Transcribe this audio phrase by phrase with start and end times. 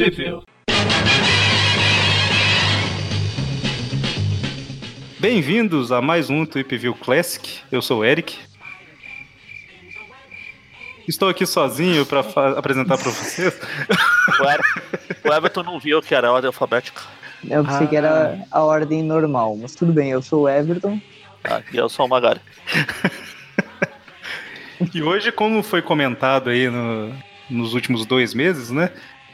[0.00, 0.42] Review.
[5.18, 7.60] Bem-vindos a mais um Tweep View Classic.
[7.70, 8.38] Eu sou o Eric.
[11.06, 12.20] Estou aqui sozinho para
[12.56, 13.60] apresentar para vocês.
[15.22, 17.02] O Everton não viu que era a ordem alfabética.
[17.44, 17.90] Eu pensei ah.
[17.90, 20.98] que era a ordem normal, mas tudo bem, eu sou o Everton.
[21.44, 22.40] Ah, e eu sou o Magari.
[24.94, 27.14] e hoje, como foi comentado aí no,
[27.50, 28.90] nos últimos dois meses, né?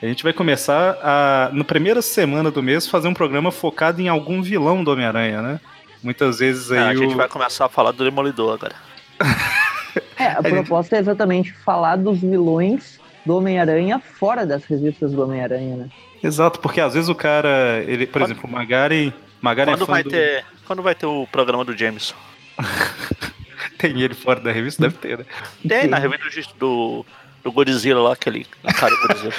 [0.06, 4.06] A gente vai começar a, na primeira semana do mês, fazer um programa focado em
[4.06, 5.60] algum vilão do Homem-Aranha, né?
[6.00, 6.78] Muitas vezes aí.
[6.78, 8.76] É, a gente vai começar a falar do Demolidor agora.
[10.16, 15.74] é, a proposta é exatamente falar dos vilões do Homem-Aranha fora das revistas do Homem-Aranha,
[15.74, 15.88] né?
[16.22, 19.86] Exato, porque às vezes o cara, ele, por quando, exemplo, o Magari, Magari quando é
[19.86, 20.10] vai do...
[20.10, 22.14] ter, quando vai ter o programa do Jameson?
[23.76, 25.24] Tem ele fora da revista, deve ter, né?
[25.68, 27.04] Tem, na revista do,
[27.46, 28.44] do Godzilla lá, aquele
[28.76, 29.34] cara do Godzilla.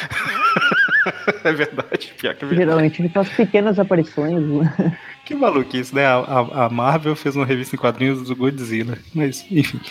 [1.43, 2.55] é verdade, pior que é verdade.
[2.55, 4.41] Geralmente ele faz pequenas aparições.
[4.41, 4.97] Né?
[5.25, 6.05] Que maluquice, né?
[6.05, 9.81] A, a, Marvel fez uma revista em quadrinhos do Godzilla, mas enfim.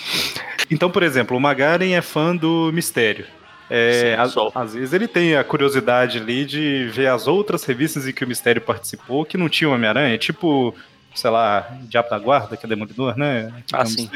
[0.71, 3.27] Então, por exemplo, o Magaren é fã do Mistério.
[3.69, 8.13] É, Sim, às vezes ele tem a curiosidade ali de ver as outras revistas em
[8.13, 10.75] que o Mistério participou que não tinha Homem-Aranha, tipo,
[11.15, 13.53] sei lá, Diabo da Guarda, que é Demolidor, né?
[13.73, 14.09] Ah, sim.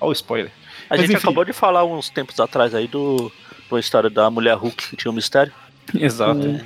[0.00, 0.52] Olha o spoiler.
[0.92, 1.26] A Mas, gente enfim.
[1.26, 3.32] acabou de falar uns tempos atrás aí do,
[3.70, 5.50] do história da mulher Hulk que tinha um mistério.
[5.94, 6.38] Exato.
[6.38, 6.60] Hum.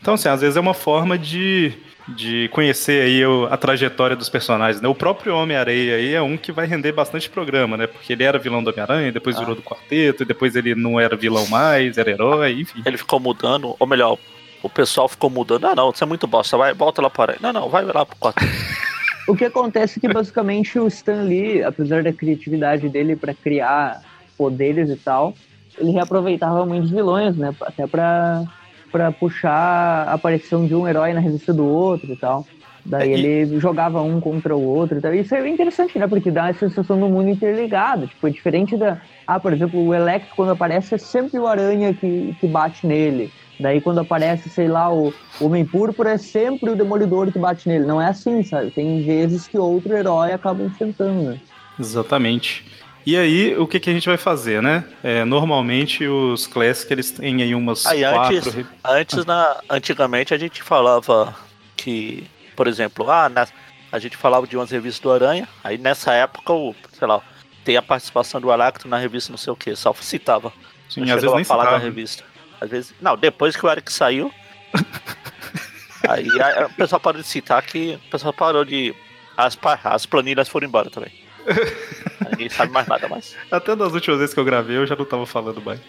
[0.00, 1.74] Então, assim, às vezes é uma forma de
[2.08, 4.88] de conhecer aí a trajetória dos personagens, né?
[4.88, 7.86] O próprio Homem-Areia aí é um que vai render bastante programa, né?
[7.86, 9.40] Porque ele era vilão do Homem-Aranha, depois ah.
[9.40, 12.82] virou do quarteto, e depois ele não era vilão mais, era herói, enfim.
[12.84, 14.18] Ele ficou mudando, ou melhor,
[14.62, 15.66] o pessoal ficou mudando.
[15.66, 17.38] Ah, não, você é muito bosta, vai, volta lá para aí.
[17.40, 18.50] Não, não, vai lá pro quarteto.
[19.28, 24.02] o que acontece é que basicamente o Stan Lee, apesar da criatividade dele para criar
[24.36, 25.34] poderes e tal,
[25.78, 27.54] ele reaproveitava muitos vilões, né?
[27.62, 28.44] Até para
[28.90, 32.46] para puxar a aparição de um herói na revista do outro e tal.
[32.84, 35.14] Daí é, ele jogava um contra o outro e tal.
[35.14, 36.06] Isso é interessante, né?
[36.06, 38.06] Porque dá a sensação do mundo interligado.
[38.06, 39.00] Tipo, é diferente da.
[39.26, 43.32] Ah, por exemplo, o Electro, quando aparece, é sempre o Aranha que, que bate nele.
[43.60, 47.84] Daí quando aparece, sei lá, o Homem Púrpura, é sempre o Demolidor que bate nele.
[47.84, 48.70] Não é assim, sabe?
[48.70, 51.40] Tem vezes que outro herói acaba enfrentando, né?
[51.78, 52.64] Exatamente.
[53.04, 54.84] E aí, o que, que a gente vai fazer, né?
[55.02, 58.36] É, normalmente os Classic, eles têm aí umas aí, quatro...
[58.36, 61.34] Antes, antes na, antigamente, a gente falava
[61.76, 62.24] que,
[62.54, 63.46] por exemplo, ah, na,
[63.90, 67.20] a gente falava de umas revistas do Aranha, aí nessa época, o, sei lá,
[67.64, 70.52] tem a participação do Aracto na revista não sei o que, só citava.
[70.88, 71.78] Sim, às vezes nem falar citava.
[71.78, 72.24] da revista.
[72.62, 74.32] Às vezes, não, depois que o Eric saiu,
[76.08, 78.94] aí a, o pessoal parou de citar que o pessoal parou de...
[79.36, 81.12] As, as planilhas foram embora também.
[82.30, 83.34] Ninguém sabe mais nada mais.
[83.50, 85.80] Até das últimas vezes que eu gravei eu já não tava falando mais.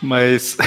[0.00, 0.56] Mas.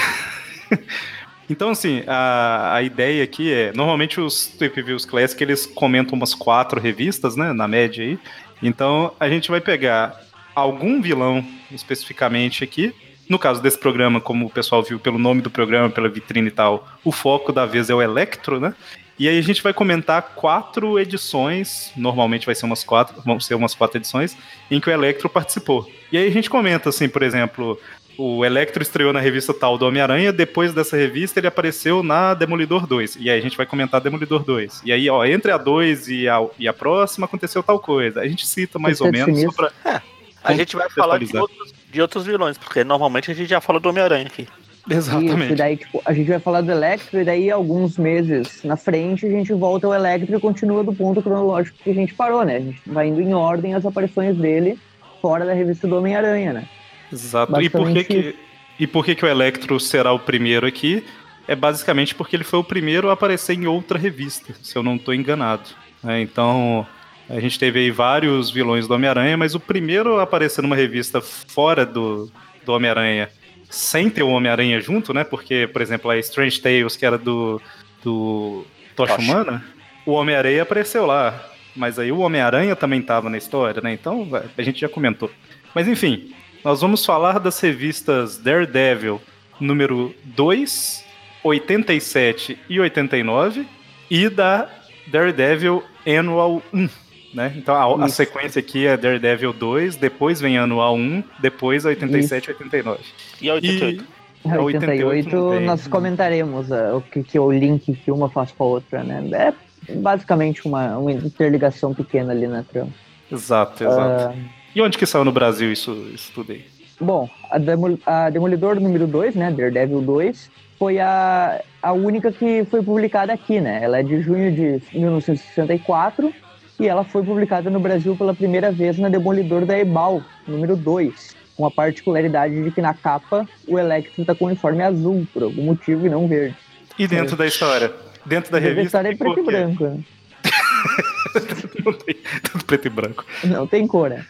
[1.50, 3.72] Então, assim, a, a ideia aqui é.
[3.72, 7.54] Normalmente os Tweep Views Classic eles comentam umas quatro revistas, né?
[7.54, 8.20] Na média aí.
[8.62, 10.20] Então a gente vai pegar
[10.54, 11.42] algum vilão
[11.72, 12.94] especificamente aqui.
[13.30, 16.52] No caso desse programa, como o pessoal viu pelo nome do programa, pela vitrine e
[16.52, 18.74] tal, o foco da vez é o Electro, né?
[19.20, 23.56] E aí a gente vai comentar quatro edições, normalmente vai ser umas quatro, vão ser
[23.56, 24.38] umas quatro edições,
[24.70, 25.90] em que o Electro participou.
[26.12, 27.80] E aí a gente comenta, assim, por exemplo,
[28.18, 32.88] o Electro estreou na revista tal do Homem-Aranha, depois dessa revista ele apareceu na Demolidor
[32.88, 33.18] 2.
[33.20, 34.82] E aí a gente vai comentar Demolidor 2.
[34.86, 38.22] E aí, ó, entre a 2 e a, e a próxima aconteceu tal coisa.
[38.22, 39.72] A gente cita mais ou menos só pra.
[39.86, 40.02] É,
[40.44, 43.80] a gente vai falar de outros, de outros vilões, porque normalmente a gente já fala
[43.80, 44.48] do Homem-Aranha aqui.
[44.90, 45.44] Exatamente.
[45.44, 48.78] Isso, e daí, tipo, a gente vai falar do Electro, e daí, alguns meses na
[48.78, 52.44] frente, a gente volta ao Electro e continua do ponto cronológico que a gente parou,
[52.44, 52.58] né?
[52.58, 54.80] A gente vai indo em ordem as aparições dele
[55.22, 56.70] fora da revista do Homem-Aranha, né?
[57.12, 57.62] Exato.
[57.62, 58.36] E por que, que,
[58.80, 61.04] e por que, que o Electro será o primeiro aqui?
[61.48, 64.96] É basicamente porque ele foi o primeiro a aparecer em outra revista, se eu não
[64.96, 65.70] estou enganado.
[66.06, 66.86] É, então,
[67.30, 71.22] a gente teve aí vários vilões do Homem-Aranha, mas o primeiro a aparecer numa revista
[71.22, 72.32] fora do,
[72.66, 73.30] do Homem-Aranha
[73.70, 75.26] sem ter o Homem-Aranha junto, né?
[75.26, 77.62] Porque, por exemplo, a Strange Tales, que era do,
[78.02, 78.66] do
[78.96, 79.64] Tocha Humana,
[80.06, 81.52] o Homem-Aranha apareceu lá.
[81.76, 83.92] Mas aí o Homem-Aranha também estava na história, né?
[83.92, 85.30] Então a gente já comentou.
[85.76, 89.22] Mas enfim, nós vamos falar das revistas Daredevil
[89.60, 91.06] número 2,
[91.44, 93.68] 87 e 89
[94.10, 94.70] e da
[95.08, 96.88] Daredevil Annual 1
[97.34, 97.54] né?
[97.56, 102.50] Então a, a, sequência aqui é Daredevil 2, depois vem Anual 1, depois 87 e
[102.52, 103.00] 89.
[103.42, 104.04] E a 88?
[104.46, 108.30] E, a 88, 88 nós comentaremos uh, o que, que é o link que uma
[108.30, 109.24] faz com a outra, né?
[109.34, 112.92] É basicamente uma, uma interligação pequena ali na trama.
[113.32, 114.38] Exato, exato.
[114.38, 114.42] Uh,
[114.76, 116.66] e onde que saiu no Brasil isso, isso tudo aí?
[117.00, 119.52] Bom, a, Demol a Demolidor número 2, né?
[119.52, 123.80] Daredevil 2, foi a, a única que foi publicada aqui, né?
[123.84, 126.34] Ela é de junho de 1964
[126.80, 131.36] e ela foi publicada no Brasil pela primeira vez na Demolidor da Ebal, número 2,
[131.56, 135.44] com a particularidade de que na capa o Electro está com o uniforme azul, por
[135.44, 136.56] algum motivo, e não verde.
[136.98, 137.38] E dentro é.
[137.38, 137.92] da história?
[138.26, 139.00] Dentro da revista?
[139.00, 140.00] A história é preto e branco, né?
[141.84, 143.26] não tem tudo preto e branco.
[143.44, 144.26] Não tem cor, né?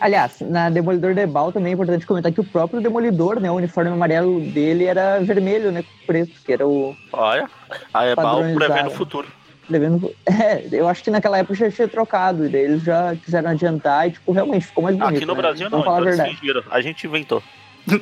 [0.00, 3.90] Aliás, na Demolidor Debal também é importante comentar que o próprio Demolidor, né, o uniforme
[3.90, 6.94] amarelo dele era vermelho, né, com preto, que era o.
[7.12, 7.48] Olha,
[7.92, 9.26] a Ebal prevendo o futuro.
[9.66, 13.50] Prevendo, é, eu acho que naquela época já tinha trocado, e daí eles já quiseram
[13.50, 15.16] adiantar e, tipo, realmente ficou mais bonito.
[15.16, 15.42] Aqui no né?
[15.42, 16.64] Brasil não, falar então a verdade.
[16.70, 17.42] a gente inventou.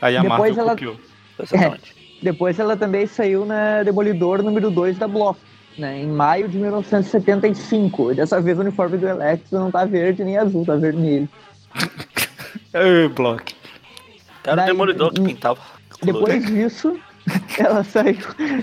[0.00, 0.70] Aí a Depois Marvel ela...
[0.70, 0.96] copiou.
[1.52, 1.78] É,
[2.22, 5.38] depois ela também saiu na Demolidor número 2 da Block
[5.78, 8.14] né, em maio de 1975.
[8.14, 11.28] Dessa vez o uniforme do Electro não tá verde nem azul, tá vermelho.
[12.74, 13.54] Ei, Block.
[14.44, 15.60] Era o Demolidor que pintava.
[16.02, 16.98] Depois disso,
[17.58, 18.16] ela saiu.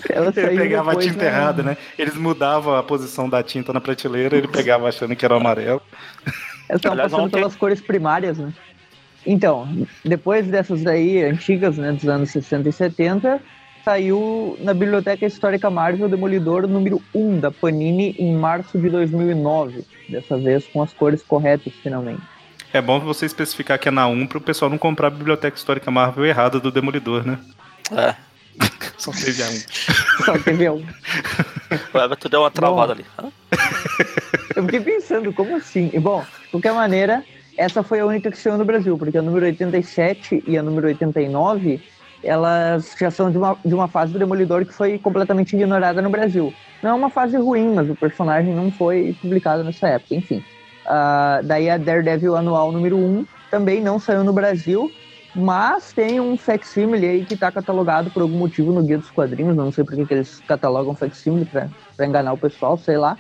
[0.10, 1.30] Ela saiu ele pegava depois, a tinta né?
[1.30, 1.78] errada, né?
[1.98, 5.82] Eles mudavam a posição da tinta na prateleira, ele pegava achando que era o amarelo.
[6.70, 8.52] Eles estavam passando pelas cores primárias, né?
[9.26, 9.68] Então,
[10.04, 13.42] depois dessas aí antigas, né, dos anos 60 e 70,
[13.86, 19.86] saiu na Biblioteca Histórica Marvel Demolidor número 1 da Panini em março de 2009.
[20.10, 22.22] Dessa vez com as cores corretas, finalmente.
[22.74, 25.58] É bom você especificar que é na 1 para o pessoal não comprar a Biblioteca
[25.58, 27.40] Histórica Marvel errada do Demolidor, né?
[27.92, 28.27] É.
[28.98, 30.26] Só teve a 1.
[30.26, 30.86] Só teve a 1.
[31.94, 33.06] O Everton deu uma travada bom, ali.
[34.56, 35.90] Eu fiquei pensando, como assim?
[35.94, 37.24] E, bom, de qualquer maneira,
[37.58, 40.88] essa foi a única que saiu no Brasil, porque a número 87 e a número
[40.88, 41.82] 89
[42.24, 46.10] elas já são de uma, de uma fase do Demolidor que foi completamente ignorada no
[46.10, 46.54] Brasil.
[46.82, 50.44] Não é uma fase ruim, mas o personagem não foi publicado nessa época, enfim.
[50.86, 54.92] Uh, daí a Daredevil anual número 1 também não saiu no Brasil,
[55.38, 59.56] mas tem um facsimile aí que está catalogado por algum motivo no Guia dos Quadrinhos,
[59.56, 63.16] não sei por que, que eles catalogam facsimile para enganar o pessoal, sei lá.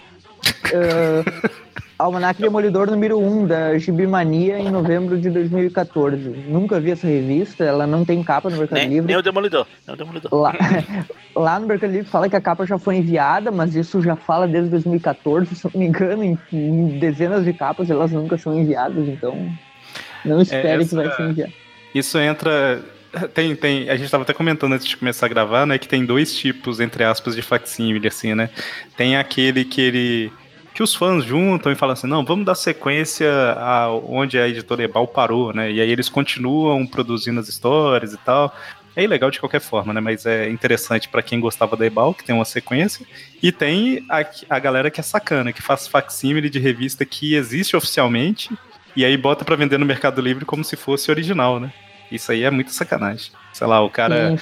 [0.73, 1.49] Uh,
[1.99, 6.29] Almanac Demolidor número 1 da Gibimania em novembro de 2014.
[6.47, 9.07] Nunca vi essa revista, ela não tem capa no Mercado nem, Livre.
[9.07, 10.33] Nem o Demolidor, nem o Demolidor.
[10.33, 10.53] Lá,
[11.35, 14.47] lá no Mercado Livre fala que a capa já foi enviada, mas isso já fala
[14.47, 19.07] desde 2014, se não me engano, em, em dezenas de capas elas nunca são enviadas,
[19.07, 19.35] então
[20.23, 20.89] não espere é, essa...
[20.89, 21.66] que vai ser enviado.
[21.97, 22.83] Isso entra
[23.33, 23.89] tem, tem.
[23.89, 25.77] A gente estava até comentando antes de começar a gravar, né?
[25.77, 28.49] Que tem dois tipos, entre aspas, de facsímile, assim, né?
[28.95, 30.31] Tem aquele que ele
[30.73, 34.83] que os fãs juntam e falam assim, não, vamos dar sequência a onde a editora
[34.83, 35.71] Ebal parou, né?
[35.71, 38.55] E aí eles continuam produzindo as histórias e tal.
[38.95, 39.99] É legal de qualquer forma, né?
[39.99, 43.03] Mas é interessante para quem gostava da Ebal, que tem uma sequência.
[43.41, 44.23] E tem a,
[44.55, 48.51] a galera que é sacana, que faz facsímile de revista que existe oficialmente
[48.95, 51.73] e aí bota para vender no Mercado Livre como se fosse original, né?
[52.11, 53.31] Isso aí é muito sacanagem.
[53.53, 54.35] Sei lá, o cara.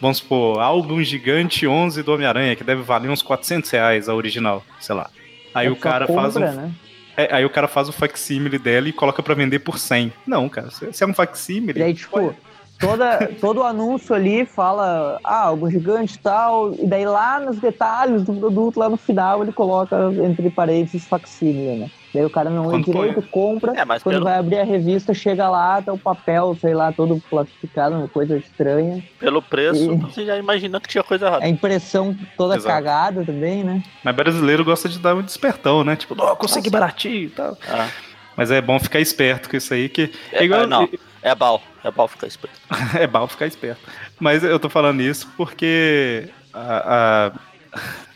[0.00, 4.62] Vamos supor, álbum gigante 11 do Homem-Aranha, que deve valer uns 400 reais a original,
[4.78, 5.10] sei lá.
[5.52, 6.40] Aí é o cara compra, faz um.
[6.40, 6.72] Né?
[7.16, 10.12] É, aí o cara faz o facsímile dela e coloca para vender por 100.
[10.24, 11.80] Não, cara, se é um facsímile.
[11.80, 12.32] E aí, tipo,
[12.78, 18.22] toda, todo anúncio ali fala, ah, algo gigante e tal, e daí lá nos detalhes
[18.22, 21.90] do produto, lá no final, ele coloca entre parênteses facsímile, né?
[22.12, 24.24] Daí o cara não lê direito, compra, é, quando pelo...
[24.24, 28.36] vai abrir a revista, chega lá, tá o papel, sei lá, todo plastificado, uma coisa
[28.36, 29.04] estranha.
[29.18, 29.96] Pelo preço, e...
[29.96, 31.44] você já imagina que tinha coisa errada.
[31.44, 32.74] A impressão toda Exato.
[32.74, 33.82] cagada também, né?
[34.02, 35.96] Mas brasileiro gosta de dar um despertão, né?
[35.96, 37.58] Tipo, oh, consegui baratinho e tal.
[37.68, 37.88] Ah.
[38.36, 40.10] Mas é bom ficar esperto com isso aí, que...
[40.32, 40.66] É, igual...
[40.66, 40.88] não,
[41.20, 42.58] é bal, é bal ficar esperto.
[42.98, 43.82] é bal ficar esperto.
[44.18, 46.30] Mas eu tô falando isso porque...
[46.54, 47.32] a...
[47.34, 47.47] a...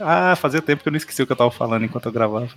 [0.01, 2.49] Ah, fazia tempo que eu não esqueci o que eu tava falando enquanto eu gravava.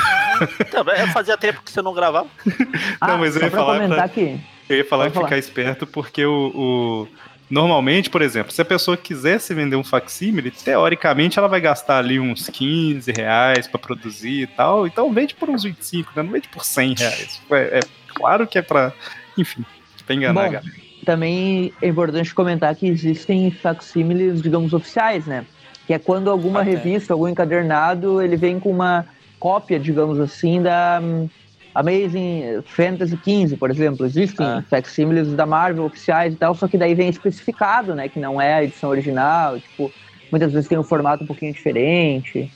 [0.70, 2.28] Também fazia tempo que você não gravava.
[2.46, 2.56] não,
[3.00, 3.88] ah, mas eu ia falar.
[3.88, 4.38] Pra, que...
[4.68, 7.08] Eu ia falar que ficar esperto porque o, o,
[7.48, 12.18] Normalmente, por exemplo, se a pessoa quisesse vender um facsímile, teoricamente ela vai gastar ali
[12.18, 14.86] uns 15 reais para produzir e tal.
[14.86, 16.22] Então vende por uns 25, né?
[16.22, 17.40] Não vende por 100 reais.
[17.50, 17.80] É, é
[18.14, 18.92] claro que é para,
[19.38, 19.64] enfim,
[20.04, 20.76] pra enganar Bom, a galera.
[21.04, 25.46] Também é importante comentar que existem facsímiles, digamos, oficiais, né?
[25.86, 29.06] Que é quando alguma revista, algum encadernado, ele vem com uma
[29.38, 31.28] cópia, digamos assim, da um,
[31.74, 34.06] Amazing Fantasy XV, por exemplo.
[34.06, 34.64] Existem ah.
[34.68, 38.08] facsímiles da Marvel oficiais e tal, só que daí vem especificado, né?
[38.08, 39.92] Que não é a edição original, tipo,
[40.30, 42.50] muitas vezes tem um formato um pouquinho diferente.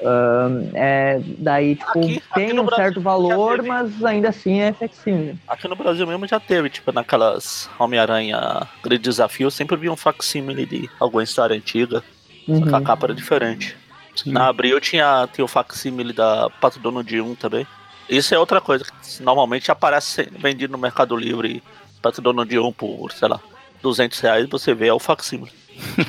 [0.00, 4.72] Um, é, daí, tipo, aqui, tem aqui um Brasil certo valor, mas ainda assim é
[4.72, 5.38] facsímile.
[5.46, 10.64] Aqui no Brasil mesmo já teve, tipo, naquelas Homem-Aranha Grande Desafio, sempre vi um facsímile
[10.64, 12.02] de alguma história antiga,
[12.46, 12.60] uhum.
[12.60, 12.84] só que a uhum.
[12.84, 13.76] capa era diferente.
[14.14, 14.32] Sim.
[14.32, 17.66] Na Abril tinha, tinha o facsímile da Pato Dono de 1 também.
[18.08, 21.62] Isso é outra coisa que normalmente aparece vendido no Mercado Livre
[22.00, 23.40] Pato Dono de 1 por, sei lá,
[23.82, 25.52] 200 reais você vê é o facsímile.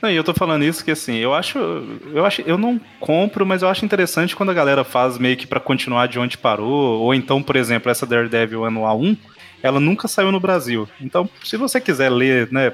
[0.00, 1.58] Não, e eu tô falando isso que assim, eu acho,
[2.12, 5.46] eu acho, eu não compro, mas eu acho interessante quando a galera faz meio que
[5.46, 9.16] para continuar de onde parou, ou então, por exemplo, essa Daredevil anual 1,
[9.62, 10.88] ela nunca saiu no Brasil.
[11.00, 12.72] Então, se você quiser ler, né,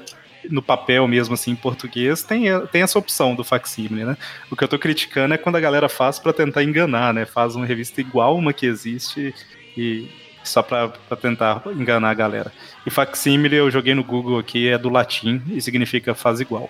[0.49, 4.17] no papel mesmo assim em português, tem, tem essa opção do facsímile, né?
[4.49, 7.25] O que eu tô criticando é quando a galera faz para tentar enganar, né?
[7.25, 9.33] Faz uma revista igual uma que existe
[9.75, 10.09] e
[10.43, 12.51] só para tentar enganar a galera.
[12.85, 16.69] E facsímile eu joguei no Google aqui, é do latim e significa faz igual.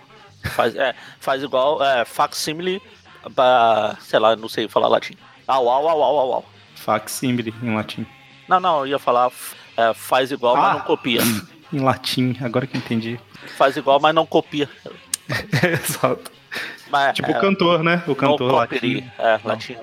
[0.55, 2.81] Faz, é, faz igual, é, facsímile,
[3.99, 5.15] sei lá, não sei falar latim.
[5.47, 6.45] Au, au, au, au, au, au.
[6.75, 8.05] Facsímile em latim.
[8.47, 9.31] Não, não, eu ia falar
[9.77, 11.21] é, faz igual, ah, mas não copia.
[11.71, 13.19] Em latim, agora que entendi.
[13.57, 14.69] Faz igual, mas não copia.
[15.63, 16.31] Exato.
[16.89, 18.03] Mas, tipo é, o cantor, né?
[18.07, 19.03] O cantor latim.
[19.17, 19.77] É, latim.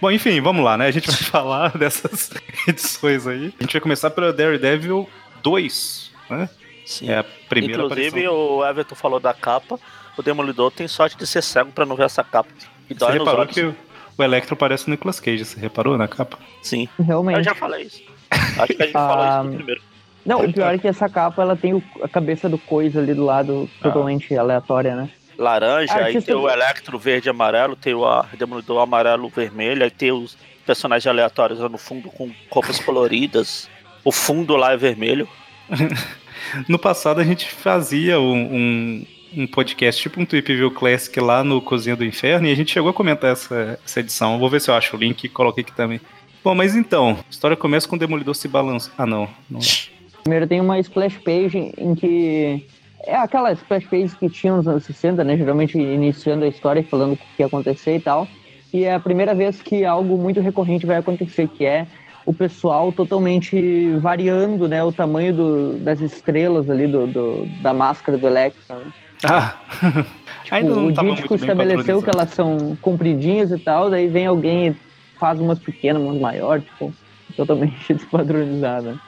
[0.00, 0.86] Bom, enfim, vamos lá, né?
[0.86, 2.30] A gente vai falar dessas
[2.66, 3.54] edições aí.
[3.58, 5.08] A gente vai começar pela Daredevil
[5.42, 6.48] 2, né?
[6.84, 7.10] Sim.
[7.10, 8.34] É a primeira Inclusive, aparição.
[8.34, 9.78] o Everton falou da capa.
[10.16, 12.50] O Demolidor tem sorte de ser cego pra não ver essa capa.
[12.90, 13.74] E dói você reparou que
[14.16, 16.38] o Electro parece o Nicolas Cage, você reparou na capa?
[16.62, 16.88] Sim.
[16.98, 17.38] Realmente.
[17.38, 18.02] Eu já falei isso.
[18.30, 19.82] Acho que a gente falou isso ah, primeiro.
[20.24, 23.24] Não, o pior é que essa capa ela tem a cabeça do coisa ali do
[23.24, 23.82] lado ah.
[23.84, 25.08] totalmente aleatória, né?
[25.38, 28.04] Laranja, aí tem o Electro verde e amarelo, tem o
[28.36, 33.70] Demolidor amarelo vermelho, aí tem os personagens aleatórios lá no fundo com roupas coloridas.
[34.04, 35.28] O fundo lá é vermelho.
[36.68, 39.06] no passado a gente fazia um, um,
[39.36, 42.72] um podcast, tipo um Tweep View Classic lá no Cozinha do Inferno, e a gente
[42.72, 44.40] chegou a comentar essa, essa edição.
[44.40, 46.00] Vou ver se eu acho o link e coloquei aqui também.
[46.42, 48.94] Bom, mas então, a história começa com o Demolidor se balançando.
[48.98, 49.28] Ah, não.
[49.48, 49.60] não.
[50.28, 52.66] Primeiro tem uma splash page em que.
[53.06, 55.38] É aquela splash page que tinha nos anos 60, né?
[55.38, 58.28] Geralmente iniciando a história, falando o que ia acontecer e tal.
[58.70, 61.86] E é a primeira vez que algo muito recorrente vai acontecer, que é
[62.26, 68.18] o pessoal totalmente variando né, o tamanho do, das estrelas ali do, do, da máscara
[68.18, 68.60] do Electro.
[68.68, 68.92] Né?
[69.24, 69.56] Ah!
[70.44, 74.68] tipo, Ainda não o Dítico estabeleceu que elas são compridinhas e tal, daí vem alguém
[74.68, 74.76] e
[75.18, 76.92] faz umas pequenas, umas maiores, tipo,
[77.34, 79.07] totalmente despadronizada.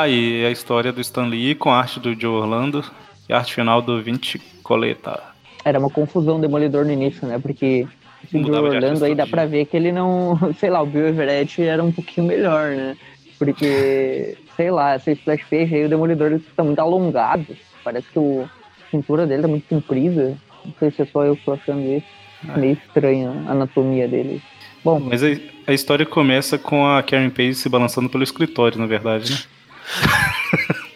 [0.00, 2.82] Aí a história do Stan Lee com a arte do Joe Orlando
[3.28, 5.20] e a arte final do Vinci Coleta.
[5.62, 7.38] Era uma confusão demolidor no início, né?
[7.38, 7.86] Porque
[8.32, 10.38] o Joe Orlando aí dá pra ver que ele não.
[10.58, 12.96] Sei lá, o Bill Everett era um pouquinho melhor, né?
[13.38, 17.54] Porque, sei lá, essa splash page aí, o demolidor tá muito alongado.
[17.84, 18.48] Parece que o,
[18.86, 20.34] a cintura dele tá muito comprida.
[20.64, 22.06] Não sei se é só eu que tô achando isso.
[22.48, 22.58] É.
[22.58, 24.40] Meio estranha a anatomia dele.
[24.82, 24.98] Bom.
[24.98, 25.26] Mas a,
[25.66, 29.38] a história começa com a Karen Page se balançando pelo escritório, na verdade, né?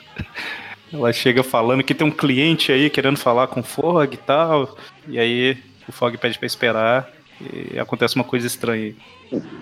[0.92, 4.76] Ela chega falando que tem um cliente aí querendo falar com o Fog e tal.
[5.08, 7.10] E aí o Fog pede pra esperar
[7.40, 8.96] e acontece uma coisa estranha aí.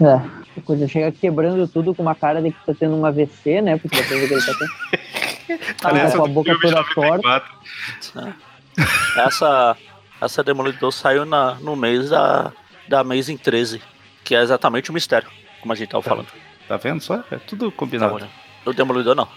[0.00, 3.62] É, a coisa chega quebrando tudo com uma cara de que tá tendo um AVC,
[3.62, 3.78] né?
[3.78, 4.72] Porque depois ele tá tendo.
[5.80, 7.42] tá com a boca toda torta.
[9.16, 9.76] Essa,
[10.20, 12.52] essa Demolidor saiu na, no mês da,
[12.88, 13.80] da Amazing 13,
[14.22, 15.28] que é exatamente o mistério,
[15.60, 16.28] como a gente tava falando.
[16.68, 17.24] Tá vendo só?
[17.30, 18.18] É tudo combinado.
[18.18, 18.28] Tá
[18.64, 19.28] o Demolidor não.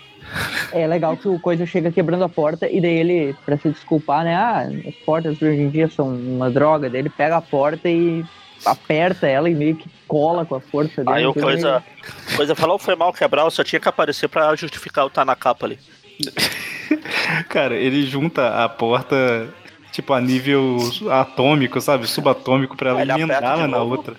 [0.71, 4.23] É legal que o Coisa chega quebrando a porta e daí ele, pra se desculpar,
[4.23, 4.35] né?
[4.35, 6.89] Ah, as portas hoje em dia são uma droga.
[6.89, 8.25] Daí ele pega a porta e
[8.65, 11.17] aperta ela e meio que cola com a força dele.
[11.17, 12.37] Aí o Coisa, meio...
[12.37, 15.65] coisa falou foi mal quebrar, só tinha que aparecer pra justificar o tá na capa
[15.65, 15.79] ali.
[17.49, 19.49] Cara, ele junta a porta,
[19.91, 20.77] tipo, a nível
[21.11, 22.07] atômico, sabe?
[22.07, 24.15] Subatômico pra ela emendar na outra.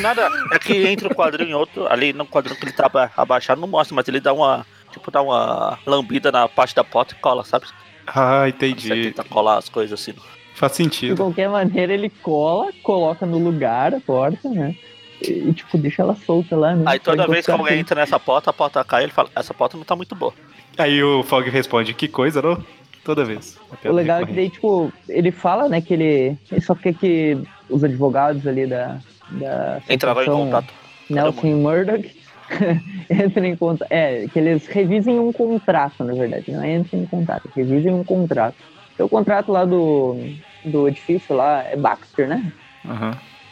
[0.00, 3.60] Nada, é que entre um quadrinho e outro, ali no quadrinho que ele tá abaixado
[3.60, 7.20] não mostra, mas ele dá uma, tipo, dá uma lambida na parte da porta e
[7.20, 7.66] cola, sabe?
[8.06, 8.88] Ah, entendi.
[8.88, 10.14] Você tenta colar as coisas assim.
[10.54, 11.10] Faz sentido.
[11.10, 14.74] De qualquer maneira, ele cola, coloca no lugar a porta, né?
[15.20, 16.84] E, tipo, deixa ela solta lá, né?
[16.86, 19.76] Aí toda vez que alguém entra nessa porta, a porta cai, ele fala, essa porta
[19.76, 20.32] não tá muito boa.
[20.78, 22.62] Aí o Fog responde, que coisa, não?
[23.04, 23.58] Toda vez.
[23.84, 27.38] O legal é que daí, tipo, ele fala, né, que ele, ele só quer que
[27.68, 28.98] os advogados ali da,
[29.30, 30.72] da Entrava em contato.
[31.08, 32.10] Nelson Murdoch
[33.10, 33.90] entrem em contato.
[33.90, 36.50] É, que eles revisem um contrato, na verdade.
[36.50, 38.56] Não é entrem em contato, revisem um contrato.
[38.94, 40.16] Então, o contrato lá do,
[40.64, 42.52] do edifício lá é Baxter, né?
[42.84, 43.10] Uhum.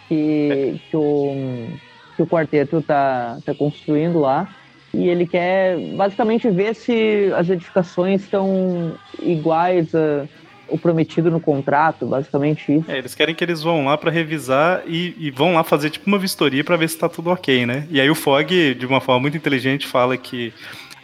[0.09, 1.69] Que, que, o,
[2.17, 4.49] que o quarteto tá, tá construindo lá.
[4.93, 10.27] E ele quer basicamente ver se as edificações estão iguais a
[10.69, 12.91] o prometido no contrato, basicamente isso.
[12.91, 16.07] É, eles querem que eles vão lá para revisar e, e, vão lá fazer tipo
[16.07, 17.87] uma vistoria para ver se tá tudo ok, né?
[17.91, 20.53] E aí o Fog, de uma forma muito inteligente, fala que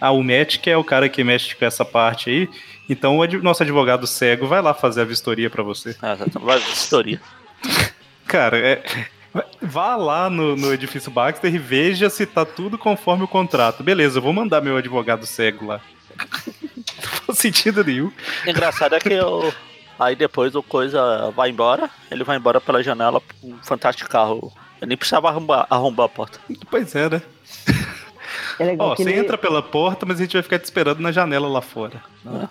[0.00, 2.48] ah, o Matt, que é o cara que mexe com essa parte aí,
[2.88, 5.96] então o ad nosso advogado cego vai lá fazer a vistoria para você.
[6.00, 7.20] Ah, tá, vai vistoria.
[8.26, 8.82] cara, é,
[9.62, 13.82] Vá lá no, no, edifício Baxter e veja se tá tudo conforme o contrato.
[13.82, 15.80] Beleza, eu vou mandar meu advogado cego lá.
[17.35, 18.12] sentido nenhum.
[18.47, 19.52] Engraçado é que eu,
[19.99, 24.52] aí depois o coisa vai embora, ele vai embora pela janela, um fantástico carro.
[24.80, 26.38] Eu nem precisava arrombar, arrombar a porta.
[26.71, 27.23] Pois é, né?
[28.59, 29.19] É legal Ó, você ele...
[29.19, 32.02] entra pela porta, mas a gente vai ficar te esperando na janela lá fora.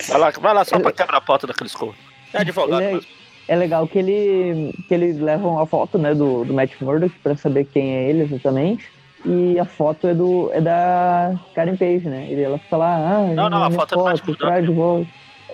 [0.07, 0.83] Vai lá, vai lá só ele...
[0.83, 1.95] pra quebrar a porta daqueles corros.
[2.33, 3.07] É advogado, ele...
[3.47, 7.35] É legal que ele que eles levam a foto né, do, do Matt Murdock para
[7.35, 8.87] saber quem é ele exatamente.
[9.25, 12.27] E a foto é, do, é da Karen Page, né?
[12.29, 15.07] E ela fica lá, ah, não, não, a foto, foto é do Matt Murdock.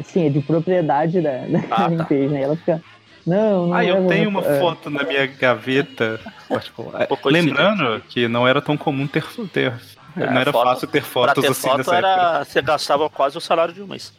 [0.03, 2.05] Sim, é de propriedade da, da ah, Karen tá.
[2.05, 2.41] Page, né?
[2.41, 2.81] E ela fica,
[3.25, 4.59] não, não Ah, eu tenho uma é.
[4.59, 6.19] foto na minha gaveta.
[7.25, 9.73] Lembrando que não era tão comum ter, ter
[10.15, 13.41] é, não era foto, fácil ter fotos ter assim foto era, Você gastava quase o
[13.41, 14.13] salário de um mês.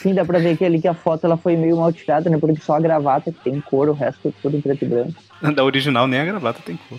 [0.00, 2.36] Sim, dá pra ver que ali que a foto ela foi meio mal tirada, né?
[2.36, 5.14] Porque só a gravata que tem cor, o resto é tudo em preto e branco.
[5.54, 6.98] Da original nem a gravata tem cor.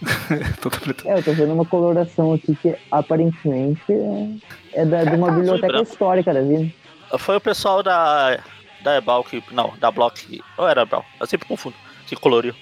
[1.04, 5.82] é, eu tô vendo uma coloração aqui que aparentemente é, é da, de uma biblioteca
[5.82, 6.72] histórica da vida.
[7.18, 8.38] Foi o pessoal da,
[8.82, 9.42] da Ebal que.
[9.50, 10.40] Não, da Block.
[10.56, 11.04] Ou era Ebal?
[11.20, 11.74] Eu sempre confundo.
[12.06, 12.54] Que coloriu.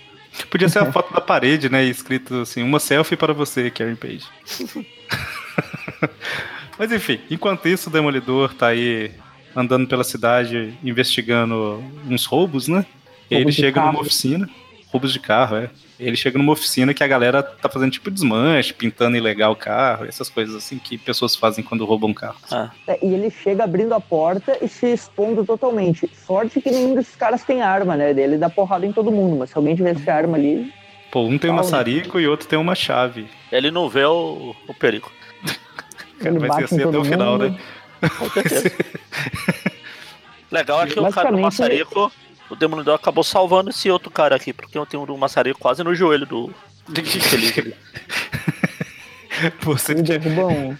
[0.51, 1.85] Podia ser a foto da parede, né?
[1.85, 4.27] Escrito assim, uma selfie para você, Karen Page.
[6.79, 9.11] Mas enfim, enquanto isso, o Demolidor tá aí
[9.55, 12.85] andando pela cidade investigando uns roubos, né?
[13.31, 13.93] E aí ele chega carro.
[13.93, 14.49] numa oficina.
[14.93, 15.71] Roubos de carro, é.
[15.99, 20.05] Ele chega numa oficina que a galera tá fazendo tipo desmanche, pintando ilegal o carro,
[20.05, 22.37] essas coisas assim que pessoas fazem quando roubam carro.
[22.51, 22.71] Ah.
[22.87, 26.09] É, e ele chega abrindo a porta e se expondo totalmente.
[26.27, 28.11] Sorte que nenhum desses caras tem arma, né?
[28.11, 30.73] Ele dá porrada em todo mundo, mas se alguém tivesse arma ali.
[31.11, 33.27] Pô, um tem um maçarico e outro tem uma chave.
[33.51, 35.11] Ele não vê o, o perigo.
[36.21, 37.59] Ele vai ser assim até o final, né?
[38.19, 38.71] Com certeza.
[40.51, 42.13] Legal é que o cara do maçarico
[42.51, 45.95] o Demolidor acabou salvando esse outro cara aqui, porque eu tenho um maçarico quase no
[45.95, 46.55] joelho do.
[49.61, 49.95] Você
[50.35, 50.75] bom.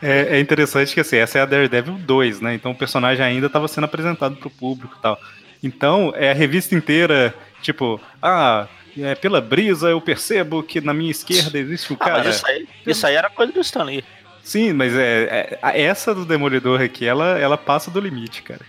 [0.00, 2.54] É, é, interessante que assim, essa é a Daredevil 2, né?
[2.54, 5.18] Então o personagem ainda estava sendo apresentado para o público e tal.
[5.60, 11.10] Então, é a revista inteira, tipo, ah, é, pela brisa eu percebo que na minha
[11.10, 12.30] esquerda existe um ah, cara.
[12.30, 14.04] isso aí, isso aí era coisa do Stanley.
[14.42, 18.60] Sim, mas é, é, essa do Demolidor aqui, ela, ela passa do limite, cara.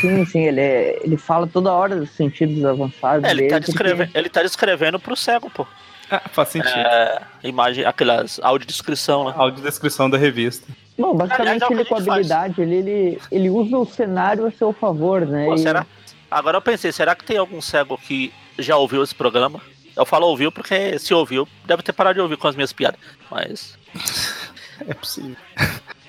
[0.00, 3.24] Sim, sim, ele, é, ele fala toda hora dos sentidos avançados.
[3.24, 4.18] É, ele, tá descrevendo, porque...
[4.18, 5.66] ele tá descrevendo pro cego, pô.
[6.10, 6.76] Ah, faz sentido.
[6.76, 9.34] É, imagem, aquelas audiodescrição, né?
[9.36, 10.66] Audiodescrição da revista.
[10.98, 14.72] Bom, basicamente Aliás, é ele com habilidade, ele, ele, ele usa o cenário a seu
[14.72, 15.46] favor, né?
[15.46, 15.58] Pô, e...
[15.58, 15.86] será?
[16.28, 19.60] Agora eu pensei, será que tem algum cego que já ouviu esse programa?
[19.96, 23.00] Eu falo ouviu porque se ouviu, deve ter parado de ouvir com as minhas piadas.
[23.30, 23.78] Mas.
[24.86, 25.36] é possível.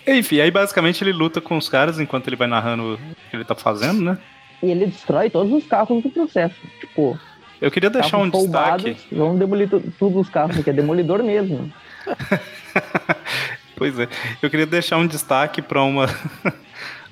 [0.06, 2.98] Enfim, aí basicamente ele luta com os caras enquanto ele vai narrando o
[3.30, 4.18] que ele tá fazendo, né?
[4.62, 6.56] E ele destrói todos os carros do processo.
[6.80, 7.20] Tipo.
[7.60, 8.98] Eu queria deixar um destaque.
[9.12, 11.72] Vão demolir todos os carros, que é demolidor mesmo.
[13.76, 14.08] pois é.
[14.42, 16.08] Eu queria deixar um destaque para uma.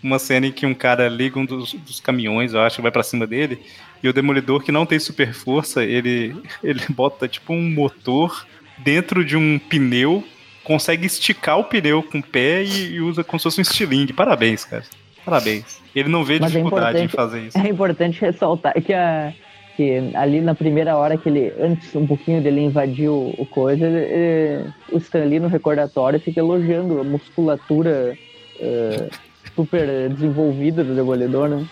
[0.02, 2.92] uma cena em que um cara liga um dos, dos caminhões, eu acho, que vai
[2.92, 3.62] para cima dele,
[4.02, 8.46] e o demolidor que não tem super força, ele, ele bota tipo um motor
[8.78, 10.24] dentro de um pneu
[10.64, 14.14] consegue esticar o pneu com o pé e, e usa como se fosse um estilingue.
[14.14, 14.84] Parabéns, cara.
[15.26, 15.80] Parabéns.
[15.96, 17.58] Ele não vê Mas é dificuldade é em fazer isso.
[17.60, 19.34] É importante ressaltar que, a,
[19.76, 23.86] que ali na primeira hora que ele, antes um pouquinho dele invadir o, o coisa,
[23.86, 28.18] ele, ele, o Stanley no recordatório fica elogiando a musculatura
[28.60, 29.10] uh,
[29.56, 31.68] super desenvolvida do Demolidor, né?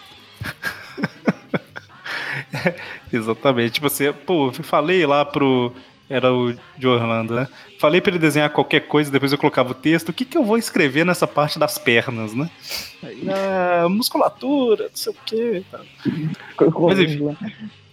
[3.12, 3.73] exatamente.
[3.73, 5.73] Tipo assim, pô, falei lá pro
[6.10, 7.48] era o de Orlando, né?
[7.80, 10.10] Falei para ele desenhar qualquer coisa, depois eu colocava o texto.
[10.10, 12.50] O que, que eu vou escrever nessa parte das pernas, né?
[13.04, 15.63] Aí, ah, musculatura, não sei o quê.
[16.88, 17.36] Mas enfim,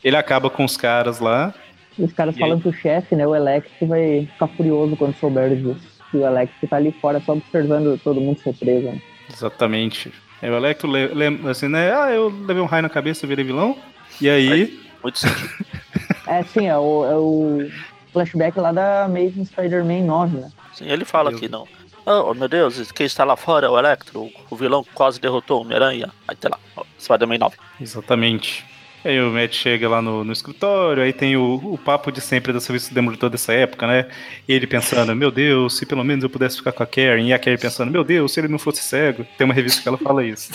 [0.02, 1.52] ele acaba com os caras lá.
[1.98, 5.54] E os caras falam que o chefe, né, o Alex, vai ficar furioso quando souber
[5.56, 5.94] disso.
[6.12, 8.86] E o Alex tá ali fora só observando todo mundo ser preso.
[8.86, 9.02] Né?
[9.32, 10.12] Exatamente.
[10.40, 11.92] Aí o Electro lembra assim, né?
[11.92, 13.76] Ah, eu levei um raio na cabeça, virei vilão.
[14.20, 14.78] E aí.
[15.02, 15.48] Muito sentido.
[16.26, 17.70] é, sim, é o, é o
[18.14, 20.50] flashback lá da Amazing Spider-Man 9, né?
[20.72, 21.66] Sim, ele fala aqui, não.
[22.06, 24.30] Oh, meu Deus, quem está lá fora é o Electro.
[24.50, 26.10] O vilão quase derrotou o Homem-Aranha.
[26.28, 27.56] Aí tá lá, Spider-Man 9.
[27.80, 28.64] Exatamente.
[29.04, 32.54] Aí o Matt chega lá no, no escritório, aí tem o, o, papo de sempre
[32.54, 34.06] do serviço de demolitor dessa época, né?
[34.48, 37.22] Ele pensando, meu Deus, se pelo menos eu pudesse ficar com a Karen.
[37.22, 39.26] E a Karen pensando, meu Deus, se ele não fosse cego.
[39.36, 40.50] Tem uma revista que ela fala isso.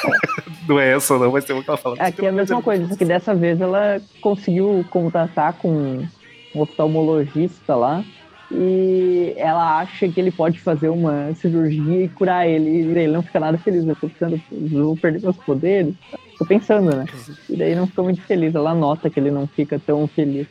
[0.66, 1.96] não é essa, não, mas tem uma que ela fala.
[1.98, 6.06] Aqui é a mesma coisa, só que dessa vez ela conseguiu contatar com
[6.54, 8.04] um oftalmologista lá
[8.50, 12.70] e ela acha que ele pode fazer uma cirurgia e curar ele.
[12.70, 13.86] E ele não fica nada feliz.
[13.86, 15.94] Eu tô pensando, vou perder meus poderes.
[16.38, 17.06] Tô pensando, né?
[17.48, 18.54] E daí não fica muito feliz.
[18.54, 20.46] Ela nota que ele não fica tão feliz.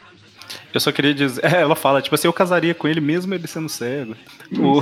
[0.74, 1.44] Eu só queria dizer.
[1.46, 4.16] É, ela fala, tipo assim, eu casaria com ele mesmo ele sendo cego.
[4.58, 4.82] O,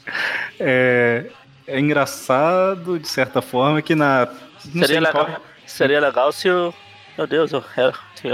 [0.58, 1.26] é,
[1.66, 4.28] é engraçado, de certa forma, que na.
[4.58, 5.42] Seria legal, qual...
[5.66, 6.72] seria legal se o.
[7.18, 7.62] Meu Deus, eu,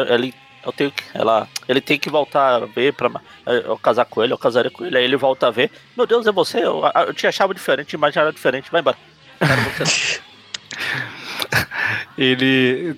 [0.09, 0.33] ele,
[0.65, 1.03] eu tenho que.
[1.15, 3.11] Ela, ele tem que voltar a ver pra
[3.47, 4.99] eu casar com ele, eu casaria com ele.
[4.99, 5.71] Aí ele volta a ver.
[5.97, 6.59] Meu Deus, é você?
[6.59, 8.71] Eu, eu te achava diferente, imaginava diferente.
[8.71, 8.97] Vai embora.
[12.17, 12.95] ele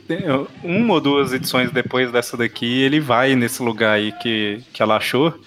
[0.63, 4.97] uma ou duas edições depois dessa daqui ele vai nesse lugar aí que, que ela
[4.97, 5.39] achou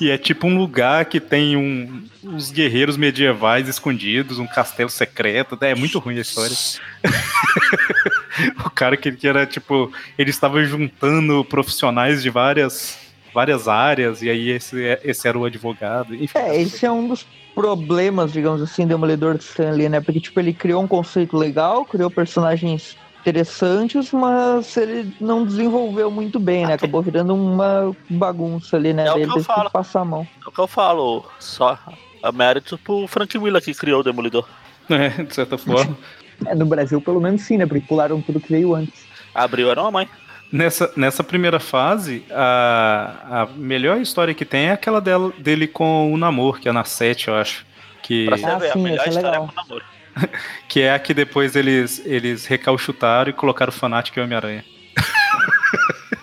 [0.00, 5.58] e é tipo um lugar que tem um, uns guerreiros medievais escondidos, um castelo secreto.
[5.60, 6.56] É muito ruim a história.
[8.64, 9.92] o cara que, que era tipo.
[10.18, 12.98] Ele estava juntando profissionais de várias,
[13.34, 16.14] várias áreas, e aí esse, esse era o advogado.
[16.14, 20.00] Enfim, é, esse é um dos problemas, digamos assim, do Demolidor de Stanley, né?
[20.00, 26.40] Porque, tipo, ele criou um conceito legal, criou personagens interessantes, mas ele não desenvolveu muito
[26.40, 26.74] bem, né?
[26.74, 29.06] Acabou virando uma bagunça ali, né?
[29.06, 29.70] É o que eu falo.
[29.70, 30.26] passar a mão.
[30.44, 31.78] É o que eu falo, só
[32.22, 34.46] a mérito pro Frank Miller que criou o Demolidor.
[34.90, 35.96] É, de certa forma.
[36.46, 37.66] é, no Brasil pelo menos sim, né?
[37.66, 39.04] Porque pularam tudo que veio antes.
[39.34, 40.08] Abriu era uma mãe.
[40.52, 46.12] Nessa, nessa primeira fase, a, a melhor história que tem é aquela dela, dele com
[46.12, 47.64] o Namor, que é na 7, eu acho.
[48.02, 48.26] Que...
[48.26, 49.82] Pra você ah, ver, sim, a melhor é história é com o Namor.
[50.68, 54.64] que é a que depois eles, eles recalchutaram e colocaram o Fanatic e o Homem-Aranha.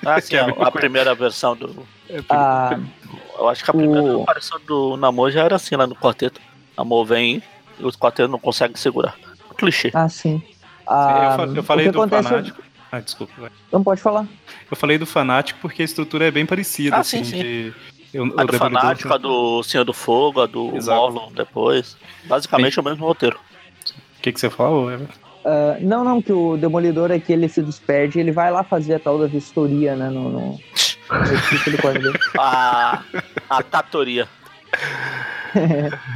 [0.06, 1.88] Ah, sim, é a, a primeira versão do.
[2.10, 2.77] É, ah,
[3.38, 4.23] eu acho que a primeira o...
[4.23, 6.41] aparição do Namor já era assim lá no quarteto.
[6.77, 7.41] Namor vem
[7.80, 9.15] e os quartetos não conseguem segurar.
[9.58, 9.91] Clichê.
[9.93, 10.41] Ah, sim.
[10.88, 12.30] Ah, eu, eu falei do acontece...
[12.30, 12.63] fanático.
[12.91, 13.34] Ah, desculpa.
[13.38, 13.52] Vai.
[13.72, 14.26] Não pode falar.
[14.70, 16.96] Eu falei do fanático porque a estrutura é bem parecida.
[16.96, 17.41] Ah, assim, sim, sim.
[17.41, 17.74] De...
[18.13, 21.98] Eu, a do Fanático, a do Senhor do Fogo, a do Morlon depois.
[22.24, 22.80] Basicamente sim.
[22.80, 23.38] é o mesmo roteiro.
[23.38, 24.89] O que, que você falou,
[25.48, 29.00] Uh, não, não, que o Demolidor aqui ele se despede ele vai lá fazer a
[29.00, 30.10] tal da vistoria, né?
[30.10, 30.60] No, no, no
[32.38, 33.02] a,
[33.50, 34.28] a tatoria.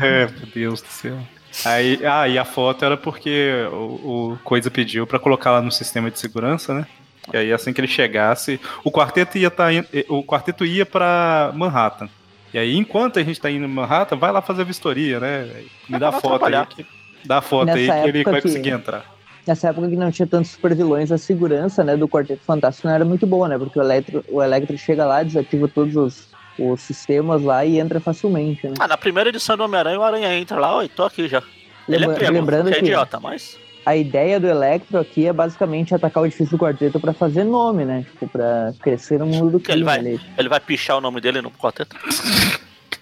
[0.02, 1.18] é, meu Deus do céu.
[1.66, 5.72] Aí, ah, e a foto era porque o, o Coisa pediu para colocar lá no
[5.72, 6.88] sistema de segurança, né?
[7.34, 9.68] E aí assim que ele chegasse, o quarteto ia tá,
[10.10, 12.10] o quarteto ia para Manhattan.
[12.54, 15.50] E aí enquanto a gente tá indo em Manhattan, vai lá fazer a vistoria, né?
[15.88, 16.66] Me dá foto aí.
[16.68, 16.86] Que...
[17.24, 19.06] Dá a foto Nessa aí que ele vai que, conseguir entrar.
[19.46, 22.96] Nessa época que não tinha tantos super vilões, a segurança né, do Quarteto Fantástico não
[22.96, 23.58] era muito boa, né?
[23.58, 28.00] Porque o Electro, o Electro chega lá, desativa todos os, os sistemas lá e entra
[28.00, 28.74] facilmente, né?
[28.80, 31.42] Ah, na primeira edição do Homem-Aranha, o Aranha entra lá, oi, tô aqui já.
[31.88, 33.58] Ele é primo, lembrando que é idiota, mas...
[33.84, 37.84] A ideia do Electro aqui é basicamente atacar o edifício do quarteto para fazer nome,
[37.84, 38.06] né?
[38.12, 39.80] Tipo, pra crescer no mundo do crime.
[39.80, 41.96] Ele vai, ele vai pichar o nome dele no quarteto?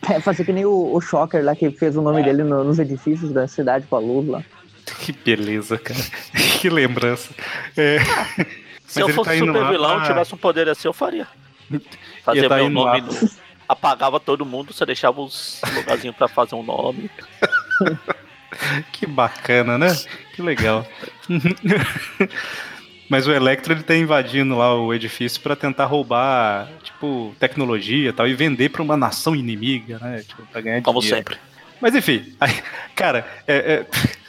[0.09, 2.23] É, fazer que nem o, o Shocker lá, que fez o nome é.
[2.23, 4.41] dele no, nos edifícios da cidade com a luz lá.
[5.01, 5.99] Que beleza, cara.
[6.61, 7.29] que lembrança.
[7.75, 7.97] É...
[8.87, 10.07] Se eu fosse tá super vilão, ah...
[10.07, 11.27] tivesse um poder assim, eu faria.
[12.23, 13.29] Fazer tá meu nome no...
[13.67, 17.09] Apagava todo mundo, você deixava os lugarzinhos pra fazer um nome.
[18.91, 19.95] que bacana, né?
[20.33, 20.87] Que legal.
[23.07, 28.13] Mas o Electro ele tá invadindo lá o edifício para tentar roubar, tipo, tecnologia e
[28.13, 30.23] tal, e vender para uma nação inimiga, né?
[30.27, 31.17] Tipo, pra ganhar Como dinheiro.
[31.17, 31.37] sempre.
[31.81, 32.53] Mas enfim, aí,
[32.95, 33.85] cara, é,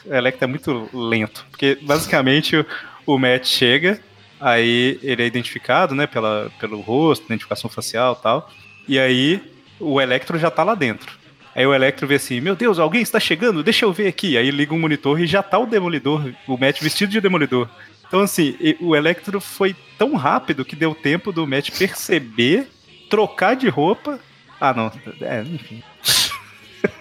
[0.07, 1.47] é, o Electro é muito lento.
[1.51, 2.67] Porque basicamente o,
[3.07, 4.01] o Matt chega,
[4.41, 8.51] aí ele é identificado, né, pela, pelo rosto, identificação facial tal.
[8.89, 9.43] E aí
[9.79, 11.19] o Electro já tá lá dentro.
[11.55, 14.37] Aí o Electro vê assim, meu Deus, alguém está chegando, deixa eu ver aqui.
[14.37, 17.69] Aí liga um monitor e já tá o Demolidor, o Matt vestido de Demolidor.
[18.07, 22.69] Então, assim, o Electro foi tão rápido que deu tempo do Matt perceber,
[23.09, 24.19] trocar de roupa.
[24.61, 24.91] Ah, não.
[25.21, 25.83] É, enfim.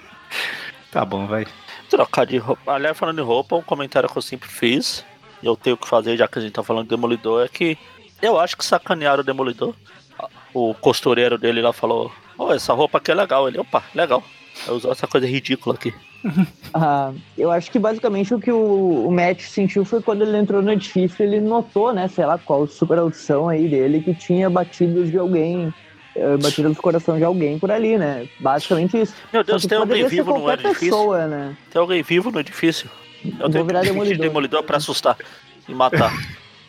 [0.92, 1.48] tá bom, vai.
[1.90, 2.74] Trocar de roupa.
[2.74, 5.04] Aliás, falando de roupa, um comentário que eu sempre fiz,
[5.42, 7.78] eu tenho que fazer, já que a gente tá falando de Demolidor, é que
[8.22, 9.74] eu acho que sacanearam o Demolidor.
[10.54, 13.48] O costureiro dele lá falou: oh, essa roupa aqui é legal.
[13.48, 14.24] Ele, opa, legal.
[14.68, 15.94] Eu usou essa coisa ridícula aqui.
[16.72, 20.62] Ah, eu acho que basicamente o que o, o Matt sentiu foi quando ele entrou
[20.62, 25.10] no edifício, ele notou, né, sei lá qual super audição aí dele, que tinha batidos
[25.10, 25.74] de alguém,
[26.16, 28.28] eh, batidas do coração de alguém por ali, né?
[28.40, 29.16] Basicamente isso.
[29.34, 30.80] Meu Deus, tem alguém vivo no edifício?
[30.80, 31.58] Pessoa, né?
[31.72, 32.88] Tem alguém vivo no edifício?
[33.40, 34.22] Eu tenho virar demolidor.
[34.22, 35.18] demolidor pra assustar
[35.68, 36.14] e matar.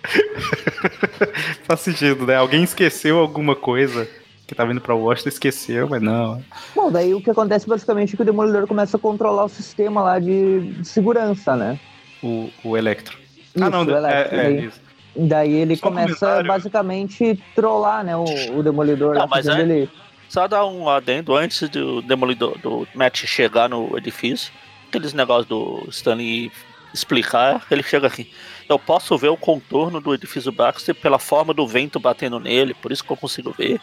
[1.65, 2.37] Faz sentido, né?
[2.37, 4.09] Alguém esqueceu alguma coisa
[4.51, 6.43] que tava indo pra Washington esqueceu, mas não.
[6.75, 10.03] Bom, daí o que acontece basicamente é que o Demolidor começa a controlar o sistema
[10.03, 11.79] lá de, de segurança, né?
[12.21, 13.17] O, o Electro.
[13.55, 14.81] Isso, ah, não, o Electro, é, é, daí, isso.
[15.15, 18.25] Daí ele Só começa basicamente trollar, né, o,
[18.59, 19.15] o Demolidor.
[19.15, 19.89] Não, mas é, ele...
[20.29, 24.53] Só dar um adendo antes do Demolidor, do Matt chegar no edifício,
[24.91, 26.51] aqueles negócios do Stanley
[26.93, 28.31] explicar, ele chega aqui.
[28.69, 32.91] Eu posso ver o contorno do edifício Baxter pela forma do vento batendo nele, por
[32.91, 33.81] isso que eu consigo ver.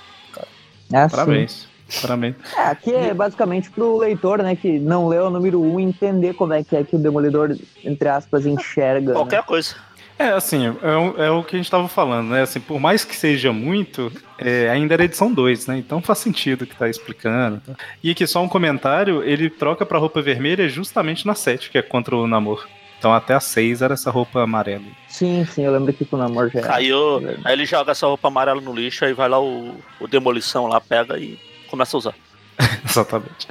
[0.93, 1.67] Ah, Parabéns.
[2.01, 2.35] Parabéns.
[2.57, 6.33] É, aqui é basicamente pro leitor, né, que não leu o número 1 um, entender
[6.33, 9.13] como é que é que o Demolidor, entre aspas, enxerga.
[9.13, 9.43] Qualquer né?
[9.43, 9.75] coisa.
[10.19, 12.41] É, assim, é, é, o que a gente tava falando, né?
[12.41, 15.77] Assim, por mais que seja muito, é, ainda era edição 2, né?
[15.77, 17.61] Então faz sentido que tá explicando.
[17.61, 17.73] Tá?
[18.03, 21.83] E aqui só um comentário, ele troca pra roupa vermelha justamente na 7, que é
[21.83, 22.67] contra o namoro.
[22.97, 24.85] Então até a 6 era essa roupa amarela.
[25.07, 26.75] Sim, sim, eu lembro que com o namoro já era.
[26.75, 30.07] Aí, eu, aí ele joga essa roupa amarela no lixo, aí vai lá o, o
[30.07, 32.15] Demolição lá, pega e começa a usar.
[32.83, 33.47] Exatamente.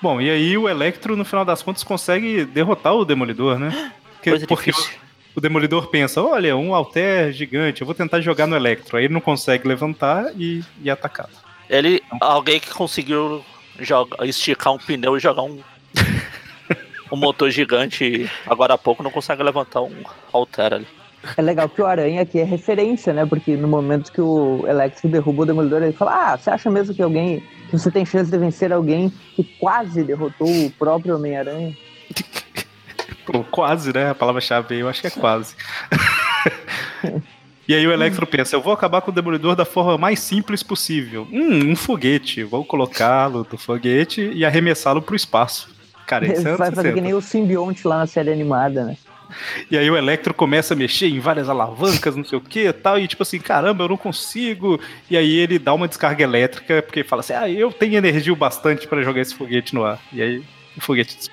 [0.00, 3.92] Bom, e aí o Electro, no final das contas, consegue derrotar o Demolidor, né?
[4.14, 5.07] Porque, Coisa porque difícil.
[5.38, 8.96] O Demolidor pensa, olha, um alter gigante, eu vou tentar jogar no Electro.
[8.96, 11.30] Aí ele não consegue levantar e, e atacado.
[11.70, 13.44] Ele, alguém que conseguiu
[13.78, 15.60] joga, esticar um pneu e jogar um,
[17.12, 19.94] um motor gigante agora há pouco não consegue levantar um
[20.32, 20.86] alter ali.
[21.36, 23.26] É legal que o Aranha aqui é referência, né?
[23.26, 26.94] Porque no momento que o Electro derruba o Demolidor, ele fala: Ah, você acha mesmo
[26.94, 27.42] que alguém.
[27.68, 31.76] que você tem chance de vencer alguém que quase derrotou o próprio Homem-Aranha?
[33.32, 34.10] Pô, quase, né?
[34.10, 35.54] A palavra-chave eu acho que é quase.
[37.68, 40.62] e aí o Electro pensa, eu vou acabar com o Demolidor da forma mais simples
[40.62, 41.28] possível.
[41.30, 42.42] Hum, um foguete.
[42.42, 45.68] Vou colocá-lo do foguete e arremessá-lo pro espaço.
[46.06, 48.96] Cara, isso é Vai fazer que nem o simbionte lá na série animada, né?
[49.70, 52.98] E aí o Electro começa a mexer em várias alavancas, não sei o que tal,
[52.98, 54.80] e tipo assim, caramba, eu não consigo.
[55.10, 58.36] E aí ele dá uma descarga elétrica, porque fala assim, ah, eu tenho energia o
[58.36, 60.00] bastante para jogar esse foguete no ar.
[60.12, 60.42] E aí
[60.76, 61.30] o foguete.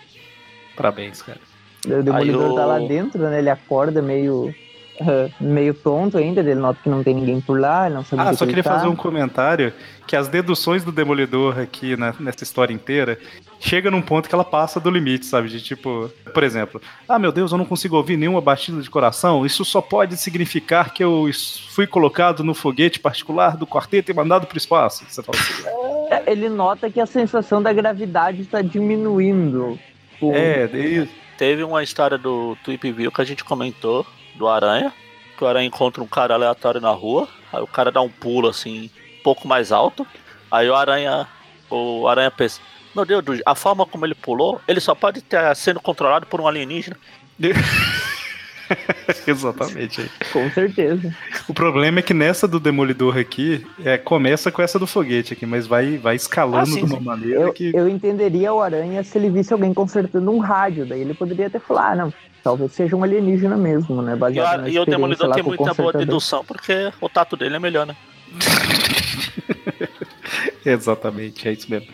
[0.76, 1.40] Parabéns, cara.
[1.86, 2.56] O Demolidor eu...
[2.56, 3.40] tá lá dentro, né?
[3.40, 4.54] Ele acorda meio.
[5.00, 8.22] Uh, meio tonto ainda, ele nota que não tem ninguém por lá, ele não sabe
[8.22, 8.76] Ah, que só que queria ele tá.
[8.76, 9.74] fazer um comentário
[10.08, 13.20] que as deduções do Demolidor aqui na, nessa história inteira
[13.60, 15.50] chega num ponto que ela passa do limite, sabe?
[15.50, 19.46] De tipo, por exemplo, ah, meu Deus, eu não consigo ouvir nenhuma batida de coração.
[19.46, 21.30] Isso só pode significar que eu
[21.72, 25.04] fui colocado no foguete particular do quarteto e mandado pro espaço.
[25.10, 29.80] Você fala assim, É, Ele nota que a sensação da gravidade está diminuindo.
[30.14, 31.10] Tipo, é, daí.
[31.38, 34.94] Teve uma história do Tweep View que a gente comentou, do Aranha,
[35.38, 38.50] que o Aranha encontra um cara aleatório na rua, aí o cara dá um pulo
[38.50, 40.08] assim, um pouco mais alto,
[40.50, 41.28] aí o Aranha,
[41.70, 42.62] o Aranha pensa,
[42.96, 46.48] meu Deus, a forma como ele pulou, ele só pode estar sendo controlado por um
[46.48, 46.98] alienígena.
[49.28, 50.10] Exatamente.
[50.32, 51.14] Com certeza.
[51.48, 55.46] O problema é que nessa do Demolidor aqui, é, começa com essa do foguete aqui,
[55.46, 57.04] mas vai, vai escalando Ah, sim, de uma sim.
[57.04, 57.72] maneira Eu, que.
[57.74, 61.60] eu entenderia o Aranha se ele visse alguém consertando um rádio, daí ele poderia até
[61.60, 64.14] falar, ah, não, talvez seja um alienígena mesmo, né?
[64.14, 67.36] E, Baseado o- na e o Demolidor lá tem muita boa dedução, porque o tato
[67.36, 67.96] dele é melhor, né?
[70.66, 71.88] Exatamente, é isso mesmo.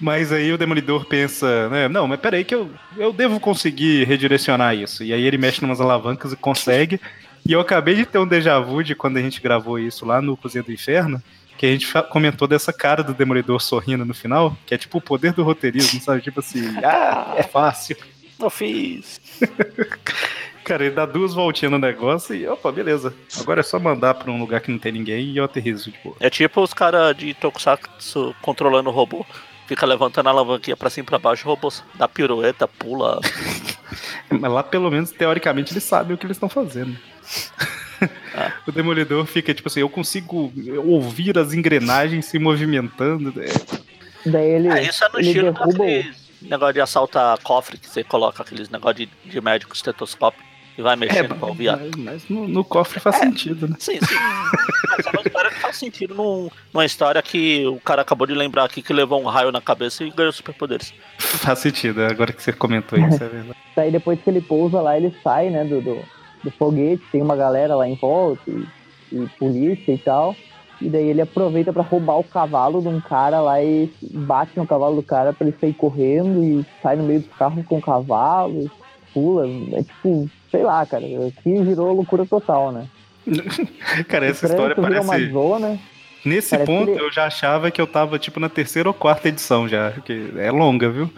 [0.00, 1.88] Mas aí o Demolidor pensa, né?
[1.88, 5.04] Não, mas peraí que eu, eu devo conseguir redirecionar isso.
[5.04, 7.00] E aí ele mexe numas alavancas e consegue.
[7.46, 10.20] E eu acabei de ter um déjà vu de quando a gente gravou isso lá
[10.20, 11.22] no Cozinha do Inferno,
[11.58, 15.02] que a gente comentou dessa cara do Demolidor sorrindo no final, que é tipo o
[15.02, 16.22] poder do roteirismo, sabe?
[16.22, 17.96] Tipo assim, ah, é fácil.
[18.38, 19.20] Eu fiz.
[20.64, 23.12] Cara, ele dá duas voltinhas no negócio e, opa, beleza.
[23.40, 25.98] Agora é só mandar pra um lugar que não tem ninguém e eu aterrizo de
[26.02, 26.16] boa.
[26.20, 29.26] É tipo os caras de Tokusatsu controlando o robô.
[29.70, 33.20] Fica levantando a alavanquinha pra cima e pra baixo, o robô dá pirueta, pula.
[34.28, 36.98] Mas lá, pelo menos, teoricamente, eles sabem o que eles estão fazendo.
[38.34, 38.52] Ah.
[38.66, 40.52] O Demolidor fica tipo assim: eu consigo
[40.84, 43.32] ouvir as engrenagens se movimentando.
[43.40, 47.88] É, Daí ele, É, isso é no ele estilo daquele negócio de assaltar cofre que
[47.88, 50.42] você coloca aqueles negócio de, de médico estetoscópio
[50.80, 51.76] e vai mexendo pra ouvir a...
[51.76, 53.76] mas, mas no, no cofre faz sentido, né?
[53.78, 54.14] Sim, sim.
[54.88, 58.34] Mas é uma história que faz sentido num- numa história que o cara acabou de
[58.34, 60.92] lembrar aqui que levou um raio na cabeça e ganhou superpoderes.
[61.18, 63.58] Faz sentido, agora que você comentou isso, é verdade.
[63.76, 66.02] Daí depois que ele pousa lá, ele sai, né, do, do,
[66.42, 68.66] do foguete, tem uma galera lá em volta, e,
[69.12, 70.34] e polícia e tal.
[70.80, 74.66] E daí ele aproveita pra roubar o cavalo de um cara lá e bate no
[74.66, 77.82] cavalo do cara pra ele sair correndo e sai no meio do carro com o
[77.82, 78.70] cavalo, e
[79.12, 79.46] pula.
[79.72, 82.86] É tipo, sei lá, cara, aqui virou loucura total, né?
[84.08, 85.06] Cara, essa história parece.
[85.06, 85.78] uma zona.
[86.24, 89.28] Nesse parece ponto, ele- eu já achava que eu tava tipo na terceira ou quarta
[89.28, 89.92] edição já.
[90.04, 91.10] Que é longa, viu?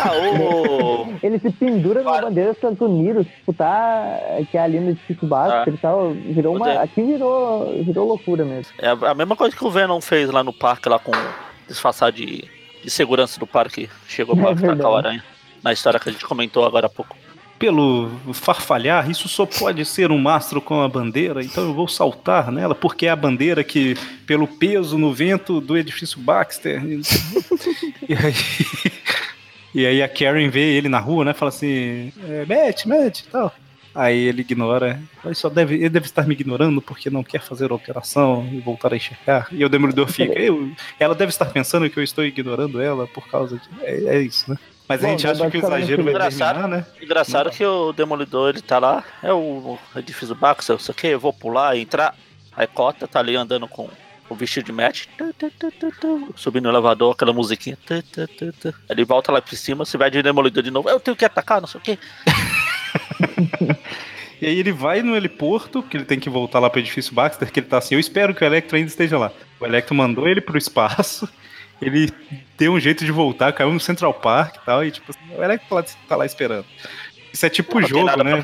[0.00, 0.10] Ah.
[1.22, 4.18] Ele se pendura na bandeira dos Estados Unidos, tipo, tá.
[4.50, 5.64] Que é ali no edifício básico, Ah.
[5.66, 5.90] ele tá.
[6.32, 6.72] Virou uma.
[6.82, 8.72] Aqui virou, virou loucura mesmo.
[8.78, 11.12] É a a mesma coisa que o Venom fez lá no parque, lá com
[11.68, 12.44] disfarçar de,
[12.82, 13.88] de segurança do parque.
[14.08, 14.88] Chegou pra É atacar verdade.
[14.90, 15.24] o aranha.
[15.62, 17.16] Na história que a gente comentou agora há pouco.
[17.60, 22.50] Pelo farfalhar, isso só pode ser um mastro com a bandeira, então eu vou saltar
[22.50, 23.94] nela, porque é a bandeira que,
[24.26, 26.82] pelo peso no vento do edifício Baxter.
[26.82, 28.34] e aí.
[29.74, 31.32] E aí a Karen vê ele na rua, né?
[31.32, 33.54] Fala assim, é, Matt, Matt e tal.
[33.94, 35.00] Aí ele ignora.
[35.24, 38.60] Ele só deve, ele deve estar me ignorando porque não quer fazer a operação e
[38.60, 39.48] voltar a enxergar.
[39.52, 40.38] E o Demolidor fica.
[40.38, 43.84] Eu, ela deve estar pensando que eu estou ignorando ela por causa de.
[43.84, 44.56] É, é isso, né?
[44.90, 46.86] Mas Bom, a gente acha que o exagero vai engraçado, terminar, né?
[47.00, 47.52] Engraçado não.
[47.52, 51.76] que o Demolidor ele tá lá, é o edifício Baxter, isso aqui, eu vou pular,
[51.76, 52.12] entrar.
[52.56, 53.88] Aí Cota tá ali andando com
[54.28, 55.06] o vestido de match,
[56.34, 57.78] subindo no elevador, aquela musiquinha.
[58.88, 61.60] Ele volta lá pra cima, se vai de Demolidor de novo, eu tenho que atacar,
[61.60, 61.96] não sei o quê.
[64.40, 67.52] E aí ele vai no heliporto, que ele tem que voltar lá pro edifício Baxter,
[67.52, 69.30] que ele tá assim, eu espero que o Electro ainda esteja lá.
[69.60, 71.28] O Electro mandou ele pro espaço,
[71.80, 72.12] ele
[72.58, 75.68] deu um jeito de voltar, caiu no Central Park e tal, e tipo, o Electro
[75.68, 76.66] tá lá, tá lá esperando.
[77.32, 78.42] Isso é tipo Não jogo, né?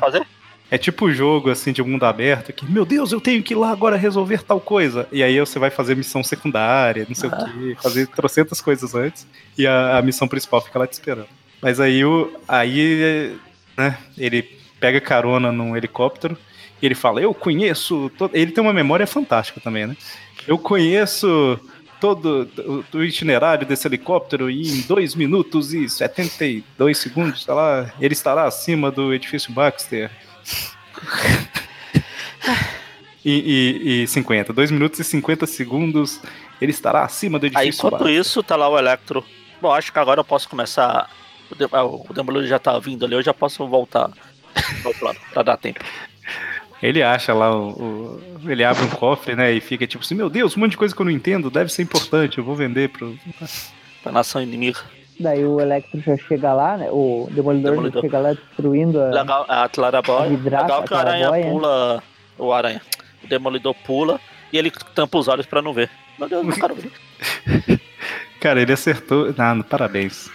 [0.69, 3.71] É tipo jogo, assim, de mundo aberto, que, meu Deus, eu tenho que ir lá
[3.71, 5.07] agora resolver tal coisa.
[5.13, 7.37] E aí você vai fazer missão secundária, não sei ah.
[7.37, 9.25] o quê, fazer trocentas coisas antes,
[9.57, 11.29] e a, a, missão principal fica lá te esperando.
[11.61, 13.37] Mas aí, o, aí
[13.77, 14.43] né, ele
[14.77, 16.37] pega carona num helicóptero
[16.81, 18.11] e ele fala: Eu conheço.
[18.33, 19.95] Ele tem uma memória fantástica também, né?
[20.45, 21.59] Eu conheço
[21.99, 22.49] todo
[22.93, 28.45] o itinerário desse helicóptero e em 2 minutos e 72 segundos, sei lá, ele estará
[28.45, 30.11] acima do edifício Baxter.
[33.25, 34.53] e, e, e 50.
[34.53, 36.21] 2 minutos e 50 segundos,
[36.61, 38.19] ele estará acima do edifício Aí, enquanto Baxter.
[38.19, 39.23] isso, tá lá o Electro.
[39.61, 41.09] Bom, acho que agora eu posso começar.
[41.49, 44.11] O Demolidor já tá vindo ali, eu já posso voltar
[44.83, 45.79] ao plano, pra dar tempo.
[46.81, 50.29] Ele acha lá, o, o, ele abre um cofre, né, e fica tipo assim, meu
[50.29, 52.89] Deus, um monte de coisa que eu não entendo, deve ser importante, eu vou vender
[52.89, 53.17] pro...
[54.03, 54.79] pra nação inimiga.
[55.19, 58.01] Daí o Electro já chega lá, né, o Demolidor, Demolidor.
[58.01, 59.09] chega lá destruindo a...
[59.09, 62.03] Legal, a Claraboy, legal que o Aranha pula,
[62.37, 62.81] o Aranha,
[63.23, 64.19] o Demolidor pula
[64.53, 65.89] e ele tampa os olhos pra não ver.
[66.19, 66.91] Meu Deus, não quero ver.
[68.39, 70.29] Cara, ele acertou, não, parabéns.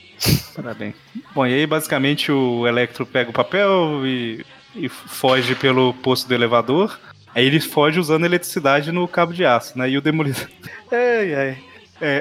[0.55, 0.95] Parabéns.
[1.35, 6.35] Bom, e aí basicamente o Electro pega o papel e, e foge pelo posto do
[6.35, 6.99] elevador.
[7.35, 9.89] Aí ele foge usando eletricidade no cabo de aço, né?
[9.89, 10.49] E o Demolidor.
[10.91, 11.59] É, é,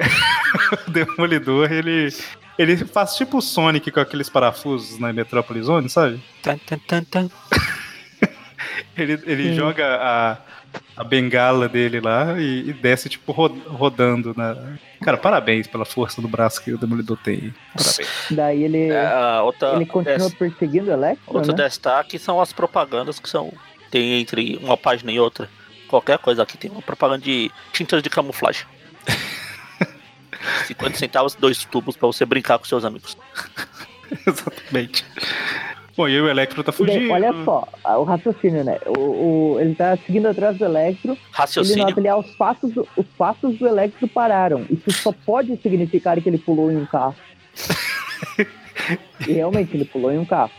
[0.86, 2.08] o Demolidor, ele.
[2.58, 6.22] Ele faz tipo o Sonic com aqueles parafusos na Metropolis Zone, sabe?
[6.42, 7.30] Tan, tan, tan, tan.
[8.96, 10.38] ele ele joga a,
[10.96, 14.76] a bengala dele lá e, e desce, tipo, rodando na.
[15.00, 17.54] Cara, parabéns pela força do braço que o Demolidor tem.
[17.74, 18.08] Parabéns.
[18.30, 20.34] Daí ele, é, outra, ele continua des...
[20.34, 21.34] perseguindo o Electro.
[21.34, 21.64] Outro né?
[21.64, 23.52] destaque são as propagandas que são.
[23.90, 25.48] Tem entre uma página e outra.
[25.88, 28.64] Qualquer coisa aqui tem uma propaganda de tintas de camuflagem.
[30.66, 33.16] 50 centavos, dois tubos para você brincar com seus amigos.
[34.26, 35.04] Exatamente.
[35.96, 37.12] Bom, e o Electro tá fugindo.
[37.12, 38.78] olha só, o raciocínio, né?
[38.86, 41.16] O, o, ele tá seguindo atrás do Electro.
[41.30, 41.82] Raciocínio.
[41.82, 44.64] Ele nota ali, ah, os passos, os passos do Electro pararam.
[44.70, 47.14] Isso só pode significar que ele pulou em um carro.
[49.28, 50.50] e realmente, ele pulou em um carro.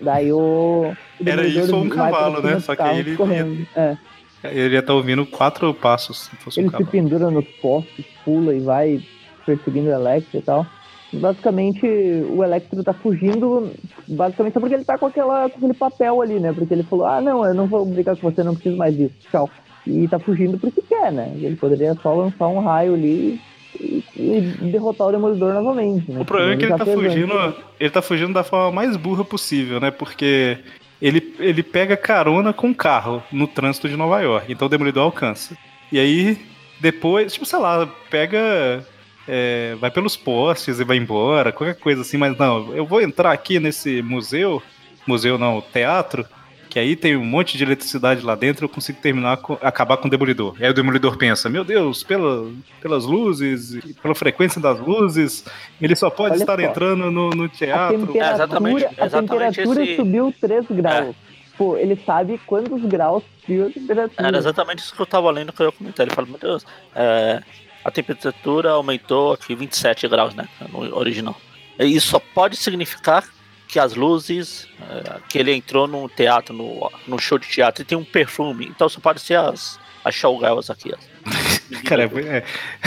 [0.00, 0.92] Daí o.
[1.20, 2.60] o Era isso ou um cavalo, né?
[2.60, 3.16] Só que ele.
[3.16, 3.54] Correndo.
[3.54, 3.66] Ia...
[3.74, 3.96] É.
[4.44, 6.30] Ele ia estar tá ouvindo quatro passos.
[6.50, 9.02] Se ele um se pendura nos postos, pula e vai
[9.44, 10.66] perseguindo o Electro e tal
[11.12, 13.72] basicamente o Electro tá fugindo,
[14.06, 16.52] basicamente só porque ele tá com, aquela, com aquele papel ali, né?
[16.52, 19.14] Porque ele falou, ah, não, eu não vou brigar com você, não preciso mais disso,
[19.30, 19.48] tchau.
[19.86, 21.32] E tá fugindo porque quer, né?
[21.36, 23.40] Ele poderia só lançar um raio ali
[23.80, 24.40] e, e
[24.70, 26.10] derrotar o Demolidor novamente.
[26.10, 26.20] Né?
[26.20, 29.80] O problema é que ele tá fugindo, ele tá fugindo da forma mais burra possível,
[29.80, 29.90] né?
[29.90, 30.58] Porque
[31.00, 35.04] ele, ele pega carona com o carro no trânsito de Nova York, então o Demolidor
[35.04, 35.56] alcança.
[35.90, 36.38] E aí,
[36.80, 38.84] depois, tipo, sei lá, pega
[39.28, 43.30] é, vai pelos postes e vai embora, qualquer coisa assim, mas não, eu vou entrar
[43.30, 44.62] aqui nesse museu,
[45.06, 46.26] museu não, teatro,
[46.68, 50.06] que aí tem um monte de eletricidade lá dentro, eu consigo terminar, com, acabar com
[50.06, 50.56] o Demolidor.
[50.58, 55.44] E aí o Demolidor pensa, meu Deus, pela, pelas luzes, pela frequência das luzes,
[55.80, 56.64] ele só pode Olha estar só.
[56.64, 57.96] entrando no, no teatro.
[57.96, 59.96] A temperatura, é exatamente, a exatamente temperatura esse...
[59.96, 61.08] subiu 3 graus.
[61.08, 61.28] É.
[61.56, 64.28] Pô, ele sabe quantos graus subiu a temperatura.
[64.28, 66.04] Era exatamente isso que eu tava lendo que eu comentei.
[66.04, 66.64] Ele fala, meu Deus,
[66.94, 67.42] é,
[67.84, 70.48] a temperatura aumentou aqui 27 graus, né?
[70.70, 71.36] No original.
[71.78, 73.24] Isso só pode significar
[73.68, 77.84] que as luzes, é, que ele entrou no teatro, no, no show de teatro, e
[77.84, 78.66] tem um perfume.
[78.66, 80.92] Então só pode ser as, as showgirls aqui.
[80.94, 81.58] As...
[81.84, 82.44] Cara, é...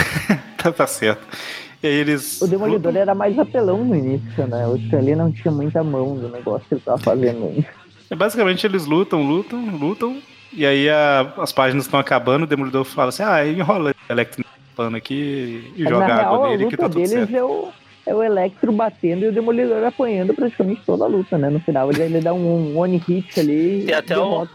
[0.58, 1.26] tá, tá certo.
[1.84, 2.42] E aí eles...
[2.42, 4.68] O Demolidor era mais apelão no início, né?
[4.68, 7.66] O Stanley não tinha muita mão do negócio que ele tava fazendo.
[8.10, 10.22] É, basicamente eles lutam, lutam, lutam.
[10.52, 14.44] E aí a, as páginas estão acabando, o Demolidor fala assim, ah, enrola Electro
[14.76, 17.36] pano aqui e joga água real, nele que tá tudo certo.
[17.36, 17.70] É o,
[18.06, 21.50] é o Electro batendo e o Demolidor apanhando praticamente toda a luta, né?
[21.50, 24.48] No final ele, ele dá um one hit ali e até o...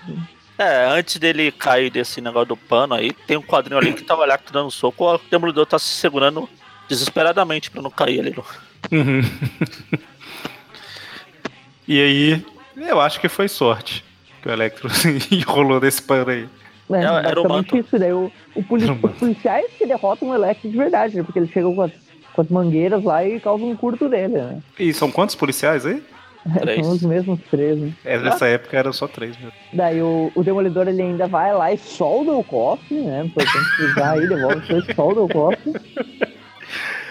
[0.59, 4.17] É, antes dele cair desse negócio do pano aí, tem um quadrinho ali que tá
[4.17, 6.49] o Electro dando soco, o Demolidor tá se segurando
[6.89, 8.35] desesperadamente pra não cair ali.
[8.91, 9.21] Uhum.
[11.87, 12.47] e aí,
[12.77, 14.03] eu acho que foi sorte.
[14.41, 14.89] que o Electro
[15.31, 16.49] enrolou desse pano aí.
[16.91, 17.76] É, era, era o manto.
[17.76, 21.22] isso, daí o, o poli os policiais que derrotam o Electro de verdade, né?
[21.22, 21.91] Porque ele chega com as,
[22.32, 24.62] com as mangueiras lá e causa um curto dele, né?
[24.78, 26.03] E são quantos policiais aí?
[26.64, 27.93] É, são os mesmos três, né?
[28.05, 29.53] É, nessa época eram só três mesmo.
[29.72, 33.24] Daí o, o Demolidor ele ainda vai lá e solda o cofre, né?
[33.24, 35.72] Importante frisar aí, devolve o solda o cofre.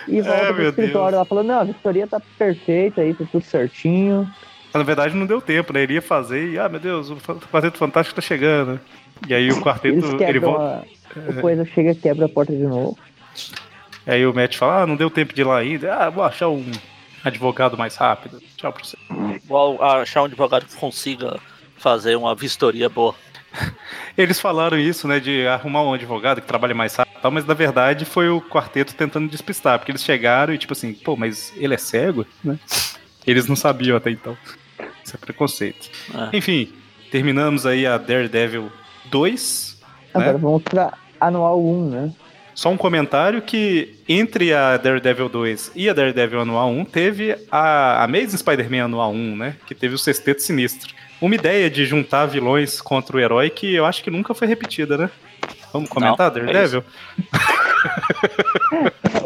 [0.08, 1.20] E volta é, pro escritório Deus.
[1.20, 4.30] lá falando, não, a vistoria tá perfeita aí, tá tudo certinho.
[4.66, 5.84] Mas, na verdade não deu tempo, né?
[5.84, 8.80] Ele ia fazer e, ah, meu Deus, o Quarteto Fantástico tá chegando.
[9.28, 10.22] E aí o quarteto.
[10.22, 10.86] ele volta.
[11.16, 11.20] A...
[11.20, 11.42] É...
[11.42, 12.98] coisa chega e quebra a porta de novo.
[14.06, 15.96] Aí o Matt fala, ah, não deu tempo de ir lá ainda.
[15.96, 16.72] Ah, vou achar um
[17.24, 18.42] advogado mais rápido.
[18.56, 18.98] Tchau pra você.
[19.46, 21.40] Vou achar um advogado que consiga
[21.78, 23.16] fazer uma vistoria boa.
[24.18, 28.06] Eles falaram isso, né, de arrumar um advogado que trabalhe mais rápido, mas na verdade
[28.06, 31.78] foi o quarteto tentando despistar, porque eles chegaram e tipo assim, pô, mas ele é
[31.78, 32.60] cego, né?
[33.26, 34.38] Eles não sabiam até então.
[35.04, 35.90] Isso é preconceito.
[36.14, 36.38] É.
[36.38, 36.72] Enfim,
[37.10, 38.72] terminamos aí a Daredevil
[39.10, 39.82] 2.
[40.14, 40.40] Agora né?
[40.42, 42.12] vamos pra Anual 1, né?
[42.54, 48.02] Só um comentário que entre a Daredevil 2 e a Daredevil Anual 1 teve a
[48.06, 49.56] Amazing Spider-Man Anual 1, né?
[49.68, 50.94] Que teve o Sexteto Sinistro.
[51.20, 54.98] Uma ideia de juntar vilões contra o herói que eu acho que nunca foi repetida,
[54.98, 55.10] né?
[55.74, 56.84] Vamos comentar, Não, é Daredevil?
[57.32, 57.46] É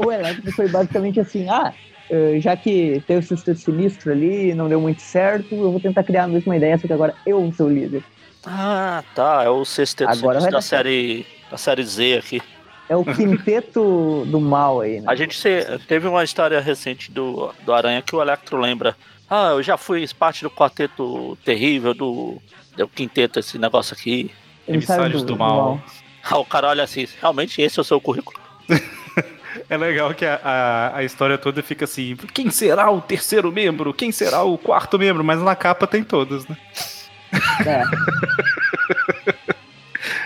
[0.04, 1.72] o Electro foi basicamente assim, ah,
[2.10, 6.04] eh, já que teve o Sexteto Sinistro ali, não deu muito certo, eu vou tentar
[6.04, 8.04] criar a mesma ideia, só que agora eu vou ser o líder.
[8.46, 12.42] Ah, tá, é o Sexteto agora da série, da série Z aqui.
[12.88, 15.06] É o quinteto do mal aí, né?
[15.08, 15.38] A gente
[15.88, 18.96] teve uma história recente do, do Aranha que o Electro lembra.
[19.30, 22.42] Ah, eu já fui parte do quarteto terrível, do,
[22.76, 24.32] do quinteto, esse negócio aqui.
[24.68, 25.56] Emissários do, do, mal.
[25.56, 25.84] do mal.
[26.24, 28.40] Ah, o cara olha assim, realmente esse é o seu currículo.
[29.68, 33.94] É legal que a, a, a, história toda fica assim: quem será o terceiro membro?
[33.94, 35.24] Quem será o quarto membro?
[35.24, 36.58] Mas na capa tem todos, né?
[37.66, 37.84] É.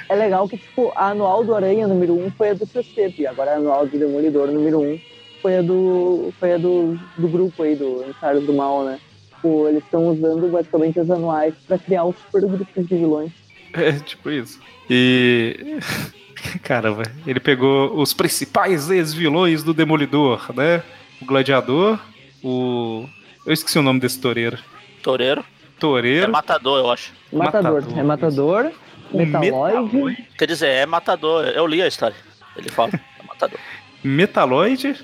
[0.10, 3.22] é legal que, tipo, a anual do Aranha número 1 um foi a do Sexteto,
[3.22, 5.00] e agora a anual do Demolidor número 1 um
[5.44, 6.34] foi a do.
[6.40, 9.00] foi a do, do grupo aí, do Emissários do Mal, né?
[9.36, 13.32] Tipo, eles estão usando basicamente as anuais pra criar os super grupos de vilões.
[13.74, 14.60] É, tipo isso.
[14.90, 15.78] E.
[16.64, 20.82] Caramba, ele pegou os principais ex-vilões do Demolidor, né?
[21.22, 22.00] O Gladiador,
[22.42, 23.06] o.
[23.46, 24.58] Eu esqueci o nome desse toureiro.
[25.02, 25.44] Toureiro?
[26.24, 27.14] É matador, eu acho.
[27.32, 27.82] Matador.
[27.82, 28.72] matador é matador.
[29.14, 30.28] Metaloid.
[30.38, 31.46] Quer dizer, é matador.
[31.46, 32.16] Eu li a história.
[32.56, 33.60] Ele fala, é matador.
[34.04, 34.96] Metaloid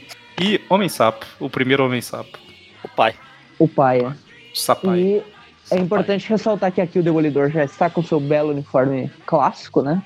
[0.42, 1.26] e Homem-Sapo.
[1.40, 2.38] O primeiro Homem-Sapo.
[2.84, 3.16] O pai.
[3.58, 4.14] O pai, é.
[4.54, 5.00] Sapai.
[5.00, 5.24] E
[5.72, 10.02] é importante ressaltar que aqui o Demolidor já está com seu belo uniforme clássico, né?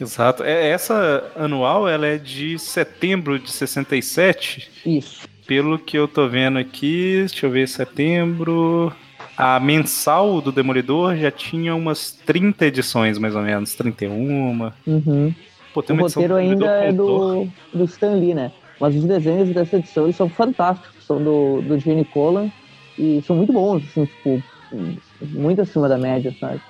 [0.00, 0.42] Exato.
[0.42, 4.70] É, essa anual ela é de setembro de 67.
[4.84, 5.28] Isso.
[5.46, 8.92] Pelo que eu tô vendo aqui, deixa eu ver, setembro.
[9.36, 14.72] A mensal do Demolidor já tinha umas 30 edições, mais ou menos, 31.
[14.86, 15.34] Uhum.
[15.72, 18.52] Pô, o roteiro ainda é do, do Stan Lee, né?
[18.78, 22.50] Mas os desenhos dessa edição são fantásticos, são do, do Gene Colan
[22.98, 24.42] e são muito bons, assim, tipo,
[25.20, 26.60] muito acima da média, sabe?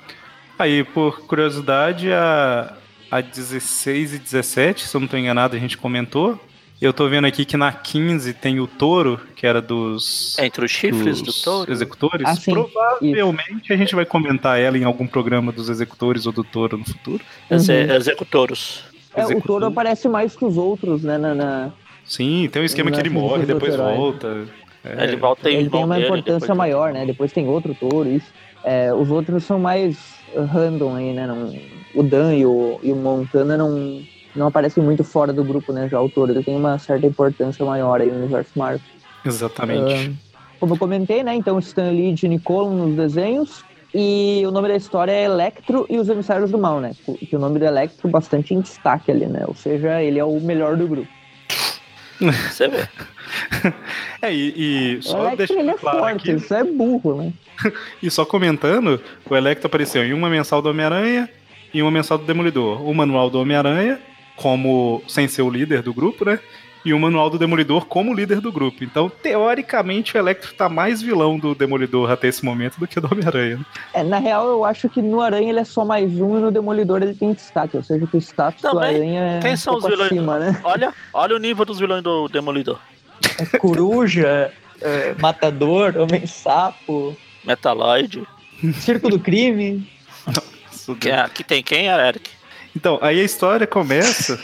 [0.58, 2.74] Aí, por curiosidade, a,
[3.10, 6.38] a 16 e 17, se eu não estou enganado, a gente comentou.
[6.82, 10.36] Eu tô vendo aqui que na 15 tem o touro, que era dos.
[10.40, 11.70] Entre os chifres do touro?
[11.70, 12.26] Executores.
[12.26, 13.72] Ah, Provavelmente Isso.
[13.72, 17.24] a gente vai comentar ela em algum programa dos executores ou do touro no futuro.
[17.48, 17.94] Uhum.
[17.96, 18.82] Executoros.
[19.14, 21.16] É, o touro aparece mais que os outros, né?
[21.18, 21.72] Na, na...
[22.04, 24.44] Sim, tem um esquema que ele morre, depois volta.
[24.84, 27.06] É, ele volta Ele tem uma importância maior, né?
[27.06, 28.26] Depois tem outro touro, isso.
[28.64, 29.96] É, os outros são mais
[30.34, 31.28] random aí, né?
[31.28, 31.54] Não,
[31.94, 34.02] o Dan e o, e o Montana não,
[34.34, 35.88] não aparecem muito fora do grupo, né?
[35.88, 38.80] Já o autor, ele tem uma certa importância maior aí no universo Marvel.
[39.24, 40.10] Exatamente.
[40.10, 40.16] Uh,
[40.58, 41.34] como eu comentei, né?
[41.34, 43.64] Então Stan Lee e Nicole nos desenhos.
[43.94, 46.92] E o nome da história é Electro e os Emissários do Mal, né?
[47.04, 49.44] Que o nome do Electro bastante em destaque ali, né?
[49.46, 51.08] Ou seja, ele é o melhor do grupo.
[52.50, 52.88] Você vê.
[54.22, 56.40] é, e, e só deixando ele é claro forte, aqui...
[56.40, 57.32] isso é burro, né?
[58.02, 61.28] e só comentando, o Electro apareceu em uma mensal do Homem-Aranha
[61.74, 62.82] e uma mensal do Demolidor.
[62.88, 64.00] O manual do Homem-Aranha,
[64.36, 66.38] como sem ser o líder do grupo, né?
[66.84, 68.82] E o manual do Demolidor como líder do grupo.
[68.82, 73.06] Então, teoricamente, o Electro tá mais vilão do Demolidor até esse momento do que do
[73.06, 73.58] Homem-Aranha.
[73.58, 73.64] Né?
[73.94, 76.50] É, na real, eu acho que no Aranha ele é só mais um e no
[76.50, 77.76] Demolidor ele tem destaque.
[77.76, 79.38] Ou seja, que o status Também, do Aranha é.
[79.40, 80.10] Quem são um os vilões?
[80.10, 80.60] Acima, né?
[80.64, 82.80] Olha, olha o nível dos vilões do Demolidor.
[83.38, 87.16] É coruja, é, Matador, Homem-Sapo.
[87.44, 88.26] Metaloid.
[88.74, 89.88] Circo do Crime.
[91.00, 92.30] Que, é, aqui tem quem, Eric?
[92.74, 94.38] Então, aí a história começa.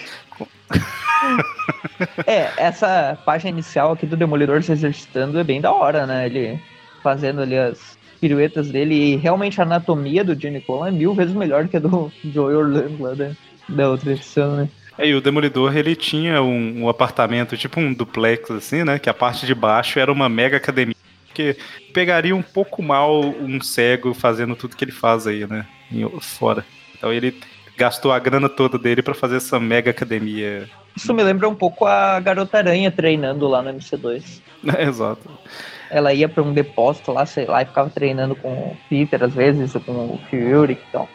[2.27, 6.27] é, essa página inicial aqui do Demolidor se exercitando é bem da hora, né?
[6.27, 6.61] Ele
[7.03, 11.35] fazendo ali as, piruetas dele e realmente a anatomia do Johnny Colan é mil vezes
[11.35, 13.31] melhor que a do Joey Orlando lá da,
[13.69, 14.69] da outra edição, né?
[14.97, 18.99] É, e o Demolidor, ele tinha um, um, apartamento, tipo um duplex, assim, né?
[18.99, 20.97] Que a parte de baixo era uma mega academia.
[21.33, 21.57] Que
[21.95, 25.65] pegaria um pouco mal um cego fazendo tudo que ele faz aí, né?
[26.21, 26.67] Fora.
[26.97, 27.39] Então ele
[27.79, 30.69] gastou a grana toda dele para fazer essa mega academia.
[30.97, 34.43] Isso me lembra um pouco a Garota Aranha treinando lá no MC2.
[34.77, 35.31] É, exato.
[35.89, 39.33] Ela ia para um depósito lá, sei lá, e ficava treinando com o Peter às
[39.33, 41.09] vezes, com o Fury, então.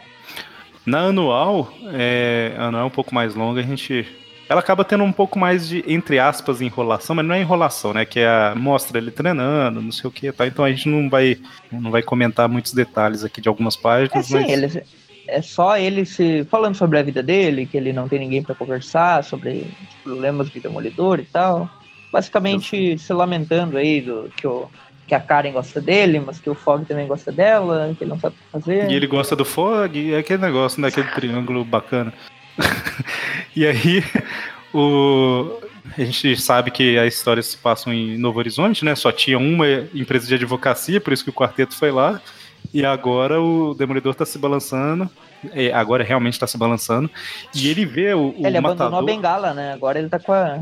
[0.86, 4.08] Na anual, é, a anual é um pouco mais longa, a gente.
[4.48, 8.06] Ela acaba tendo um pouco mais de, entre aspas, enrolação, mas não é enrolação, né?
[8.06, 10.48] Que é a, mostra ele treinando, não sei o que, tá?
[10.48, 11.38] Então a gente não vai,
[11.70, 14.34] não vai comentar muitos detalhes aqui de algumas páginas.
[14.34, 14.76] É, sim, mas...
[14.76, 14.84] ele,
[15.34, 18.54] é só ele se falando sobre a vida dele, que ele não tem ninguém para
[18.54, 21.68] conversar, sobre os problemas de demolidor e tal.
[22.12, 24.70] Basicamente se lamentando aí do que o
[25.08, 28.20] que a Karen gosta dele, mas que o Fog também gosta dela, que ele não
[28.20, 28.92] sabe o que fazer.
[28.92, 32.14] E ele gosta do Fog, é aquele negócio, daquele né, triângulo bacana.
[33.56, 34.04] e aí,
[34.74, 35.60] o...
[35.98, 38.96] a gente sabe que a história se passa em Novo Horizonte, né?
[38.96, 42.22] Só tinha uma empresa de advocacia, por isso que o quarteto foi lá.
[42.74, 45.10] E agora o Demolidor tá se balançando.
[45.52, 47.10] É, agora realmente tá se balançando.
[47.54, 48.88] E ele vê o, o Ele matador...
[48.88, 49.74] abandonou a bengala, né?
[49.74, 50.60] Agora ele tá com a...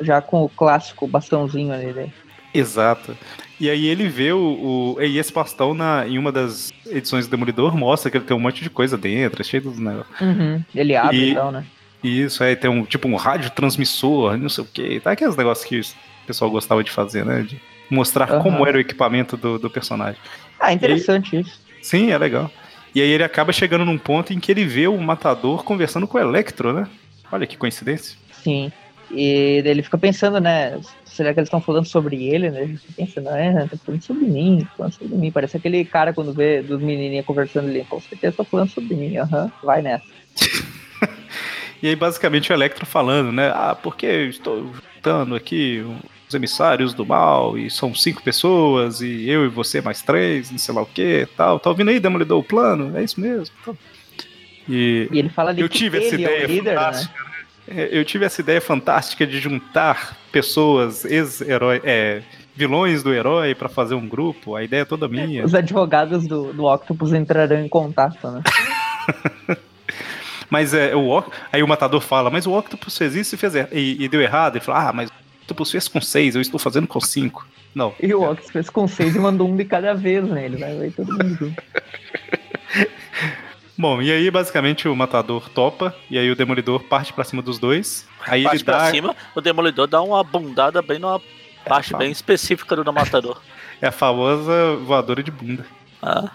[0.00, 2.12] já com o clássico bastãozinho ali dele.
[2.54, 3.16] Exato.
[3.58, 4.96] E aí ele vê o.
[4.96, 8.36] o e esse bastão na, em uma das edições do Demolidor mostra que ele tem
[8.36, 10.20] um monte de coisa dentro, é cheio dos negócios.
[10.20, 10.62] Uhum.
[10.74, 11.64] Ele abre e, então, né?
[12.02, 15.00] Isso, aí tem um tipo um rádio transmissor, não sei o que.
[15.00, 17.42] Tá aqueles negócios que o pessoal gostava de fazer, né?
[17.42, 18.42] De mostrar uhum.
[18.42, 20.20] como era o equipamento do, do personagem.
[20.58, 21.60] Ah, interessante isso.
[21.80, 22.50] Sim, é legal.
[22.94, 26.18] E aí ele acaba chegando num ponto em que ele vê o matador conversando com
[26.18, 26.86] o Electro, né?
[27.30, 28.18] Olha que coincidência.
[28.42, 28.70] Sim.
[29.10, 30.78] E ele fica pensando, né?
[31.12, 32.62] será que eles estão falando sobre ele, né?
[32.62, 35.30] A gente tá pensando, é, tá falando sobre mim, falando sobre mim.
[35.30, 39.16] Parece aquele cara quando vê dos menininhos conversando ali, com certeza tá falando sobre mim,
[39.16, 40.06] aham, uhum, vai nessa.
[41.82, 43.52] e aí, basicamente, o Electro falando, né?
[43.54, 45.84] Ah, porque eu estou juntando aqui
[46.32, 50.58] os emissários do mal, e são cinco pessoas, e eu e você mais três, não
[50.58, 51.60] sei lá o que, tal.
[51.60, 52.96] Tá ouvindo aí, Demolidor, o plano?
[52.96, 53.54] É isso mesmo.
[53.60, 53.76] Então.
[54.68, 57.30] E, e ele fala eu tive essa ideia é líder, fantástica, né?
[57.68, 62.22] É, eu tive essa ideia fantástica de juntar pessoas, ex-herói, é,
[62.54, 64.54] vilões do herói para fazer um grupo.
[64.54, 65.44] A ideia é toda minha.
[65.44, 68.42] Os advogados do, do Octopus entrarão em contato, né?
[70.50, 73.68] mas é, o aí o matador fala, mas o Octopus fez isso e, fez er
[73.72, 74.56] e, e deu errado.
[74.56, 75.10] Ele fala, ah, mas
[75.52, 77.46] Octopus fez com seis, eu estou fazendo com cinco.
[77.74, 77.94] Não.
[78.00, 80.48] E o Octopus fez com seis e mandou um de cada vez né?
[80.48, 81.62] Vai todo mundo junto.
[83.76, 87.58] Bom, e aí basicamente o matador topa, e aí o demolidor parte para cima dos
[87.58, 88.06] dois.
[88.26, 88.90] Aí parte ele pra dá...
[88.90, 93.40] cima, o demolidor dá uma bundada bem numa é parte bem específica do matador.
[93.80, 95.66] É a famosa voadora de bunda.
[96.00, 96.30] Ah,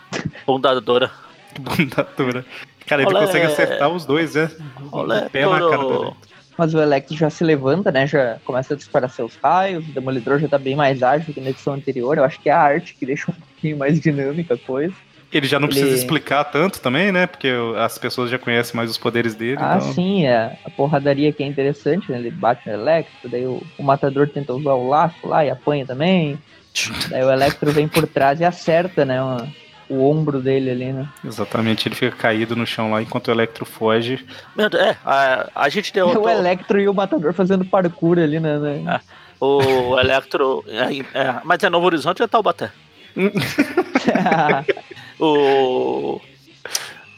[0.46, 1.10] bundadora.
[1.58, 2.46] Bundadora.
[2.86, 3.26] Cara, ele Olé...
[3.26, 4.52] consegue acertar os dois, né?
[4.92, 6.14] Olé, pé na cara dele.
[6.58, 8.08] Mas o Electro já se levanta, né?
[8.08, 9.88] Já começa a disparar seus raios.
[9.88, 12.18] O Demolidor já tá bem mais ágil que na edição anterior.
[12.18, 14.94] Eu acho que é a arte que deixa um pouquinho mais dinâmica a coisa.
[15.32, 15.76] Ele já não ele...
[15.76, 17.28] precisa explicar tanto também, né?
[17.28, 19.58] Porque as pessoas já conhecem mais os poderes dele.
[19.60, 19.94] Ah, então...
[19.94, 20.58] sim, é.
[20.66, 22.18] A porradaria que é interessante, né?
[22.18, 25.86] Ele bate no Electro, daí o, o matador tenta usar o laço lá e apanha
[25.86, 26.40] também.
[27.10, 29.22] daí o Electro vem por trás e acerta, né?
[29.22, 29.48] Uma,
[29.90, 31.08] o ombro dele ali, né?
[31.24, 34.26] Exatamente, ele fica caído no chão lá enquanto o Electro foge.
[34.56, 36.08] Meu Deus, é, a, a gente deu.
[36.08, 38.58] o Electro e o Matador fazendo parkour ali, né?
[38.60, 38.96] né?
[38.96, 39.02] É,
[39.40, 40.64] o Electro.
[40.68, 42.72] É, é, mas é Novo Horizonte ou é Taubaté?
[45.20, 46.22] O...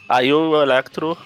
[0.08, 1.16] Aí o Electro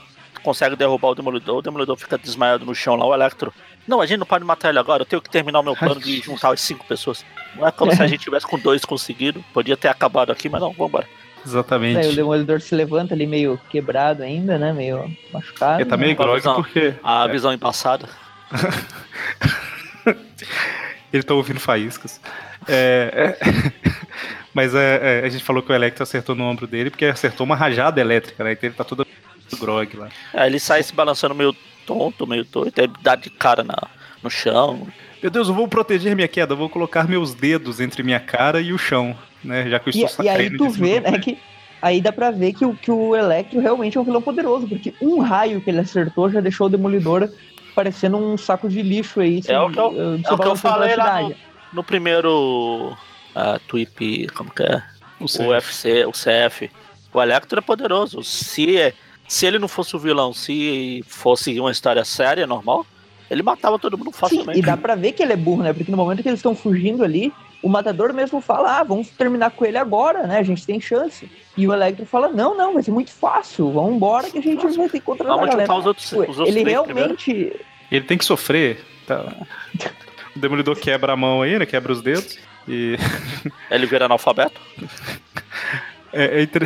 [0.42, 3.53] consegue derrubar o Demolidor, o Demolidor fica desmaiado no chão lá, o Electro.
[3.86, 6.01] Não, a gente não pode matar ele agora, eu tenho que terminar o meu plano
[6.01, 7.24] de juntar as cinco pessoas.
[7.55, 10.61] Não é como se a gente tivesse com dois conseguido, podia ter acabado aqui, mas
[10.61, 11.07] não, vambora.
[11.45, 11.99] Exatamente.
[11.99, 14.72] Aí o Demolidor se levanta ali meio quebrado ainda, né?
[14.72, 15.80] Meio machucado.
[15.80, 16.95] Ele tá meio grog porque.
[17.03, 17.55] A visão é.
[17.55, 18.09] embaçada.
[21.12, 22.20] ele tá ouvindo faíscas.
[22.68, 23.95] É, é...
[24.55, 27.45] Mas é, é, a gente falou que o Electro acertou no ombro dele porque acertou
[27.45, 28.53] uma rajada elétrica, né?
[28.53, 29.05] Então ele tá todo
[29.59, 30.09] grog lá.
[30.32, 33.76] É, ele sai se balançando meio tonto, meio doido, ele dá de cara na,
[34.22, 34.86] no chão.
[35.25, 38.61] Meu Deus, eu vou proteger minha queda, eu vou colocar meus dedos entre minha cara
[38.61, 39.70] e o chão, né?
[39.70, 41.39] Já que eu estou E, e aí tu vê, né, que
[41.81, 44.93] aí dá pra ver que o, que o Electro realmente é um vilão poderoso, porque
[45.01, 47.31] um raio que ele acertou já deixou o Demolidor
[47.75, 49.41] parecendo um saco de lixo aí.
[49.49, 51.35] É o que eu, eh, é o que eu falei lá no,
[51.72, 52.95] no primeiro
[53.35, 54.83] a Twip, como que é?
[55.18, 56.70] O, o UFC, o CF.
[57.14, 58.22] O Electro é poderoso.
[58.22, 58.93] Se,
[59.27, 62.85] se ele não fosse o vilão, se fosse uma história séria, normal,
[63.31, 64.55] ele matava todo mundo facilmente.
[64.55, 65.72] Sim, e dá pra ver que ele é burro, né?
[65.72, 69.51] Porque no momento que eles estão fugindo ali, o Matador mesmo fala, ah, vamos terminar
[69.51, 70.39] com ele agora, né?
[70.39, 71.31] A gente tem chance.
[71.57, 74.64] E o Electro fala, não, não, vai ser muito fácil, vamos embora que a gente
[74.64, 75.75] Nossa, vai ter que controlar a galera.
[75.75, 77.33] Os outros, os outros ele realmente...
[77.33, 77.61] Primeiro.
[77.91, 78.85] Ele tem que sofrer.
[79.07, 79.33] Tá.
[80.35, 81.64] O Demolidor quebra a mão aí, né?
[81.64, 82.39] Quebra os dedos.
[82.66, 82.97] E.
[83.70, 84.61] Ele vira analfabeto?
[86.12, 86.62] É, é, inter...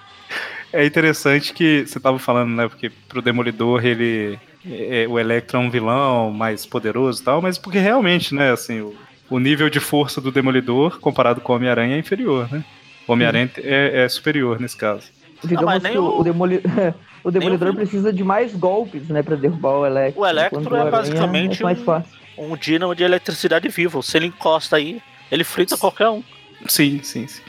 [0.72, 2.68] é interessante que você tava falando, né?
[2.68, 4.38] Porque pro Demolidor ele.
[4.64, 8.80] É, o Electro é um vilão mais poderoso e tal, mas porque realmente, né, assim,
[8.80, 8.94] o,
[9.28, 12.64] o nível de força do Demolidor comparado com o Homem-Aranha é inferior, né?
[13.06, 15.10] O Homem-Aranha é, é, superior nesse caso.
[15.44, 16.62] Digamos que o, o, Demoli...
[17.24, 20.22] o Demolidor precisa de mais golpes, né, pra derrubar o Electro.
[20.22, 22.12] O Electro é basicamente é mais fácil.
[22.38, 24.02] um, um dínamo de eletricidade vivo.
[24.02, 26.22] Se ele encosta aí, ele frita qualquer um.
[26.68, 27.42] Sim, sim, sim.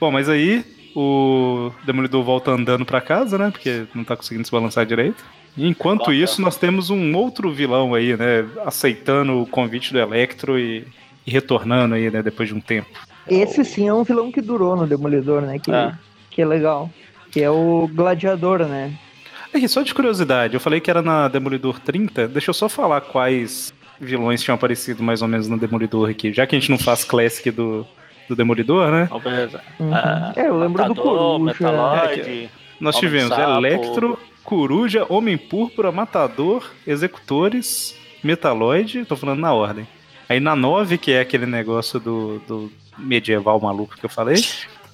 [0.00, 0.64] Bom, mas aí
[0.96, 3.50] o Demolidor volta andando para casa, né?
[3.52, 5.24] Porque não tá conseguindo se balançar direito.
[5.56, 8.46] E enquanto isso, nós temos um outro vilão aí, né?
[8.64, 10.86] Aceitando o convite do Electro e,
[11.26, 12.22] e retornando aí, né?
[12.22, 12.88] Depois de um tempo.
[13.28, 15.58] Esse sim é um vilão que durou no Demolidor, né?
[15.58, 15.92] Que é,
[16.30, 16.90] que é legal.
[17.30, 18.92] Que é o Gladiador, né?
[19.54, 22.26] Aqui, só de curiosidade, eu falei que era na Demolidor 30.
[22.28, 26.46] Deixa eu só falar quais vilões tinham aparecido mais ou menos no Demolidor aqui, já
[26.46, 27.86] que a gente não faz classic do,
[28.28, 29.08] do Demolidor, né?
[29.78, 29.94] Uhum.
[29.94, 31.44] Ah, é, eu lembro Matador, do Coruja.
[31.44, 32.48] Metaloid, é,
[32.80, 39.86] nós tivemos Electro, Coruja, Homem Púrpura, Matador, Executores, Metaloid, tô falando na ordem.
[40.28, 44.42] Aí na 9, que é aquele negócio do, do medieval maluco que eu falei,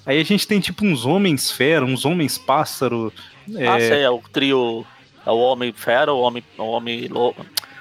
[0.05, 3.13] aí a gente tem tipo uns homens fera, uns homens pássaro.
[3.55, 3.87] Ah, é...
[3.87, 4.85] sei, é o trio.
[5.25, 7.09] É o Homem Fera, o Homem, o homem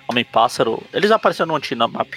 [0.09, 0.83] Homem-Pássaro.
[0.93, 2.09] Eles apareceram no Antinamap.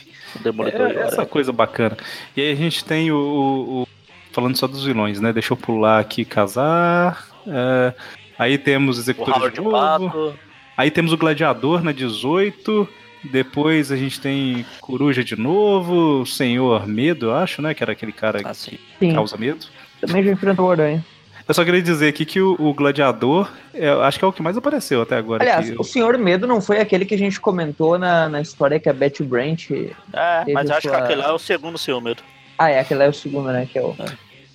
[0.41, 0.91] Demolidor.
[0.91, 1.97] É, essa coisa bacana.
[2.35, 3.87] E aí a gente tem o, o, o,
[4.31, 5.33] Falando só dos vilões, né?
[5.33, 7.27] Deixa eu pular aqui, casar.
[7.45, 7.93] É,
[8.41, 10.33] aí temos Executores de novo.
[10.77, 12.87] Aí temos o Gladiador na 18.
[13.23, 17.73] Depois a gente tem Coruja de novo, Senhor Medo, eu acho, né?
[17.73, 19.13] Que era aquele cara ah, que sim.
[19.13, 19.67] causa medo.
[19.99, 21.05] Também já enfrentou o Aranha.
[21.47, 24.41] Eu só queria dizer aqui que o, o Gladiador, é, acho que é o que
[24.41, 25.43] mais apareceu até agora.
[25.43, 28.89] Aliás, o Senhor Medo não foi aquele que a gente comentou na, na história que
[28.89, 29.69] a Betty Brant.
[29.69, 30.97] É, mas acho sua...
[30.97, 32.23] que aquele lá é o segundo Senhor Medo.
[32.57, 33.67] Ah, é, aquele é o segundo, né?
[33.71, 33.95] Que é o.
[33.99, 34.05] É.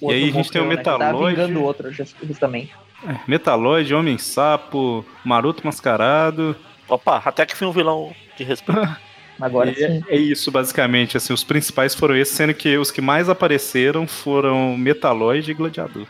[0.00, 1.36] o e aí a gente tem o Metaloid.
[1.36, 2.72] Né, que tá o outro, justamente.
[3.04, 6.56] É, Metaloid, Homem-Sapo, Maroto Mascarado.
[6.88, 8.80] Opa, até que foi um vilão de respeito.
[9.40, 10.04] Agora é, sim.
[10.08, 11.16] É, isso, basicamente.
[11.16, 16.06] Assim, os principais foram esses, sendo que os que mais apareceram foram Metaloid e Gladiador.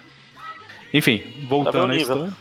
[0.94, 2.32] Enfim, voltando tá história.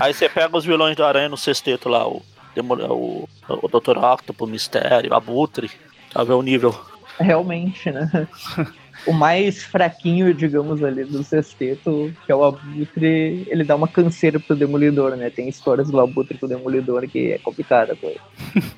[0.00, 2.22] Aí você pega os vilões do Aranha no sexteto lá, o,
[2.56, 3.98] o, o Dr.
[3.98, 5.70] Octopus, o Mistério, Abutre,
[6.12, 6.78] pra ver o nível.
[7.18, 8.28] Realmente, né?
[9.06, 14.38] o mais fraquinho, digamos, ali do sexteto, que é o Abutre, ele dá uma canseira
[14.38, 15.30] pro Demolidor, né?
[15.30, 18.20] Tem histórias do Abutre com o Demolidor que é complicada com ele.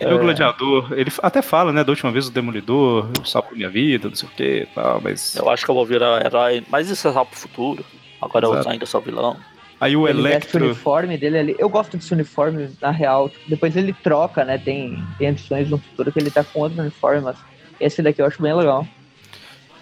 [0.00, 3.70] Ele é o gladiador, ele até fala, né, da última vez o Demolidor, salvou minha
[3.70, 5.36] vida, não sei o que tal, mas.
[5.36, 7.84] Eu acho que eu vou virar herói, mas isso é só pro futuro.
[8.20, 8.68] Agora Exato.
[8.68, 9.36] eu ainda sou vilão.
[9.80, 10.64] Aí o ele Electro.
[10.64, 11.56] o uniforme dele ali.
[11.58, 13.30] Eu gosto desse uniforme, na real.
[13.46, 14.56] Depois ele troca, né?
[14.56, 17.36] Tem, tem edições no futuro que ele tá com outro uniforme, mas
[17.78, 18.86] esse daqui eu acho bem legal.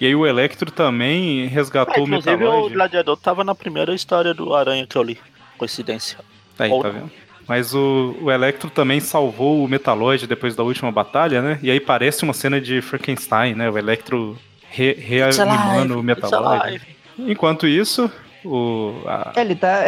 [0.03, 2.43] E aí o Electro também resgatou é, o Metaloid.
[2.43, 5.17] Inclusive o Gladiador tava na primeira história do Aranha que eu li.
[5.57, 6.19] Coincidência.
[6.59, 6.83] Aí, Ou...
[6.83, 7.09] tá vendo?
[7.47, 11.61] Mas o, o Electro também salvou o Metaloid depois da última batalha, né?
[11.63, 13.71] E aí parece uma cena de Frankenstein, né?
[13.71, 14.37] O Electro
[14.69, 16.83] re reanimando o Metaloid.
[17.17, 18.11] Enquanto isso,
[18.45, 19.35] o, a...
[19.37, 19.85] é, ele tá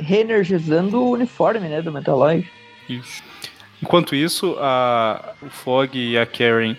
[0.00, 2.50] reenergizando re o uniforme, né, do Metaloid.
[2.88, 3.22] Isso.
[3.82, 6.74] Enquanto isso, a, o Fog e a Karen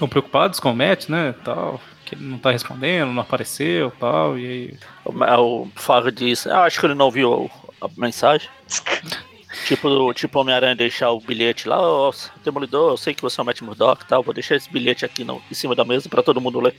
[0.00, 4.38] estão preocupados com o Matt, né, tal, que ele não tá respondendo, não apareceu, tal,
[4.38, 4.78] e aí...
[5.04, 8.48] O, o Fog diz, ah, acho que ele não viu a mensagem.
[9.66, 13.42] tipo, tipo Homem-Aranha deixar o bilhete lá, ó, oh, Demolidor, eu sei que você é
[13.42, 16.22] o Matt Murdock tal, vou deixar esse bilhete aqui no, em cima da mesa para
[16.22, 16.74] todo mundo ler.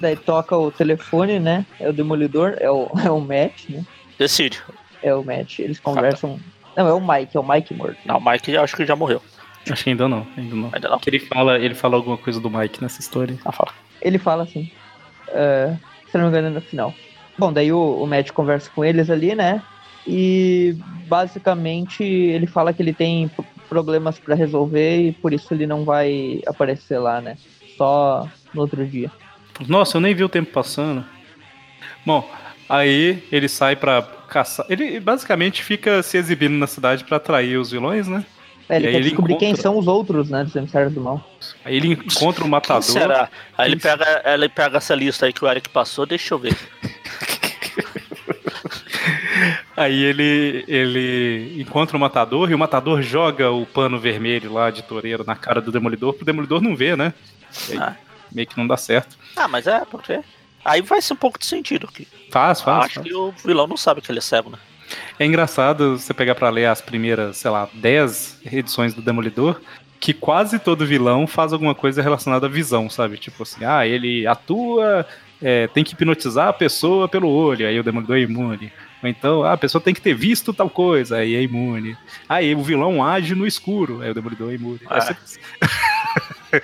[0.00, 1.64] Daí toca o telefone, né?
[1.78, 3.84] É o Demolidor, é o, é o Matt, né?
[4.18, 4.60] Decide.
[5.02, 6.40] É o Matt, eles conversam.
[6.76, 7.98] Não, é o Mike, é o Mike morto.
[8.04, 9.22] Não, o Mike acho que já morreu.
[9.72, 10.70] Acho que ainda não, ainda não.
[10.72, 11.00] Ainda não.
[11.06, 13.38] Ele fala, ele fala alguma coisa do Mike nessa história.
[13.44, 13.72] Ah, fala.
[14.02, 14.70] Ele fala assim.
[15.28, 15.78] Uh,
[16.10, 16.94] se não me engano, é no final.
[17.38, 19.62] Bom, daí o, o Matt conversa com eles ali, né?
[20.06, 23.30] E basicamente ele fala que ele tem
[23.68, 27.36] problemas para resolver e por isso ele não vai aparecer lá, né?
[27.76, 29.10] Só no outro dia.
[29.68, 31.04] Nossa, eu nem vi o tempo passando.
[32.04, 32.28] Bom,
[32.68, 34.66] aí ele sai pra caçar.
[34.68, 38.24] Ele basicamente fica se exibindo na cidade para atrair os vilões, né?
[38.70, 39.48] É, ele quer ele descobrir encontra...
[39.48, 41.20] quem são os outros, né, dos emissários do mal.
[41.64, 42.82] Aí ele encontra o matador.
[42.82, 43.28] Quem será?
[43.58, 46.56] Aí ele pega, ele pega essa lista aí que o Eric passou, deixa eu ver.
[49.76, 54.82] Aí ele, ele encontra o matador e o matador joga o pano vermelho lá de
[54.82, 57.14] toureiro na cara do demolidor pro demolidor não ver, né?
[57.70, 57.96] Aí, ah.
[58.30, 59.16] meio que não dá certo.
[59.34, 60.20] Ah, mas é, porque.
[60.62, 62.06] Aí vai ser um pouco de sentido aqui.
[62.30, 62.84] Faz, faz.
[62.84, 63.06] Acho faz.
[63.06, 64.58] que o vilão não sabe que ele é cego, né?
[65.18, 69.60] É engraçado você pegar pra ler as primeiras, sei lá, 10 edições do Demolidor,
[69.98, 73.18] que quase todo vilão faz alguma coisa relacionada à visão, sabe?
[73.18, 75.06] Tipo assim, ah, ele atua,
[75.42, 78.72] é, tem que hipnotizar a pessoa pelo olho, aí o Demolidor é imune.
[79.02, 81.96] Ou então, ah, a pessoa tem que ter visto tal coisa, aí é imune.
[82.28, 84.80] Aí o vilão age no escuro, aí o Demolidor é imune.
[85.00, 85.40] Sempre assim.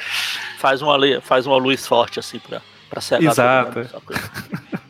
[0.58, 2.60] Faz uma, faz uma luz forte assim pra,
[2.90, 3.78] pra cegar Exato.
[3.78, 3.90] mundo.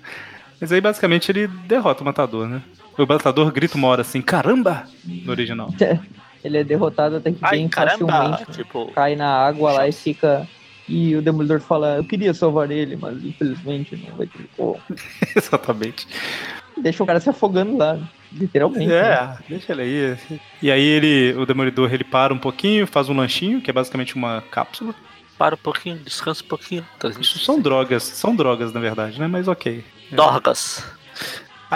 [0.59, 2.63] Mas aí basicamente ele derrota o Matador, né?
[2.99, 4.85] O Matador grita uma hora assim, caramba!
[5.05, 5.69] No original.
[6.45, 8.07] Ele é derrotado até que Ai, bem caramba!
[8.07, 8.49] facilmente.
[8.49, 8.55] né?
[8.57, 10.47] Tipo, Cai na água lá e fica.
[10.89, 14.81] E o Demolidor fala, eu queria salvar ele, mas infelizmente não vai ter como.
[15.35, 16.07] Exatamente.
[16.77, 17.99] Deixa o cara se afogando lá,
[18.33, 18.87] literalmente.
[18.87, 18.95] né?
[18.97, 20.39] É, deixa ele aí.
[20.63, 24.15] E aí ele, o Demolidor, ele para um pouquinho, faz um lanchinho, que é basicamente
[24.15, 24.95] uma cápsula.
[25.37, 26.87] para um pouquinho, descansa um pouquinho.
[27.21, 29.27] Isso são drogas, são drogas na verdade, né?
[29.27, 29.85] Mas ok.
[30.13, 30.85] Dorgas.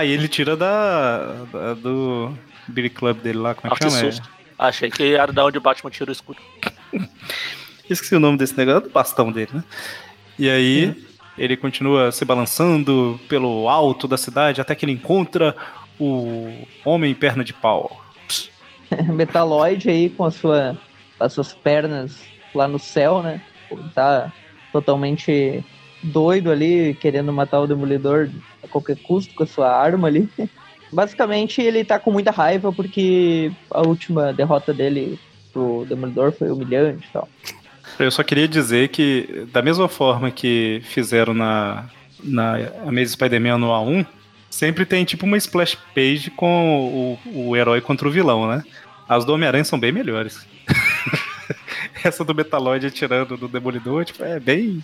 [0.00, 2.32] Aí ele tira da, da- do
[2.66, 4.12] Billy Club dele lá, como é Ah, que que chama?
[4.12, 4.28] susto.
[4.58, 6.38] Achei que era da onde o Batman tira o escudo.
[7.88, 9.64] Esqueci o nome desse negócio, do bastão dele, né?
[10.38, 10.94] E aí
[11.36, 15.54] ele continua se balançando pelo alto da cidade até que ele encontra
[15.98, 18.02] o Homem Perna de Pau.
[19.12, 20.78] Metaloid aí com a sua,
[21.18, 22.20] as suas pernas
[22.54, 23.40] lá no céu, né?
[23.94, 24.32] Tá
[24.72, 25.64] totalmente
[26.02, 28.28] doido ali, querendo matar o Demolidor
[28.62, 30.28] a qualquer custo com a sua arma ali.
[30.92, 35.18] Basicamente, ele tá com muita raiva porque a última derrota dele
[35.52, 37.28] pro Demolidor foi humilhante e tal.
[37.98, 41.88] Eu só queria dizer que, da mesma forma que fizeram na,
[42.22, 44.06] na Amazing Spider-Man no A1,
[44.48, 48.64] sempre tem tipo uma splash page com o, o herói contra o vilão, né?
[49.08, 50.46] As do Homem-Aranha são bem melhores.
[52.02, 54.82] Essa do Metaloid atirando do Demolidor, tipo, é bem.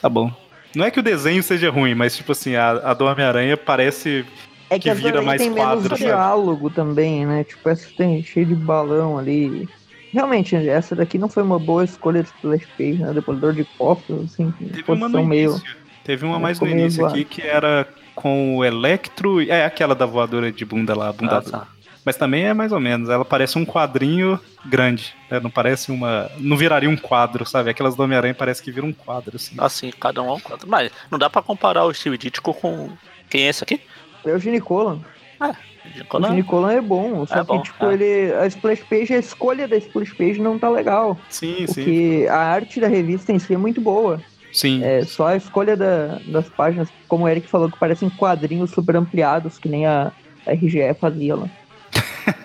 [0.00, 0.32] Tá bom.
[0.74, 4.24] Não é que o desenho seja ruim, mas tipo assim, a, a do Homem-Aranha parece.
[4.68, 6.04] É que, Que a vira mais tem quadro, menos sabe?
[6.04, 7.44] diálogo também, né?
[7.44, 9.68] Tipo, essa tem cheio de balão ali.
[10.12, 13.12] Realmente, essa daqui não foi uma boa escolha de splash page, né?
[13.12, 15.50] Demolidor de costas, assim, Teve uma no meio...
[15.52, 15.76] início.
[16.04, 19.40] Teve uma Ela mais no início aqui que era com o Electro.
[19.42, 21.68] É aquela da voadora de bunda lá, bunda Ah, tá.
[22.06, 23.08] Mas também é mais ou menos.
[23.10, 25.12] Ela parece um quadrinho grande.
[25.28, 25.40] né?
[25.40, 26.30] Não parece uma.
[26.38, 27.68] Não viraria um quadro, sabe?
[27.68, 29.56] Aquelas do Homem-Aranha parece que vira um quadro, assim.
[29.58, 30.68] Assim, cada um é um quadro.
[30.68, 32.90] Mas não dá pra comparar o Steve Ditko com.
[33.28, 33.80] Quem é esse aqui?
[34.24, 35.00] É o Ginicola.
[36.12, 36.30] O Não.
[36.30, 37.92] Ginicola é bom, só É que, bom, tipo, é.
[37.94, 38.34] ele...
[38.34, 41.18] A splash page, a escolha da splash page não tá legal.
[41.28, 41.74] Sim, sim.
[41.74, 44.20] Porque a arte da revista em si é muito boa.
[44.52, 44.82] Sim.
[44.82, 48.96] É só a escolha da- das páginas, como o Eric falou, que parecem quadrinhos super
[48.96, 50.10] ampliados, que nem a,
[50.46, 51.48] a RGE fazia lá.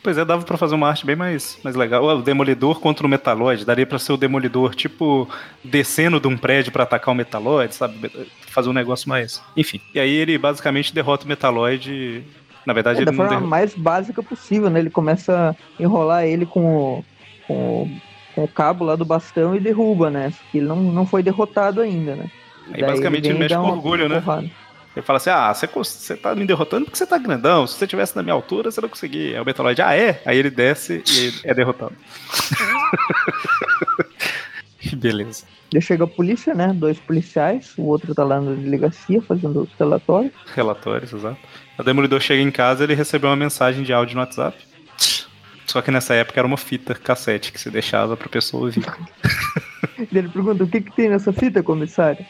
[0.00, 2.04] Pois é, dava pra fazer uma arte bem mais, mais legal.
[2.04, 3.64] O Demolidor contra o Metaloid.
[3.64, 5.28] Daria pra ser o Demolidor, tipo,
[5.62, 8.10] descendo de um prédio pra atacar o Metaloid, sabe?
[8.46, 9.42] Fazer um negócio mais.
[9.56, 9.80] Enfim.
[9.92, 12.24] E aí ele basicamente derrota o Metaloid.
[12.64, 13.48] Na verdade, É, da ele não forma derrota.
[13.48, 14.78] mais básica possível, né?
[14.78, 17.04] Ele começa a enrolar ele com o,
[17.46, 17.90] com o,
[18.36, 20.32] com o cabo lá do bastão e derruba, né?
[20.54, 22.30] Ele não, não foi derrotado ainda, né?
[22.72, 24.20] Aí, Daí basicamente, ele e mexe com orgulho, né?
[24.20, 24.48] porrada.
[24.98, 27.64] Ele fala assim: ah, você, você tá me derrotando porque você tá grandão.
[27.68, 29.36] Se você tivesse na minha altura, você não conseguia.
[29.36, 30.20] Aí o Metaloid, ah, é?
[30.26, 31.94] Aí ele desce e ele é derrotado.
[34.96, 35.44] Beleza.
[35.72, 36.72] Daí chega a polícia, né?
[36.74, 40.32] Dois policiais, o outro tá lá na delegacia fazendo os relatórios.
[40.52, 41.38] Relatórios, exato.
[41.78, 44.56] O Demolidor chega em casa ele recebeu uma mensagem de áudio no WhatsApp.
[45.64, 48.84] Só que nessa época era uma fita cassete que se deixava pra pessoa ouvir.
[50.12, 52.24] Ele pergunta: o que, que tem nessa fita, comissário?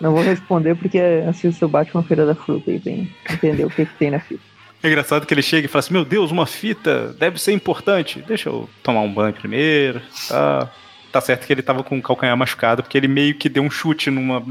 [0.00, 3.86] Não vou responder porque assisto o Batman Feira da Fruta e tem entender o que,
[3.86, 4.40] que tem na fita.
[4.82, 8.20] É engraçado que ele chega e fala assim: Meu Deus, uma fita deve ser importante.
[8.26, 10.02] Deixa eu tomar um banho primeiro.
[10.28, 10.68] Tá,
[11.12, 13.70] tá certo que ele tava com o calcanhar machucado, porque ele meio que deu um
[13.70, 14.42] chute numa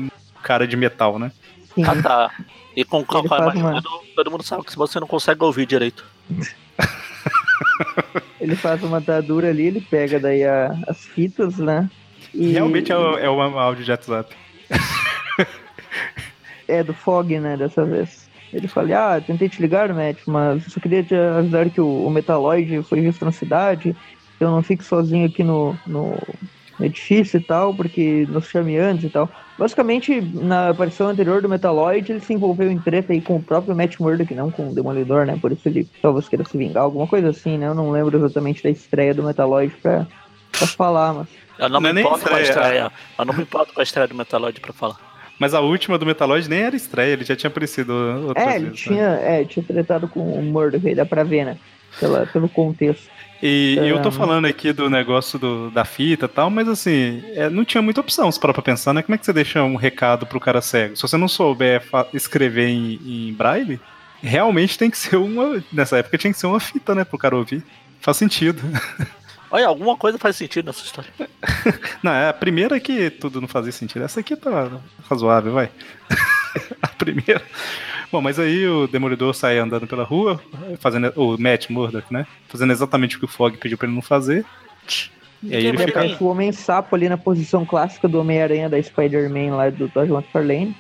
[0.42, 1.32] cara de metal, né?
[1.76, 2.32] Sim, Ah, tá.
[2.74, 5.66] E com o calcanhar faz uma- machucado, todo mundo sabe que você não consegue ouvir
[5.66, 6.06] direito.
[8.40, 11.90] ele faz uma atadura ali, ele pega daí a- as fitas, né?
[12.34, 14.34] E Realmente é, o- é um áudio de WhatsApp.
[16.68, 18.30] É do Fog, né, dessa vez.
[18.54, 22.10] Ele fala, ah, tentei te ligar, Matt, mas só queria te avisar que o, o
[22.10, 23.96] Metaloid foi visto na cidade,
[24.40, 26.18] eu não fico sozinho aqui no, no
[26.82, 29.30] no edifício e tal, porque nos chame antes e tal.
[29.58, 33.76] Basicamente, na aparição anterior do Metaloid, ele se envolveu em treta aí com o próprio
[33.76, 35.38] Matt Murdock, não com o Demolidor, né?
[35.40, 37.68] Por isso ele talvez queira se vingar, alguma coisa assim, né?
[37.68, 40.08] Eu não lembro exatamente da estreia do Metaloid pra,
[40.52, 41.28] pra falar, mas...
[41.58, 42.92] Eu não, Não é me nem importo com a estreia.
[43.20, 44.98] Eu não me importo com a estreia do Metaloid pra falar.
[45.38, 47.94] Mas a última do Metaloid nem era estreia, ele já tinha aparecido
[48.28, 48.68] outras é, vezes.
[48.68, 49.42] Ele tinha, né?
[49.42, 51.58] é, tinha tratado com o Murdoch, dá pra ver, né?
[52.00, 53.10] Pela, pelo contexto.
[53.42, 57.24] E, e, eu tô falando aqui do negócio do, da fita e tal, mas assim,
[57.34, 59.02] é, não tinha muita opção, se parar pra pensar, né?
[59.02, 60.96] Como é que você deixa um recado pro cara cego?
[60.96, 61.84] Se você não souber
[62.14, 63.80] escrever em, em braille,
[64.22, 65.64] realmente tem que ser uma.
[65.74, 67.64] Nessa época tinha que ser uma fita, né, pro cara ouvir.
[68.00, 68.62] Faz sentido.
[69.52, 71.12] Olha, alguma coisa faz sentido nessa história.
[72.02, 74.04] não, é a primeira que tudo não fazia sentido.
[74.04, 74.72] Essa aqui tá
[75.10, 75.70] razoável, vai.
[76.82, 77.42] a primeira.
[78.12, 80.42] Bom, mas aí o Demolidor sai andando pela rua,
[80.80, 81.12] fazendo.
[81.16, 82.26] O Matt Murdock, né?
[82.48, 84.46] Fazendo exatamente o que o Fog pediu pra ele não fazer.
[85.44, 86.18] E aí ele fica...
[86.20, 90.76] o Homem-Sapo ali na posição clássica do Homem-Aranha da Spider-Man lá do Todd McFarlane.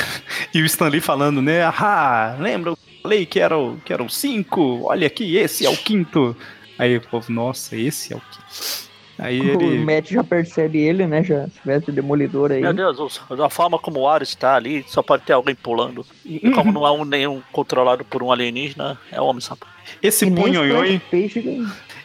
[0.54, 1.62] e o Stan Lee falando, né?
[1.64, 2.74] Ah, lembra?
[3.02, 4.82] Falei que era o, que eram cinco.
[4.84, 6.36] Olha aqui, esse é o quinto.
[6.78, 8.84] Aí o povo, nossa, esse é o quinto.
[9.18, 9.84] Aí o ele...
[9.84, 11.22] Matt já percebe ele, né?
[11.22, 12.60] Já veste demolidor aí.
[12.60, 16.04] Meu Deus, a forma como o ar está ali, só pode ter alguém pulando.
[16.24, 19.66] E como não é um, nenhum controlado por um alienígena, é o homem sapo.
[20.02, 20.98] Esse ponhonhon.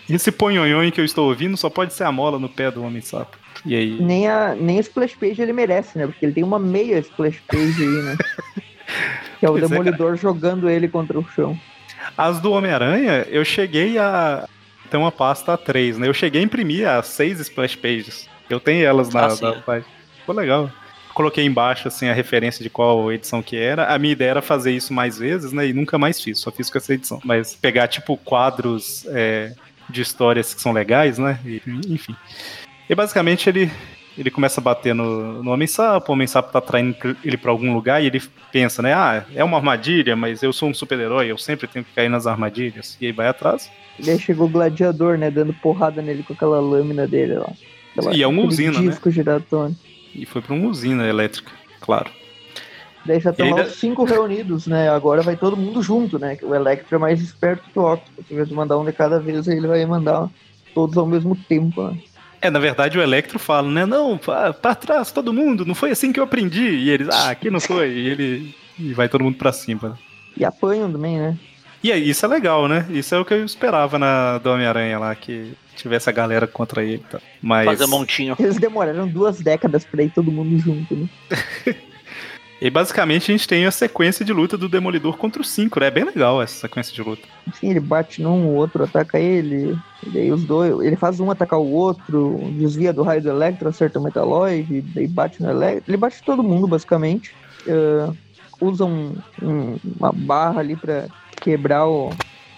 [0.07, 3.01] Esse ponhonhon que eu estou ouvindo só pode ser a mola no pé do homem
[3.01, 3.38] sapo.
[3.65, 3.99] E aí?
[3.99, 6.05] Nem a, nem a splash page ele merece, né?
[6.05, 8.17] Porque ele tem uma meia splash page aí, né?
[9.39, 11.59] que é o pois é, demolidor é, jogando ele contra o chão.
[12.15, 14.47] As do Homem-Aranha, eu cheguei a
[14.90, 16.08] tem uma pasta A3, né?
[16.08, 18.28] Eu cheguei a imprimir as seis splash pages.
[18.50, 19.86] Eu tenho elas na, ah, na página.
[20.20, 20.72] Ficou legal.
[21.14, 23.94] Coloquei embaixo assim a referência de qual edição que era.
[23.94, 25.68] A minha ideia era fazer isso mais vezes, né?
[25.68, 27.20] E nunca mais fiz, só fiz com essa edição.
[27.24, 29.54] Mas pegar tipo quadros é,
[29.90, 31.40] de histórias que são legais, né?
[31.46, 32.16] E, enfim.
[32.90, 33.72] E basicamente ele
[34.20, 38.03] ele começa a bater no, no Homem-Sapo, o Homem-Sapo tá traindo ele para algum lugar
[38.03, 38.93] e ele pensa, né?
[38.93, 42.28] Ah, é uma armadilha, mas eu sou um super-herói, eu sempre tenho que cair nas
[42.28, 42.97] armadilhas.
[42.99, 43.72] E aí vai atrás.
[43.97, 45.32] E aí chegou o gladiador, né?
[45.32, 47.49] Dando porrada nele com aquela lâmina dele lá.
[47.97, 49.76] Aquela, e é uma usina, disco né?
[50.13, 52.11] E foi pra uma usina elétrica, claro.
[53.05, 54.89] Daí já estão lá os cinco reunidos, né?
[54.89, 56.38] Agora vai todo mundo junto, né?
[56.43, 58.26] O Electro é mais esperto que o Octopus.
[58.30, 60.30] Em vez de mandar um de cada vez, ele vai mandar
[60.76, 61.97] todos ao mesmo tempo, né?
[62.42, 63.86] É, na verdade o Electro fala, né?
[63.86, 66.64] Não, pra, pra trás, todo mundo, não foi assim que eu aprendi.
[66.64, 67.90] E eles, ah, aqui não foi.
[67.90, 68.56] E ele.
[68.78, 70.00] E vai todo mundo pra cima.
[70.38, 71.38] E apanham também, né?
[71.84, 72.86] E aí, isso é legal, né?
[72.90, 76.84] Isso é o que eu esperava na do Homem-Aranha lá, que tivesse a galera contra
[76.84, 77.04] ele.
[77.10, 77.20] Tá?
[77.42, 77.66] Mas...
[77.66, 78.36] Fazer montinho.
[78.38, 81.10] Eles demoraram duas décadas pra ir todo mundo junto, né?
[82.62, 85.88] E basicamente a gente tem a sequência de luta do Demolidor contra o 5, né?
[85.88, 87.24] É bem legal essa sequência de luta.
[87.53, 89.78] Sim, ele bate num, o outro ataca ele.
[90.05, 90.86] E daí os dois.
[90.86, 95.07] Ele faz um atacar o outro, desvia do raio do Electro, acerta o Metaloid, daí
[95.07, 95.89] bate no Electro.
[95.89, 97.34] Ele bate todo mundo, basicamente.
[97.66, 98.16] Uh,
[98.60, 101.05] usa um, um, uma barra ali pra
[101.39, 102.12] quebrar o.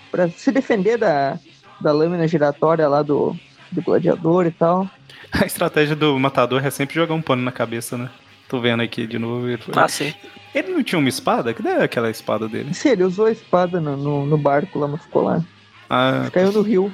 [0.10, 1.38] pra se defender da,
[1.80, 3.36] da lâmina giratória lá do,
[3.72, 4.90] do gladiador e tal.
[5.32, 8.10] A estratégia do matador é sempre jogar um pano na cabeça, né?
[8.52, 9.48] Tô vendo aqui de novo.
[9.48, 10.14] Ele, ah, sim.
[10.54, 11.54] Ele não tinha uma espada?
[11.54, 12.74] Cadê aquela espada dele?
[12.74, 15.42] Sim, ele usou a espada no, no, no barco lá, mas ficou lá.
[15.90, 16.92] Ah, caiu no rio.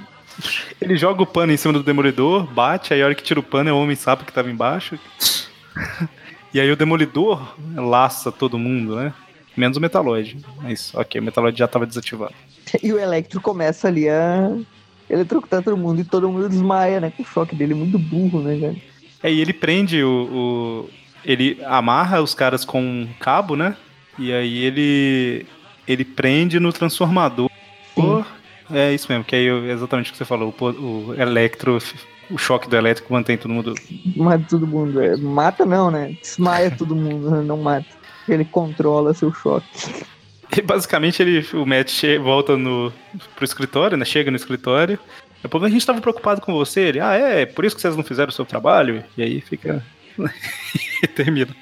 [0.80, 3.44] Ele joga o pano em cima do demolidor, bate, aí a hora que tira o
[3.44, 5.00] pano é o homem sapo que tava embaixo.
[6.54, 9.12] e aí o demolidor laça todo mundo, né?
[9.56, 10.38] Menos o metaloide.
[10.62, 12.36] Mas ok, o metaloide já tava desativado.
[12.84, 14.56] E o Electro começa ali a
[15.10, 17.12] eletrocutar todo mundo e todo mundo desmaia, né?
[17.18, 18.76] Com o choque dele, muito burro, né, cara?
[19.24, 20.88] É, e ele prende o,
[21.24, 23.76] ele amarra os caras com um cabo, né?
[24.18, 25.46] E aí ele
[25.88, 27.50] ele prende no transformador.
[27.96, 28.26] Sim.
[28.70, 31.78] É isso mesmo, que aí exatamente o que você falou, o, o electro,
[32.30, 33.74] o choque do elétrico mantém todo mundo.
[34.16, 35.02] Mata todo mundo.
[35.02, 36.18] É, mata não, né?
[36.22, 37.88] Desmaia todo mundo, não mata.
[38.28, 40.06] Ele controla seu choque.
[40.56, 42.92] E basicamente ele, o Matt volta no,
[43.36, 44.04] pro escritório, né?
[44.04, 45.00] Chega no escritório.
[45.42, 46.82] Depois a gente estava preocupado com você.
[46.82, 49.04] Ele, ah, é, por isso que vocês não fizeram o seu trabalho.
[49.18, 49.84] E aí fica
[51.04, 51.56] e termina.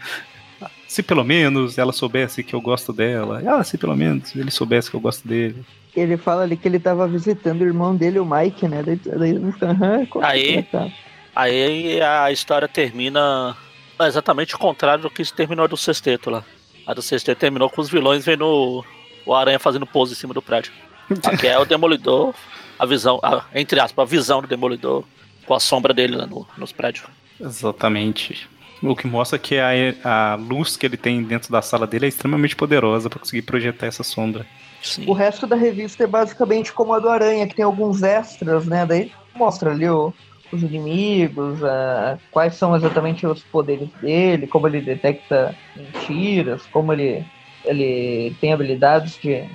[0.88, 3.42] Se pelo menos ela soubesse que eu gosto dela.
[3.46, 5.66] Ah, se pelo menos ele soubesse que eu gosto dele.
[5.96, 8.84] Ele fala ali que ele tava visitando o irmão dele, o Mike, né?
[8.84, 9.38] Daí, daí
[10.22, 10.90] aí, tá?
[11.36, 13.56] aí a história termina
[14.02, 16.44] exatamente o contrário do que terminou do sexteto lá.
[16.86, 18.84] A do sexteto terminou com os vilões vendo
[19.26, 20.72] o Aranha fazendo pose em cima do prédio.
[21.24, 22.34] Aqui é o Demolidor,
[22.78, 25.04] a visão, a, entre aspas, a visão do Demolidor
[25.46, 27.06] com a sombra dele lá no, nos prédios.
[27.40, 28.48] Exatamente.
[28.82, 29.72] O que mostra que a,
[30.04, 33.88] a luz que ele tem dentro da sala dele é extremamente poderosa para conseguir projetar
[33.88, 34.46] essa sombra.
[34.84, 35.06] Sim.
[35.08, 38.86] O resto da revista é basicamente como a do Aranha, que tem alguns extras, né?
[38.86, 40.14] Daí mostra ali o,
[40.52, 47.26] os inimigos, a, quais são exatamente os poderes dele, como ele detecta mentiras, como ele,
[47.64, 49.50] ele tem habilidades de.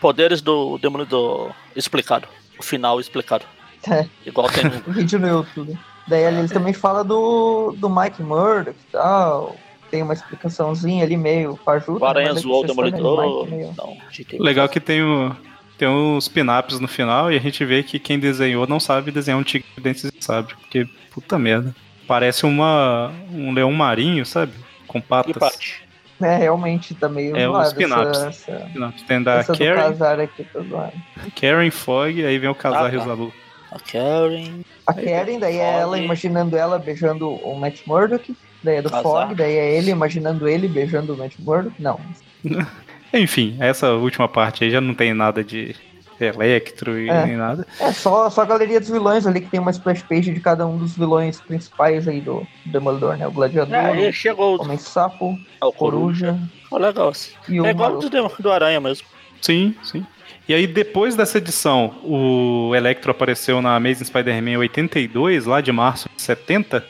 [0.00, 2.28] Poderes do Demolidor explicado.
[2.58, 3.44] O final explicado.
[3.90, 4.06] É.
[4.24, 4.92] Igual tem no.
[4.92, 5.76] vídeo no YouTube.
[6.08, 9.56] Daí ali ele também fala do, do Mike Murdock e tal.
[9.90, 12.04] tem uma explicaçãozinha ali meio fajuta.
[12.04, 13.48] O Aranha zoou o Demolidor.
[13.48, 13.74] Meio...
[13.76, 13.96] Não,
[14.38, 15.34] Legal que tem o,
[15.76, 19.38] tem uns pin-ups no final e a gente vê que quem desenhou não sabe desenhar
[19.38, 20.54] um tigre de dentes de sabre.
[20.54, 21.74] Porque, puta merda.
[22.06, 24.52] Parece uma, um leão marinho, sabe?
[24.86, 25.84] Com patas.
[26.20, 28.22] É, realmente tá meio É os pin-ups.
[28.22, 28.70] Essa...
[29.06, 30.22] Tem da Karen.
[30.22, 30.92] Aqui, tá
[31.38, 33.45] Karen Fog, aí vem o casar ah, tá.
[33.76, 34.60] A Karen.
[34.86, 38.34] A Karen, daí é ela imaginando ela beijando o Matt Murdock.
[38.62, 41.80] Daí é do Fog, daí é ele imaginando ele beijando o Matt Murdock.
[41.80, 42.00] Não.
[43.12, 45.76] Enfim, essa última parte aí já não tem nada de
[46.18, 47.26] Electro e é.
[47.26, 47.66] nem nada.
[47.78, 50.66] É só, só a galeria dos vilões ali que tem uma splash page de cada
[50.66, 53.26] um dos vilões principais aí do, Demolidor, né?
[53.26, 56.32] O Gladiador, é, chegou o Homem Sapo, é o Coruja.
[56.32, 56.48] Coruja.
[56.70, 57.12] Oh, legal.
[57.48, 59.06] E é igual do, do Aranha mesmo.
[59.42, 60.06] Sim, sim.
[60.48, 66.08] E aí, depois dessa edição, o Electro apareceu na Amazing Spider-Man 82, lá de março
[66.14, 66.84] de 70.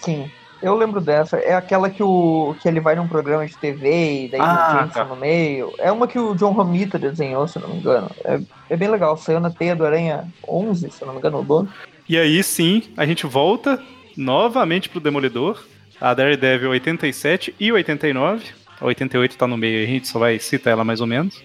[0.00, 0.28] Sim.
[0.62, 1.38] Eu lembro dessa.
[1.38, 5.04] É aquela que, o, que ele vai num programa de TV e daí ah, tá.
[5.04, 5.72] no meio.
[5.78, 8.10] É uma que o John Romita desenhou, se não me engano.
[8.24, 9.16] É, é bem legal.
[9.16, 11.68] Saiu na Teia do Aranha 11, se não me engano, o dono.
[12.08, 13.82] E aí sim, a gente volta
[14.16, 15.64] novamente pro Demolidor.
[16.00, 18.44] A Daredevil 87 e 89.
[18.80, 21.42] A 88 tá no meio, a gente só vai citar ela mais ou menos.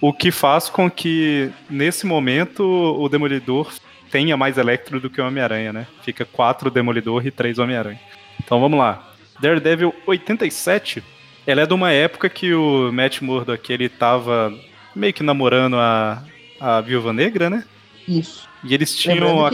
[0.00, 3.72] O que faz com que, nesse momento, o Demolidor
[4.10, 5.86] tenha mais Electro do que o Homem-Aranha, né?
[6.02, 8.00] Fica quatro Demolidor e três Homem-Aranha.
[8.42, 9.12] Então vamos lá.
[9.40, 11.02] Daredevil 87,
[11.46, 14.52] ela é de uma época que o Matt Murdock ele tava
[14.94, 16.22] meio que namorando a,
[16.60, 17.64] a Viúva Negra, né?
[18.06, 18.48] Isso.
[18.64, 19.50] E eles tinham a...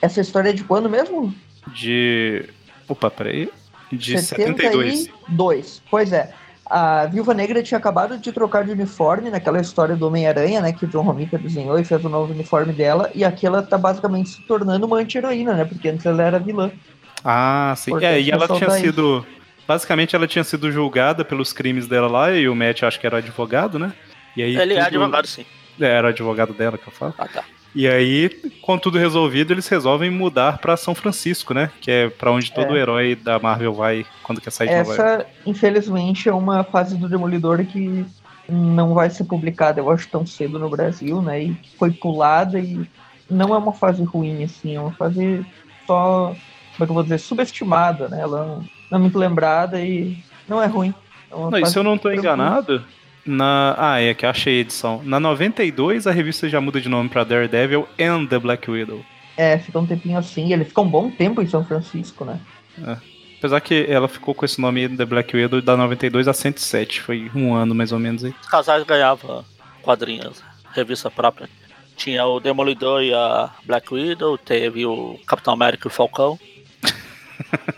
[0.00, 1.34] Essa história é de quando mesmo?
[1.68, 2.44] De.
[2.88, 3.50] Opa, peraí.
[3.90, 5.04] De 72.
[5.04, 5.82] 72.
[5.90, 6.32] Pois é.
[6.68, 10.72] A Viúva Negra tinha acabado de trocar de uniforme naquela história do Homem-Aranha, né?
[10.72, 13.10] Que o John Romita desenhou e fez o novo uniforme dela.
[13.14, 15.64] E aqui ela tá basicamente se tornando uma anti-heroína, né?
[15.64, 16.70] Porque antes ela era vilã.
[17.24, 17.92] Ah, sim.
[18.02, 19.24] é, e ela tinha sido.
[19.66, 23.18] Basicamente, ela tinha sido julgada pelos crimes dela lá, e o Matt acho que era
[23.18, 23.92] advogado, né?
[24.36, 24.78] E aí, Ele é tudo...
[24.78, 25.44] é advogado, sim.
[25.80, 27.14] É, era advogado dela que eu falo.
[27.18, 27.44] Ah, tá.
[27.76, 28.30] E aí,
[28.62, 31.70] com tudo resolvido, eles resolvem mudar para São Francisco, né?
[31.78, 32.80] Que é para onde todo é.
[32.80, 35.30] herói da Marvel vai quando quer sair de Essa, Nova York.
[35.44, 38.06] infelizmente, é uma fase do Demolidor que
[38.48, 41.42] não vai ser publicada, eu acho, tão cedo no Brasil, né?
[41.42, 42.88] E foi pulada e
[43.28, 45.44] não é uma fase ruim, assim, é uma fase
[45.86, 46.34] só
[46.76, 48.20] como é que eu vou dizer, subestimada, né?
[48.22, 50.16] Ela não é muito lembrada e
[50.48, 50.94] não é ruim.
[51.30, 52.82] É não, e se eu não estou enganado,
[53.26, 53.74] na...
[53.78, 55.02] Ah, é que achei a edição.
[55.04, 59.04] Na 92 a revista já muda de nome para Daredevil and the Black Widow.
[59.36, 60.52] É, fica um tempinho assim.
[60.52, 62.40] Ele fica um bom tempo em São Francisco, né?
[62.86, 62.96] É.
[63.38, 67.02] Apesar que ela ficou com esse nome The Black Widow da 92 a 107.
[67.02, 68.34] Foi um ano mais ou menos aí.
[68.40, 69.44] Os casais ganhavam
[69.82, 71.48] quadrinhos, revista própria.
[71.96, 76.38] Tinha o Demolidor e a Black Widow, teve o Capitão América e o Falcão.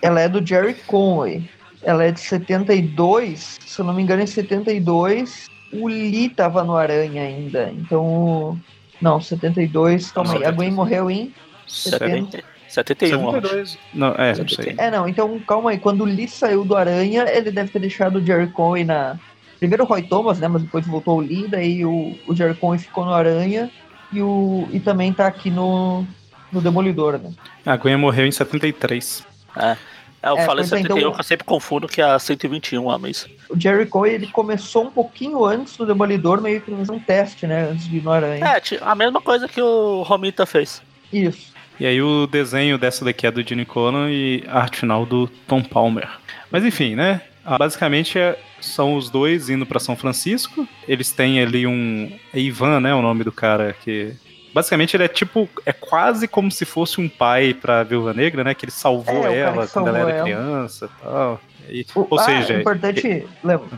[0.01, 1.49] ela é do Jerry Conway.
[1.83, 6.77] Ela é de 72, se eu não me engano, em 72 o Lee tava no
[6.77, 7.71] Aranha ainda.
[7.71, 8.59] Então.
[9.01, 10.45] Não, 72, calma aí.
[10.45, 11.33] A Gwen morreu em
[11.67, 12.43] 70.
[12.69, 13.79] 71, 72.
[13.95, 14.75] Não, é, não sei.
[14.77, 15.79] É, não, então calma aí.
[15.79, 19.19] Quando o Lee saiu do Aranha, ele deve ter deixado o Jerry Conway na.
[19.59, 20.49] Primeiro o Roy Thomas, né?
[20.49, 23.71] Mas depois voltou o Lee, daí o, o Jerry Conway ficou no Aranha
[24.13, 26.07] e, o, e também tá aqui no,
[26.53, 27.33] no Demolidor, né?
[27.65, 29.27] A Gwen morreu em 73.
[29.57, 29.77] É.
[30.23, 33.27] É, eu é, falei 71, então, eu sempre confundo que é a 121 a mês.
[33.49, 37.69] O Jerry Coy, ele começou um pouquinho antes do Demolidor, meio que um teste, né,
[37.71, 38.45] antes de ir no Aranha.
[38.45, 40.83] É, a mesma coisa que o Romita fez.
[41.13, 41.53] Isso.
[41.79, 45.29] E aí o desenho dessa daqui é do Gene Colan e a arte final do
[45.47, 46.09] Tom Palmer.
[46.51, 47.23] Mas enfim, né,
[47.57, 50.67] basicamente é, são os dois indo para São Francisco.
[50.89, 52.11] Eles têm ali um...
[52.35, 54.17] É Ivan, né, o nome do cara que
[54.53, 55.49] Basicamente, ele é tipo.
[55.65, 58.55] É quase como se fosse um pai pra Viúva Negra, né?
[58.55, 60.23] Que ele salvou é, ela quando ela era ela.
[60.23, 61.41] criança e tal.
[61.69, 62.55] E, o, ou ah, seja.
[62.55, 63.27] É importante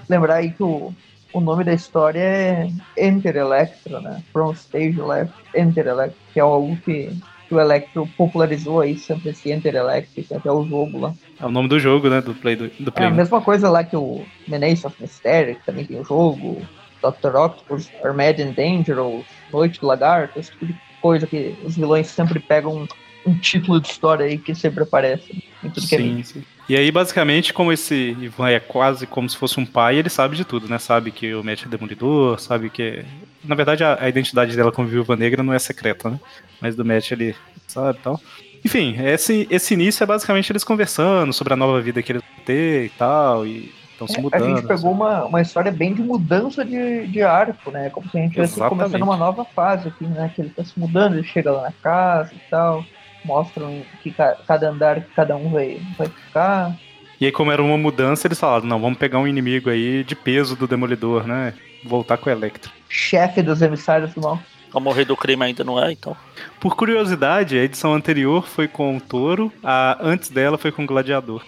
[0.09, 0.95] lembrar aí que o,
[1.33, 4.23] o nome da história é Enter Electro, né?
[4.33, 7.11] From Stage Left, Enter Electro, que é algo que,
[7.49, 11.15] que o Electro popularizou aí, sempre esse Enter Electric, até o jogo lá.
[11.41, 12.21] É o nome do jogo, né?
[12.21, 12.57] Do Play.
[12.57, 15.85] Do, do play é a mesma coisa lá que o Menace of Mystery, que também
[15.85, 16.63] tem o jogo,
[17.03, 17.37] Dr.
[17.37, 22.87] Octopus, Armageddon Dangerous, Noite do Lagarto, esse tipo de coisa que os vilões sempre pegam
[23.27, 26.45] um, título de história aí que sempre aparece em tudo sim, que é sim.
[26.69, 30.37] E aí, basicamente, como esse Ivan é quase como se fosse um pai, ele sabe
[30.37, 30.79] de tudo, né?
[30.79, 33.05] Sabe que o Matt é demolidor, sabe que.
[33.45, 36.21] Na verdade, a, a identidade dela como viúva negra não é secreta, né?
[36.61, 37.35] Mas do Matt ele
[37.67, 38.21] sabe e tal.
[38.65, 42.45] Enfim, esse, esse início é basicamente eles conversando sobre a nova vida que eles vão
[42.45, 43.47] ter e tal.
[43.47, 43.73] E
[44.05, 44.43] estão se mudando.
[44.43, 45.01] É, a gente pegou assim.
[45.01, 47.91] uma, uma história bem de mudança de, de arco, né?
[47.91, 50.31] Como se a gente estivesse começando uma nova fase aqui, né?
[50.35, 52.85] Que ele está se mudando, ele chega lá na casa e tal,
[53.25, 54.11] mostram que
[54.47, 56.77] cada andar que cada um vai, vai ficar.
[57.21, 60.17] E aí, como era uma mudança, eles falaram: não, vamos pegar um inimigo aí de
[60.17, 61.55] peso do Demolidor, né?
[61.85, 62.73] Voltar com o Electro.
[62.89, 64.39] Chefe dos emissários do mal.
[64.71, 66.17] Como o rei do crime ainda não é, então.
[66.61, 70.87] Por curiosidade, a edição anterior foi com o Touro, a antes dela foi com o
[70.87, 71.43] Gladiador.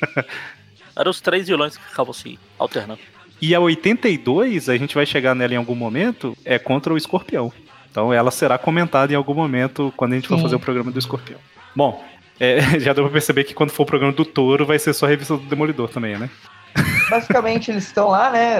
[0.98, 3.00] Eram os três vilões que ficavam se alternando.
[3.40, 7.52] E a 82, a gente vai chegar nela em algum momento, é contra o Escorpião.
[7.88, 10.42] Então ela será comentada em algum momento quando a gente for Sim.
[10.42, 11.38] fazer o programa do Escorpião.
[11.74, 12.04] Bom,
[12.40, 15.06] é, já deu pra perceber que quando for o programa do Touro, vai ser só
[15.06, 16.28] a revista do Demolidor também, né?
[17.08, 18.58] Basicamente, eles estão lá, né?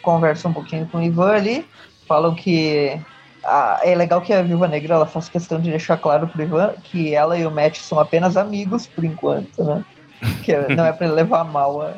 [0.00, 1.66] Conversam um pouquinho com o Ivan ali.
[2.08, 2.98] Falam que.
[3.44, 6.74] ah, é legal que a Viúva Negra ela faz questão de deixar claro pro Ivan
[6.84, 9.84] que ela e o Matt são apenas amigos por enquanto, né?
[10.42, 11.94] Que não é pra ele levar mal a,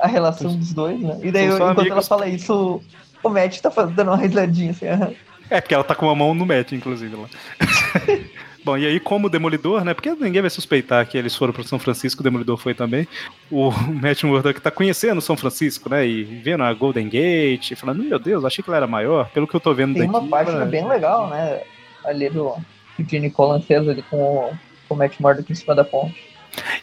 [0.00, 1.18] a relação dos dois, né?
[1.22, 2.08] E daí, só enquanto ela amigos.
[2.08, 2.80] fala isso,
[3.22, 4.86] o Matt tá dando uma risadinha assim.
[5.48, 7.26] É, porque ela tá com uma mão no match, inclusive, lá.
[8.62, 9.94] Bom, e aí, como Demolidor, né?
[9.94, 13.08] Porque ninguém vai suspeitar que eles foram para São Francisco, o Demolidor foi também.
[13.50, 16.06] O Matt Murdock tá conhecendo São Francisco, né?
[16.06, 19.30] E vendo a Golden Gate, falando, meu Deus, achei que ela era maior.
[19.30, 20.14] Pelo que eu tô vendo Tem daqui.
[20.14, 21.62] uma página ela- bem legal, né?
[22.04, 22.54] Ali do
[22.96, 24.50] que o Gene Colan fez ali com o,
[24.86, 26.29] com o Matt Murdock em cima da ponte.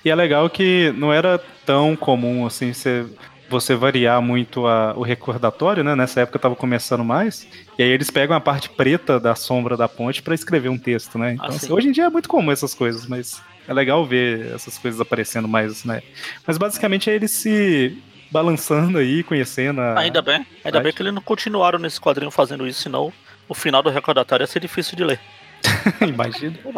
[0.04, 3.06] E é legal que não era tão comum assim você,
[3.50, 5.96] você variar muito a- o recordatório, né?
[5.96, 7.48] Nessa época tava começando mais.
[7.78, 11.18] E aí eles pegam a parte preta da sombra da ponte para escrever um texto,
[11.18, 11.34] né?
[11.34, 11.74] Então, Ah, assim, sim.
[11.74, 15.48] hoje em dia é muito comum essas coisas, mas é legal ver essas coisas aparecendo
[15.48, 16.02] mais, né?
[16.46, 17.98] Mas basicamente é eles se
[18.32, 20.00] balançando aí, conhecendo a.
[20.00, 23.12] Ainda bem, ainda bem que eles não continuaram nesse quadrinho fazendo isso, senão
[23.48, 25.20] o final do recordatório ia ser difícil de ler.
[26.06, 26.58] Imagina.
[26.64, 26.74] Eu.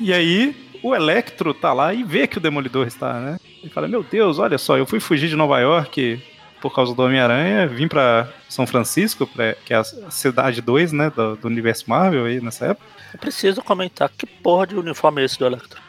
[0.00, 3.38] E aí, o Electro tá lá e vê que o Demolidor está, né?
[3.62, 6.22] Ele fala: Meu Deus, olha só, eu fui fugir de Nova York
[6.60, 11.10] por causa do Homem-Aranha, vim pra São Francisco, pra- que é a cidade 2, né,
[11.10, 12.86] do, do universo Marvel aí nessa época.
[13.12, 15.80] Eu preciso comentar que porra de uniforme é esse do Electro.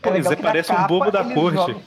[0.00, 1.56] Pois é, na parece um bobo da corte.
[1.56, 1.82] jogam-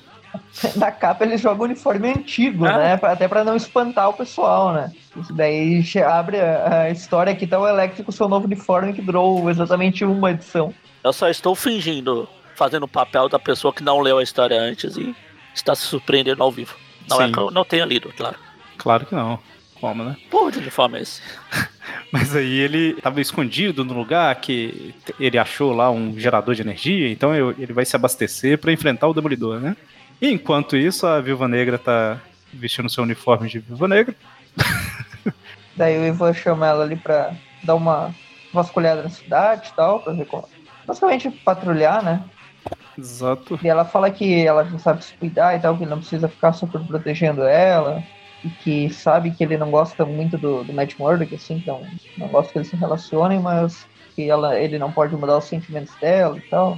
[0.76, 2.78] Na capa eles jogam o uniforme antigo, Ah.
[2.78, 2.99] né?
[3.01, 4.91] Até pra não espantar o pessoal, né?
[5.16, 9.01] Isso daí abre a, a história que tá o Electro com seu novo uniforme que
[9.01, 10.74] durou exatamente uma edição.
[11.03, 14.95] Eu só estou fingindo, fazendo o papel da pessoa que não leu a história antes
[14.97, 15.16] e
[15.54, 16.76] está se surpreendendo ao vivo.
[17.10, 17.32] Não é Sim.
[17.32, 18.36] que eu não tenha lido, claro.
[18.78, 19.39] Claro que não.
[19.80, 20.16] Como, né?
[20.32, 21.22] Porra de uniforme é esse?
[22.12, 27.10] Mas aí ele tava escondido no lugar que ele achou lá um gerador de energia,
[27.12, 29.76] então eu- ele vai se abastecer pra enfrentar o Demolidor, né?
[30.22, 32.18] E enquanto isso, a Viúva Negra tá
[32.54, 34.16] vestindo seu uniforme de Viúva Negra.
[35.76, 37.34] Daí o Ivan chama ela ali pra
[37.64, 38.14] dar uma
[38.54, 40.47] vasculhada na cidade e tal, pra ver como.
[40.86, 42.24] Basicamente patrulhar, né?
[42.97, 43.59] Exato.
[43.63, 46.81] E ela fala que ela sabe se cuidar e tal, que não precisa ficar super
[46.81, 48.03] protegendo ela.
[48.43, 51.81] E que sabe que ele não gosta muito do, do Matt Murdock, assim, então
[52.17, 53.85] não gosta que eles se relacionem, mas
[54.15, 56.77] que ela, ele não pode mudar os sentimentos dela e tal.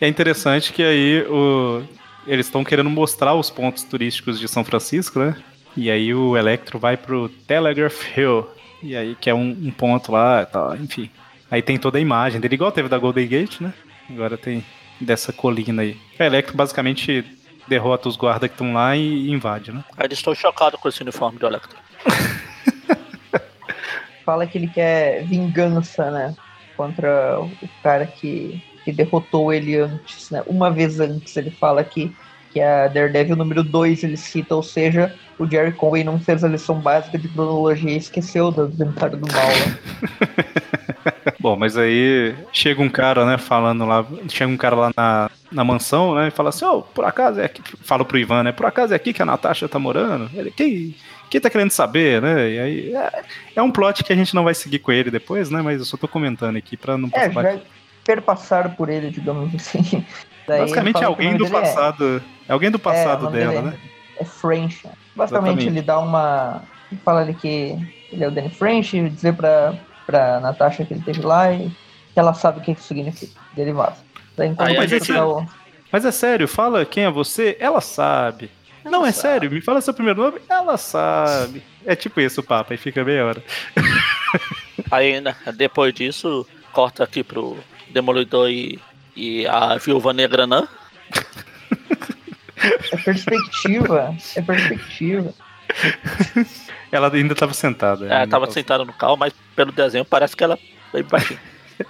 [0.00, 1.82] É interessante que aí o-
[2.26, 5.36] eles estão querendo mostrar os pontos turísticos de São Francisco, né?
[5.76, 8.46] E aí o Electro vai pro Telegraph Hill.
[8.82, 11.10] E aí que é um, um ponto lá e tal, enfim.
[11.50, 13.72] Aí tem toda a imagem dele, igual teve da Golden Gate, né?
[14.08, 14.64] Agora tem
[15.00, 15.96] dessa colina aí.
[16.18, 17.24] O Electro basicamente
[17.68, 19.84] derrota os guardas que estão lá e invade, né?
[19.96, 21.78] Ainda estou chocado com esse uniforme do Electro.
[24.24, 26.34] Fala que ele quer vingança, né?
[26.76, 27.50] Contra o
[27.82, 30.42] cara que, que derrotou ele antes, né?
[30.46, 32.14] Uma vez antes, ele fala que,
[32.56, 36.48] que a Daredevil número 2 ele cita, ou seja, o Jerry Conway não fez a
[36.48, 39.78] lição básica de cronologia e esqueceu do Inventário do Mal, né?
[41.38, 45.64] Bom, mas aí chega um cara, né, falando lá, chega um cara lá na, na
[45.64, 48.64] mansão, né, e fala assim, ô, por acaso é aqui, fala pro Ivan, né, por
[48.64, 50.30] acaso é aqui que a Natasha tá morando?
[50.32, 50.94] Ele, quem,
[51.28, 53.22] quem tá querendo saber, né, e aí é,
[53.56, 55.84] é um plot que a gente não vai seguir com ele depois, né, mas eu
[55.84, 57.60] só tô comentando aqui pra não É, já
[58.02, 60.02] perpassaram por ele, digamos assim.
[60.46, 63.66] Daí Basicamente é alguém do é- passado, é alguém do É, passado nome dela, dele
[63.66, 63.78] né?
[64.18, 64.86] É French.
[65.14, 65.66] Basicamente, Exatamente.
[65.68, 66.62] ele dá uma.
[66.90, 67.76] Ele fala ali que
[68.12, 69.74] ele é o Danny French, dizer pra,
[70.06, 71.68] pra Natasha que ele esteve lá e
[72.12, 73.32] que ela sabe o que isso significa.
[73.74, 73.96] Vaza.
[74.36, 75.46] Daí Aí ele gente- tá o-
[75.90, 78.50] Mas é sério, fala quem é você, ela sabe.
[78.84, 81.62] não, é sério, me fala seu primeiro nome, ela sabe.
[81.84, 83.42] É tipo isso o papo, aí fica meia hora.
[84.90, 87.56] Aí, né, depois disso, corta aqui pro
[87.90, 88.78] Demolidor e,
[89.16, 90.68] e a Viúva Negra, né?
[92.92, 94.14] É perspectiva.
[94.36, 95.34] é perspectiva.
[96.92, 98.06] Ela ainda tava sentada.
[98.06, 100.58] Ela ainda tava sentada no carro, mas pelo desenho parece que ela
[100.92, 101.40] veio baixinho.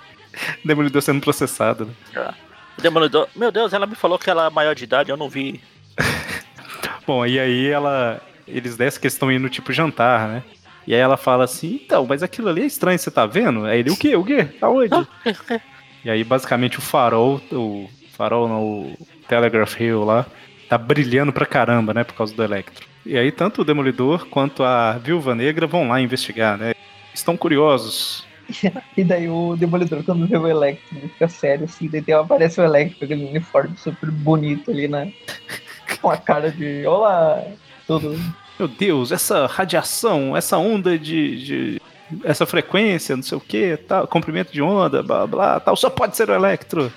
[0.64, 2.34] Demolidor sendo processado, né?
[2.78, 5.28] O Demolidor, meu Deus, ela me falou que ela é maior de idade, eu não
[5.28, 5.60] vi.
[7.06, 8.20] Bom, e aí ela.
[8.46, 10.42] Eles descem que eles estão indo tipo jantar, né?
[10.86, 13.64] E aí ela fala assim, então, mas aquilo ali é estranho, você tá vendo?
[13.64, 14.14] Aí ele, o quê?
[14.14, 14.48] O quê?
[14.60, 14.94] Aonde?
[16.06, 18.96] E aí, basicamente, o farol, o farol no
[19.26, 20.24] Telegraph Hill lá,
[20.68, 22.86] tá brilhando pra caramba, né, por causa do Electro.
[23.04, 26.74] E aí tanto o Demolidor quanto a Viúva Negra vão lá investigar, né?
[27.12, 28.24] Estão curiosos.
[28.96, 32.64] e daí o Demolidor, quando vê o Electro, ele fica sério assim, daí aparece o
[32.64, 35.12] Electro com aquele uniforme super bonito ali, né?
[36.00, 37.42] Com a cara de olá,
[37.84, 38.16] tudo.
[38.60, 41.82] Meu Deus, essa radiação, essa onda de, de
[42.24, 46.16] essa frequência, não sei o que, tal, comprimento de onda, blá blá, tal, só pode
[46.16, 46.92] ser o Electro.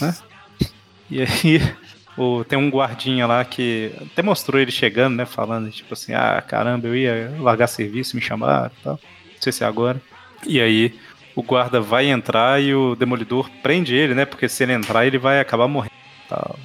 [0.00, 0.14] Né?
[1.10, 1.74] E aí
[2.16, 5.26] o, tem um guardinha lá que até mostrou ele chegando, né?
[5.26, 8.94] Falando, tipo assim, ah, caramba, eu ia largar serviço, me chamaram tal.
[8.94, 10.00] Não sei se é agora.
[10.46, 10.94] E aí
[11.34, 14.24] o guarda vai entrar e o demolidor prende ele, né?
[14.24, 15.94] Porque se ele entrar, ele vai acabar morrendo.
[16.28, 16.58] Tal.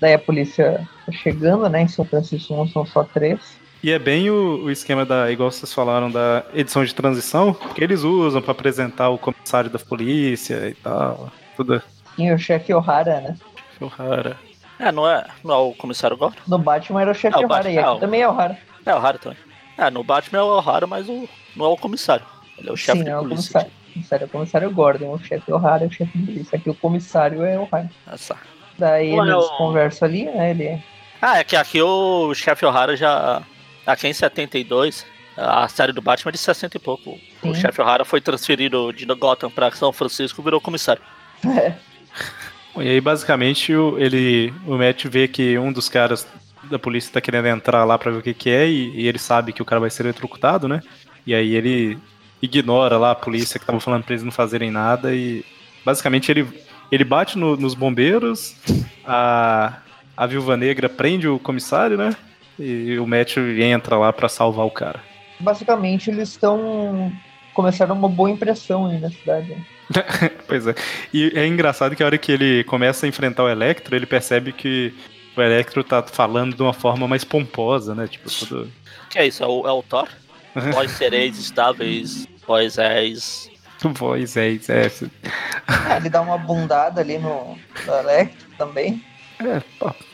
[0.00, 1.82] Daí a polícia tá chegando, né?
[1.82, 3.61] Em São Francisco não são só três.
[3.82, 7.82] E é bem o, o, esquema da, igual vocês falaram, da edição de transição, que
[7.82, 11.30] eles usam para apresentar o comissário da polícia e tal.
[11.56, 11.82] Tudo.
[12.16, 13.36] E o chefe O'Hara, né?
[13.72, 14.36] Chefe O'Hara.
[14.78, 16.38] É, não é, não é o comissário Gordon?
[16.46, 18.58] No Batman era o chefe é, O'Hara e aqui também é o O'Hara.
[18.86, 19.38] É o O'Hara também.
[19.76, 22.24] É, no Batman é o O'Hara, mas o, não é o comissário.
[22.58, 23.60] Ele é o chefe de é polícia.
[23.60, 23.70] Comissário.
[23.88, 26.56] O comissário é o comissário Gordon, o chefe O'Hara é o chefe de polícia.
[26.56, 27.90] Aqui o comissário é o O'Hara.
[28.06, 28.36] Essa.
[28.78, 29.56] Daí Ué, eles o...
[29.56, 30.50] conversam ali, né?
[30.50, 30.82] Ele...
[31.20, 33.42] Ah, é que aqui o chefe O'Hara já.
[33.86, 35.04] Aqui em 72,
[35.36, 37.18] a série do Batman é de 60 e pouco.
[37.40, 37.50] Sim.
[37.50, 41.02] O chefe O'Hara foi transferido de Gotham para São Francisco e virou comissário.
[41.44, 41.74] É.
[42.74, 46.26] E aí, basicamente, o, ele, o Matt vê que um dos caras
[46.70, 49.18] da polícia tá querendo entrar lá pra ver o que, que é, e, e ele
[49.18, 50.80] sabe que o cara vai ser eletrocutado, né?
[51.26, 51.98] E aí ele
[52.40, 55.44] ignora lá a polícia que tava falando pra eles não fazerem nada e
[55.84, 56.48] basicamente ele,
[56.90, 58.56] ele bate no, nos bombeiros,
[59.04, 59.78] a,
[60.16, 62.16] a viúva negra prende o comissário, né?
[62.62, 65.00] E o Matt entra lá para salvar o cara.
[65.40, 67.12] Basicamente eles estão
[67.52, 69.56] começaram uma boa impressão aí na cidade.
[70.46, 70.74] pois é.
[71.12, 74.52] E é engraçado que a hora que ele começa a enfrentar o Electro, ele percebe
[74.52, 74.94] que
[75.36, 78.06] o Electro tá falando de uma forma mais pomposa, né?
[78.06, 78.72] Tipo, tudo.
[79.10, 79.42] Que é isso?
[79.42, 80.08] É o, é o Thor?
[80.72, 83.50] Vós sereis estáveis, vós és.
[83.80, 84.86] Vós és, é.
[85.90, 85.96] é.
[85.96, 89.02] Ele dá uma bundada ali no, no Electro também.
[89.40, 89.62] É,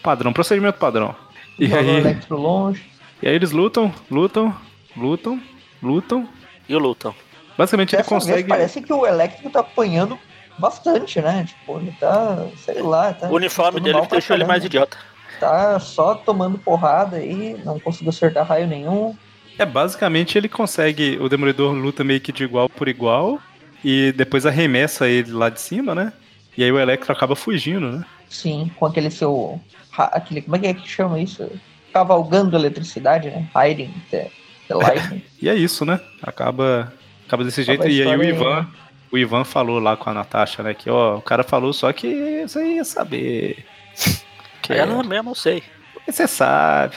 [0.01, 1.15] padrão, procedimento padrão.
[1.59, 2.85] E aí, o Electro longe.
[3.23, 4.55] E aí eles lutam, lutam,
[4.97, 5.41] lutam,
[5.83, 6.29] lutam.
[6.69, 7.15] E lutam.
[7.57, 8.49] Basicamente Dessa ele consegue.
[8.49, 10.19] parece que o Electro tá apanhando
[10.59, 11.45] bastante, né?
[11.49, 13.13] Tipo, ele tá, sei lá.
[13.13, 14.97] Tá o uniforme dele deixou ele mais idiota.
[15.41, 19.17] Tá só tomando porrada aí, não conseguiu acertar raio nenhum.
[19.59, 21.19] É, basicamente ele consegue.
[21.21, 23.41] O Demolidor luta meio que de igual por igual.
[23.85, 26.13] E depois arremessa ele lá de cima, né?
[26.57, 28.05] E aí o Electro acaba fugindo, né?
[28.29, 29.61] Sim, com aquele seu.
[30.05, 31.51] Aquele, como é que, é que chama isso?
[31.93, 33.49] Cavalgando eletricidade, né?
[33.55, 34.31] Hiding the,
[34.69, 35.23] the lightning.
[35.41, 36.01] e é isso, né?
[36.23, 36.93] Acaba
[37.29, 37.87] Acaba desse jeito.
[37.87, 38.67] E aí o Ivan,
[39.13, 40.73] o Ivan falou lá com a Natasha, né?
[40.73, 43.65] Que ó, o cara falou só que você ia saber.
[44.61, 45.07] Que ela é...
[45.07, 45.63] mesmo eu sei.
[46.07, 46.97] Você sabe.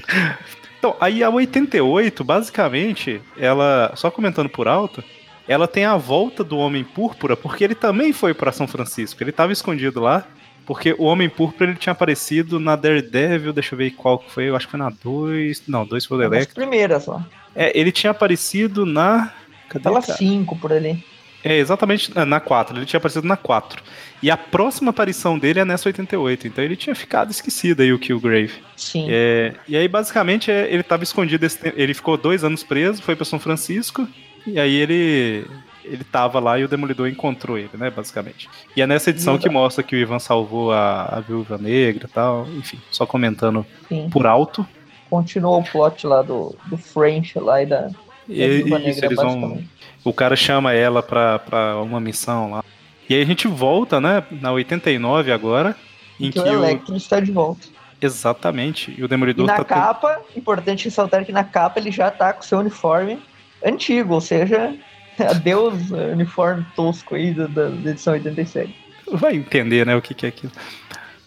[0.78, 3.92] então, aí a 88, basicamente, ela.
[3.96, 5.04] Só comentando por alto,
[5.46, 9.22] ela tem a volta do Homem Púrpura, porque ele também foi para São Francisco.
[9.22, 10.26] Ele estava escondido lá.
[10.70, 14.54] Porque o Homem Púrpura ele tinha aparecido na Daredevil, deixa eu ver qual foi, eu
[14.54, 15.64] acho que foi na 2.
[15.66, 16.48] Não, 2 foi o Electro.
[16.48, 17.26] As primeiras lá.
[17.56, 19.32] É, ele tinha aparecido na.
[19.68, 21.04] Cadê Fala 5 por ali.
[21.42, 22.76] É, exatamente na 4.
[22.76, 23.82] Ele tinha aparecido na 4.
[24.22, 26.46] E a próxima aparição dele é nessa 88.
[26.46, 28.62] Então ele tinha ficado esquecido aí o Killgrave.
[28.76, 29.08] Sim.
[29.10, 31.44] É, e aí, basicamente, é, ele estava escondido.
[31.44, 34.06] Esse, ele ficou dois anos preso, foi para São Francisco.
[34.46, 35.48] E aí ele
[35.84, 38.48] ele tava lá e o Demolidor encontrou ele, né, basicamente.
[38.76, 42.12] E é nessa edição que mostra que o Ivan salvou a, a Viúva Negra e
[42.12, 44.08] tal, enfim, só comentando Sim.
[44.10, 44.66] por alto.
[45.08, 47.90] Continua o plot lá do, do French lá e da,
[48.28, 49.62] e, Viúva Negra, eles vão,
[50.04, 52.64] O cara chama ela pra, pra uma missão lá.
[53.08, 55.74] E aí a gente volta, né, na 89 agora,
[56.18, 57.66] em que, que o Electro está de volta.
[58.00, 58.94] Exatamente.
[58.96, 62.32] E o Demolidor e na tá capa, importante ressaltar que na capa ele já tá
[62.32, 63.18] com seu uniforme
[63.64, 64.74] antigo, ou seja,
[65.28, 68.74] Adeus, uniforme tosco aí da, da edição 87.
[69.12, 70.52] Vai entender, né, o que, que é aquilo.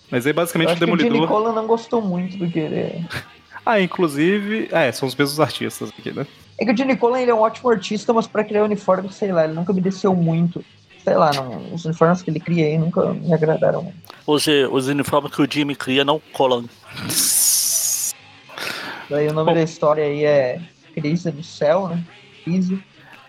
[0.10, 1.12] Mas aí basicamente o Demolidor.
[1.12, 3.02] Que o Nicola não gostou muito do que ele é.
[3.66, 4.70] ah, inclusive.
[4.72, 6.26] É, são os mesmos artistas aqui, né?
[6.60, 9.32] É que o Jimmy Collan ele é um ótimo artista, mas pra criar uniforme, sei
[9.32, 10.64] lá, ele nunca me desceu muito.
[11.04, 13.98] Sei lá, não, os uniformes que ele cria aí nunca me agradaram muito.
[14.26, 16.66] Os, os uniformes que o Jimmy cria não colam.
[19.10, 20.62] Daí o nome Bom, da história aí é
[20.94, 22.04] Crise do Céu, né?
[22.44, 22.82] Crise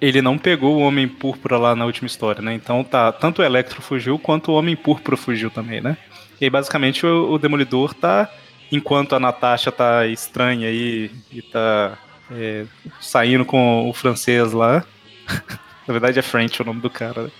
[0.08, 2.54] ele não pegou o Homem Púrpura lá na última história, né?
[2.54, 5.96] Então tá, tanto o Electro fugiu quanto o Homem Púrpura fugiu também, né?
[6.40, 8.30] E aí basicamente o, o Demolidor tá,
[8.70, 11.96] enquanto a Natasha tá estranha aí e tá
[12.30, 12.64] é,
[13.00, 14.84] saindo com o francês lá.
[15.86, 17.24] na verdade é French o nome do cara.
[17.24, 17.30] Né?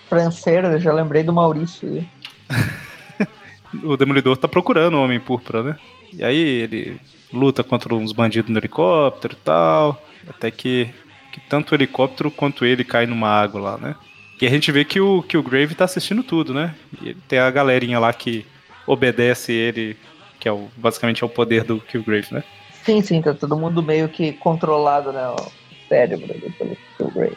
[0.74, 2.06] Eu já lembrei do Maurício.
[3.82, 5.76] o Demolidor tá procurando o Homem Púrpura, né?
[6.12, 7.00] E aí ele
[7.32, 10.88] luta contra uns bandidos no helicóptero e tal, até que,
[11.35, 13.97] que tanto o helicóptero quanto ele cai numa água lá, né?
[14.40, 16.77] E a gente vê que o, que o Grave tá assistindo tudo, né?
[17.02, 18.47] E tem a galerinha lá que
[18.86, 19.97] obedece ele,
[20.39, 22.44] que é o, basicamente é o poder do Killgrave, né?
[22.85, 25.27] Sim, sim, tá todo mundo meio que controlado, né?
[25.28, 25.51] O
[25.89, 27.36] cérebro pelo Killgrave.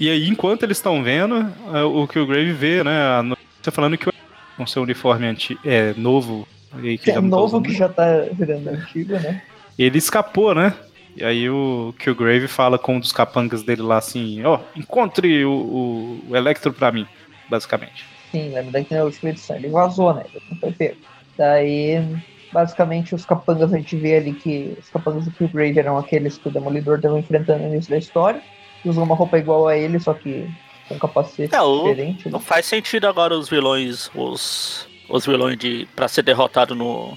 [0.00, 3.22] E aí, enquanto eles estão vendo, é, o Killgrave vê, né?
[3.62, 4.10] Você falando que
[4.56, 6.48] com seu uniforme anti, é, novo.
[6.80, 9.42] Que, que é tá novo que já tá virando antigo, né?
[9.78, 10.74] Ele escapou, né?
[11.16, 15.44] E aí o Killgrave fala com um dos capangas dele lá assim, ó, oh, encontre
[15.46, 17.06] o, o, o Electro pra mim,
[17.48, 18.04] basicamente.
[18.30, 20.24] Sim, lembra que na última edição ele vazou, né?
[20.34, 20.96] Ele não foi pego.
[21.38, 22.04] Daí,
[22.52, 26.48] basicamente, os capangas a gente vê ali que os capangas do Killgrave eram aqueles que
[26.48, 28.42] o Demolidor estava enfrentando no início da história.
[28.84, 30.46] Usam uma roupa igual a ele, só que
[30.86, 32.28] com capacete é, o, diferente.
[32.28, 32.44] Não né?
[32.44, 37.16] faz sentido agora os vilões, os, os vilões de para ser derrotado no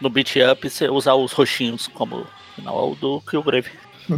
[0.00, 2.24] no beat up usar os roxinhos como
[2.58, 3.70] final do Killgrave.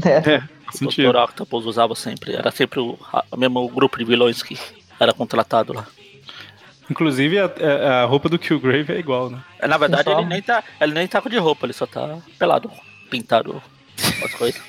[0.05, 0.35] É.
[0.35, 0.43] é
[0.83, 1.17] o Dr.
[1.17, 2.35] Octopus usava sempre.
[2.35, 2.99] Era sempre o,
[3.31, 4.59] o mesmo grupo de vilões que
[4.99, 5.87] era contratado lá.
[6.89, 9.41] Inclusive a, a, roupa do Killgrave é igual, né?
[9.61, 12.71] É, na verdade, ele nem, tá, ele nem tá de roupa, ele só tá pelado,
[13.09, 13.63] pintado
[14.25, 14.61] as coisas.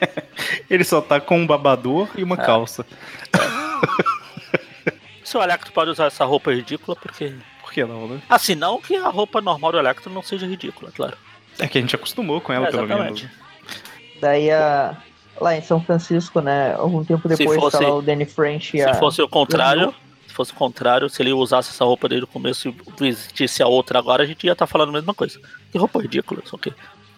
[0.70, 2.44] ele só tá com um babador e uma é.
[2.44, 2.86] calça.
[3.34, 4.20] É.
[5.22, 7.34] Se o Electro pode usar essa roupa ridícula, porque.
[7.60, 8.22] Por que não, né?
[8.28, 11.16] Assim, não que a roupa normal do Electro não seja ridícula, claro.
[11.60, 13.26] É que a gente acostumou com ela, é, pelo menos.
[14.20, 14.96] Daí a.
[15.40, 16.74] Lá em São Francisco, né?
[16.74, 18.92] Algum tempo depois fosse, tá lá o Danny French e a.
[18.92, 19.94] Se fosse o contrário,
[20.26, 23.66] se fosse o contrário, se ele usasse essa roupa desde o começo e vestisse a
[23.66, 25.40] outra agora, a gente ia estar tá falando a mesma coisa.
[25.72, 26.72] Que roupa ridícula, só que.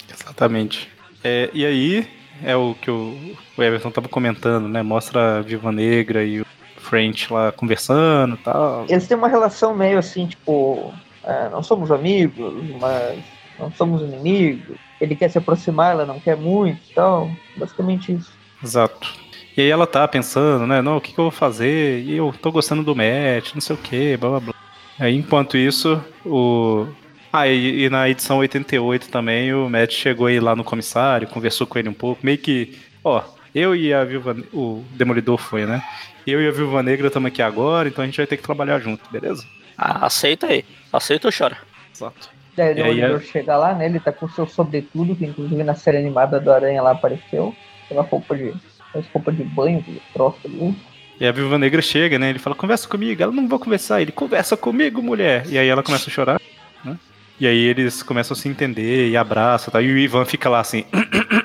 [0.09, 0.89] Exatamente.
[1.24, 2.09] É, e aí,
[2.44, 4.82] é o que o, o Everton estava comentando, né?
[4.82, 6.47] Mostra a Viva Negra e o
[6.77, 8.86] French lá conversando e tal.
[8.89, 10.93] Eles têm uma relação meio assim, tipo,
[11.24, 13.19] é, não somos amigos, mas
[13.59, 14.77] não somos inimigos.
[15.01, 18.33] Ele quer se aproximar, ela não quer muito, então, basicamente isso.
[18.62, 19.15] Exato.
[19.57, 20.81] E aí ela tá pensando, né?
[20.81, 22.01] Não, o que, que eu vou fazer?
[22.03, 24.55] E eu tô gostando do Matt, não sei o que, blá blá blá.
[24.99, 26.87] Aí enquanto isso, o.
[27.33, 31.66] Ah, e, e, na edição 88 também o Matt chegou aí lá no comissário, conversou
[31.66, 33.23] com ele um pouco, meio que, ó,
[33.55, 34.37] eu e a Viúva.
[34.53, 35.83] O Demolidor foi, né?
[36.27, 38.79] Eu e a Viúva Negra estamos aqui agora, então a gente vai ter que trabalhar
[38.79, 39.45] junto, beleza?
[39.77, 40.65] Ah, aceita aí.
[40.93, 41.59] Aceita ou chora.
[41.95, 42.31] Exato.
[42.57, 43.20] Daí o Demolidor é...
[43.20, 43.87] chega lá, né?
[43.87, 47.55] Ele tá com o seu sobretudo, que inclusive na série animada do Aranha lá apareceu.
[47.85, 48.55] Aquela roupa de
[48.95, 50.77] as roupas de banho, de troço ali.
[51.19, 52.31] E a Viúva Negra chega, né?
[52.31, 53.23] Ele fala, conversa comigo.
[53.23, 54.03] Ela não vai conversar.
[54.03, 55.47] Ele, conversa comigo, mulher.
[55.47, 56.41] E aí ela começa a chorar,
[56.85, 56.99] né?
[57.39, 59.81] E aí eles começam a se entender e abraçam, tá?
[59.81, 60.85] E o Ivan fica lá assim,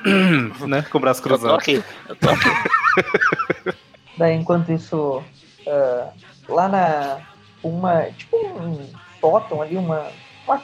[0.66, 0.82] né?
[0.90, 1.54] Com o braço cruzado.
[1.54, 3.78] Eu tô aqui, eu tô aqui.
[4.18, 5.22] Daí, enquanto isso,
[5.66, 6.12] uh,
[6.48, 7.20] lá na...
[7.62, 8.86] Uma, tipo um
[9.20, 10.08] sótão ali, uma...
[10.46, 10.62] uma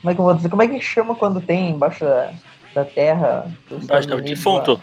[0.00, 0.48] como é que eu vou dizer?
[0.48, 2.32] Como é que chama quando tem embaixo da,
[2.74, 3.50] da terra?
[3.70, 4.82] Embaixo do defunto?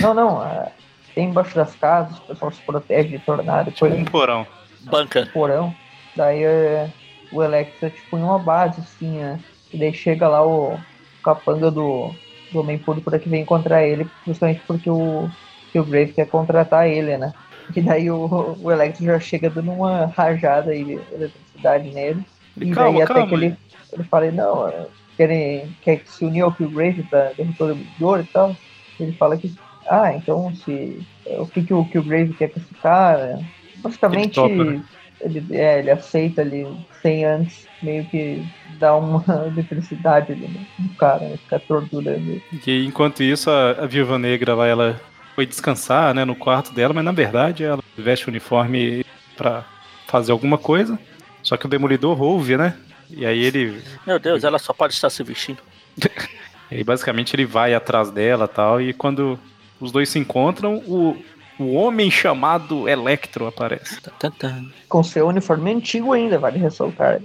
[0.00, 0.44] Não, não.
[0.44, 0.72] É,
[1.14, 3.70] tem embaixo das casas, o pessoal se protege de tornado.
[3.70, 4.46] Tipo um porão.
[4.82, 5.22] Banca.
[5.22, 5.74] Um porão.
[6.16, 6.90] Daí é,
[7.32, 9.38] o Electra, tipo, em uma base, assim, é,
[9.72, 10.78] E daí chega lá o
[11.22, 12.14] capanga do,
[12.52, 15.28] do Homem Púrpura que vem encontrar ele, justamente porque o,
[15.70, 17.32] que o Grave quer contratar ele, né?
[17.74, 22.24] E daí o, o Electro já chega dando uma rajada de eletricidade nele.
[22.60, 23.56] E calma, daí calma, até que ele,
[23.92, 24.86] ele fala, não, é,
[25.16, 28.56] quer, quer se unir ao Killgrave pra derrotar o Demolidor e tal.
[29.00, 29.54] Ele fala que
[29.90, 31.00] ah, então se
[31.38, 33.40] o que, que o, que o Grave quer com esse cara?
[33.76, 34.84] Basicamente, ele, né?
[35.20, 36.66] ele, é, ele aceita ali
[37.00, 38.44] sem antes meio que
[38.78, 40.48] dar uma eletricidade ali
[40.78, 41.36] no cara, né?
[41.36, 42.40] ficar torturando.
[42.66, 45.00] E enquanto isso, a, a Viúva Negra lá, ela
[45.34, 49.04] foi descansar, né, no quarto dela, mas na verdade ela veste o uniforme
[49.36, 49.64] para
[50.06, 50.98] fazer alguma coisa.
[51.48, 52.76] Só que o Demolidor ouve, né?
[53.08, 53.82] E aí ele.
[54.06, 55.62] Meu Deus, ela só pode estar se vestindo.
[56.70, 58.82] e basicamente ele vai atrás dela tal.
[58.82, 59.40] E quando
[59.80, 61.16] os dois se encontram, o,
[61.58, 63.98] o homem chamado Electro aparece.
[64.90, 67.18] Com seu uniforme antigo ainda, vale ressaltar.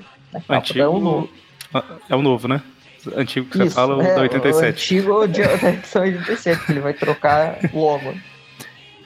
[0.47, 1.29] Antigo, é o novo.
[1.73, 2.61] Ah, é o novo, né?
[3.17, 5.05] Antigo que Isso, você fala, o é, da 87.
[5.05, 8.15] O antigo de, da edição 87, que ele vai trocar logo.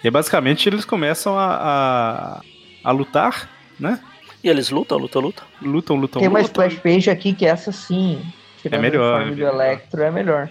[0.04, 2.42] E basicamente eles começam a, a,
[2.84, 3.50] a lutar,
[3.80, 4.00] né?
[4.44, 5.46] E eles lutam, lutam, lutam.
[5.62, 8.22] Lutam, lutam, Tem uma splash page aqui que essa sim.
[8.64, 9.22] É melhor.
[9.22, 10.50] O uniforme do Electro é melhor.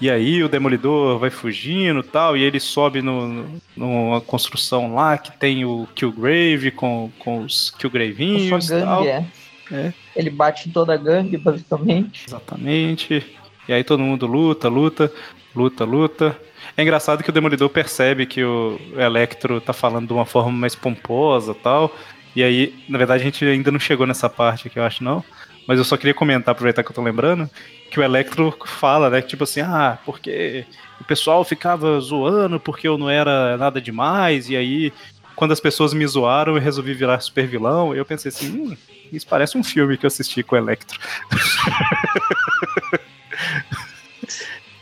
[0.00, 3.46] E aí o Demolidor vai fugindo tal, e ele sobe no,
[3.76, 9.04] numa construção lá que tem o Killgrave com, com os Killgravinhos e tal.
[9.04, 9.24] É.
[9.70, 9.92] é.
[10.14, 12.26] Ele bate em toda a gangue, basicamente.
[12.26, 13.24] Exatamente.
[13.68, 15.10] E aí todo mundo luta, luta,
[15.54, 16.38] luta, luta.
[16.76, 20.74] É engraçado que o Demolidor percebe que o Electro tá falando de uma forma mais
[20.74, 21.94] pomposa tal.
[22.34, 25.24] E aí, na verdade, a gente ainda não chegou nessa parte aqui, eu acho, não.
[25.66, 27.48] Mas eu só queria comentar, aproveitar que eu tô lembrando,
[27.90, 29.22] que o Electro fala, né?
[29.22, 30.66] Tipo assim, ah, porque
[31.00, 34.92] o pessoal ficava zoando porque eu não era nada demais, e aí,
[35.34, 37.94] quando as pessoas me zoaram, eu resolvi virar super vilão.
[37.94, 38.76] Eu pensei assim, hum,
[39.12, 40.98] isso parece um filme que eu assisti com o Electro.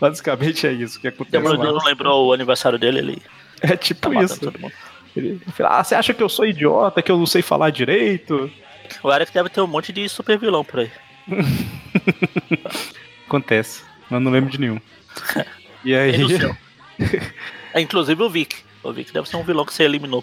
[0.01, 1.41] Basicamente é isso que aconteceu.
[1.41, 3.23] Demolidor não lembrou o aniversário dele, ele.
[3.61, 4.53] É tipo tá isso.
[5.15, 8.51] Ele fala, ah, você acha que eu sou idiota, que eu não sei falar direito?
[9.03, 10.91] O Eric deve ter um monte de super vilão por aí.
[13.27, 14.81] Acontece, mas não lembro de nenhum.
[15.85, 16.15] E aí.
[17.75, 18.55] é, inclusive o Vic.
[18.85, 20.23] O Vic deve ser um vilão que você eliminou.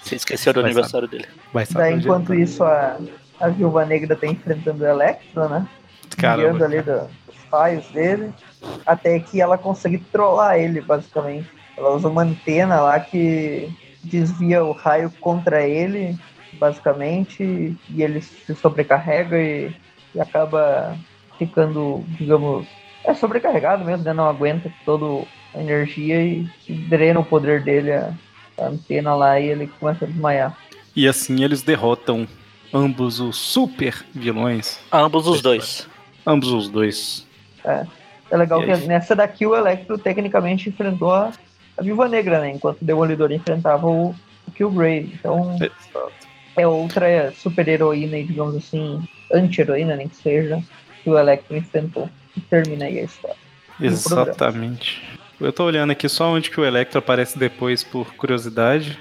[0.00, 1.22] Você esqueceu do Vai aniversário saber.
[1.22, 1.34] dele.
[1.52, 2.98] Vai Daí, enquanto isso, a,
[3.40, 5.66] a Viúva Negra tá enfrentando o Electro, né?
[6.16, 6.64] Caramba.
[6.64, 8.32] ali do, dos raios dele.
[8.86, 11.48] Até que ela consegue trollar ele, basicamente.
[11.76, 13.68] Ela usa uma antena lá que
[14.02, 16.18] desvia o raio contra ele,
[16.54, 19.74] basicamente, e ele se sobrecarrega e,
[20.14, 20.96] e acaba
[21.38, 22.66] ficando, digamos,
[23.04, 24.12] é sobrecarregado mesmo, né?
[24.12, 28.12] Não aguenta toda a energia e, e drena o poder dele, a,
[28.58, 30.56] a antena lá, e ele começa a desmaiar.
[30.94, 32.28] E assim eles derrotam
[32.72, 34.78] ambos os super vilões.
[34.92, 35.88] Ambos os dois.
[36.26, 37.26] Ambos os dois.
[37.64, 37.86] É.
[38.30, 41.32] É legal que nessa daqui o Electro tecnicamente enfrentou a,
[41.76, 42.50] a Viúva Negra, né?
[42.50, 44.14] Enquanto o Demolidor enfrentava o,
[44.46, 45.12] o Killgrave.
[45.14, 50.62] Então é, é outra super-heroína, digamos assim, anti-heroína, nem que seja,
[51.02, 52.08] que o Electro enfrentou.
[52.36, 53.36] E termina aí a história.
[53.80, 55.02] Exatamente.
[55.40, 58.98] Eu tô olhando aqui só onde que o Electro aparece depois por curiosidade.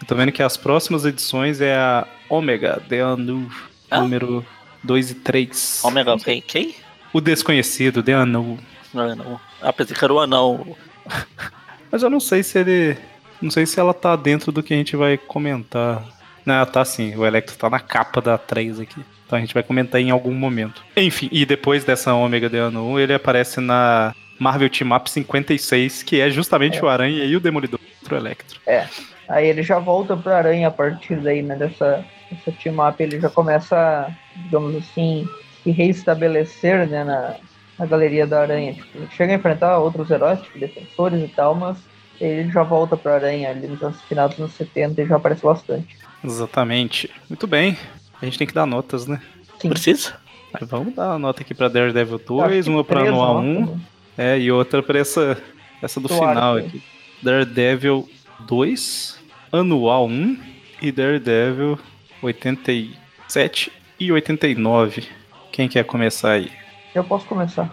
[0.00, 3.50] Eu tô vendo que as próximas edições é a Omega, The Anu,
[3.90, 4.00] ah?
[4.00, 4.44] número
[4.84, 5.82] 2 e 3.
[5.84, 6.40] Omega quem?
[6.40, 6.74] Quem?
[7.12, 8.58] O Desconhecido, The Anu.
[8.94, 10.76] Não, Ah, pensei que era o anão.
[11.90, 12.96] Mas eu não sei se ele.
[13.40, 16.04] Não sei se ela tá dentro do que a gente vai comentar.
[16.44, 17.14] Não, tá sim.
[17.16, 19.02] O Electro tá na capa da 3 aqui.
[19.26, 20.82] Então a gente vai comentar em algum momento.
[20.96, 26.02] Enfim, e depois dessa Ômega de ano 1, ele aparece na Marvel Team Up 56,
[26.02, 26.82] que é justamente é.
[26.82, 28.60] o Aranha e o Demolidor contra o Electro.
[28.66, 28.86] É.
[29.28, 31.54] Aí ele já volta pro Aranha a partir daí, né?
[31.54, 35.28] Dessa, dessa team up, ele já começa, digamos assim,
[35.62, 37.36] se reestabelecer né, na,
[37.80, 38.74] na galeria da Aranha.
[38.74, 41.78] Tipo, ele chega a enfrentar outros heróis, tipo defensores e tal, mas
[42.20, 45.96] ele já volta pra Aranha ali nos finais dos anos 70 e já aparece bastante.
[46.22, 47.10] Exatamente.
[47.28, 47.78] Muito bem.
[48.20, 49.20] A gente tem que dar notas, né?
[49.58, 49.70] Sim.
[49.70, 50.14] Precisa?
[50.62, 53.80] vamos dar uma nota aqui pra Daredevil 2, uma pra Anual 1, né?
[54.18, 55.40] é, e outra pra essa,
[55.80, 56.82] essa do final aqui.
[57.22, 58.08] Daredevil
[58.40, 59.18] 2,
[59.52, 60.38] anual 1
[60.82, 61.78] e Daredevil
[62.20, 65.04] 87 e 89.
[65.52, 66.50] Quem quer começar aí?
[66.94, 67.64] Eu posso começar.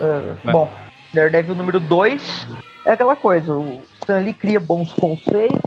[0.00, 0.70] Uh, bom,
[1.12, 2.46] Daredevil número 2
[2.84, 5.60] é aquela coisa, o Stan Lee cria bons conceitos,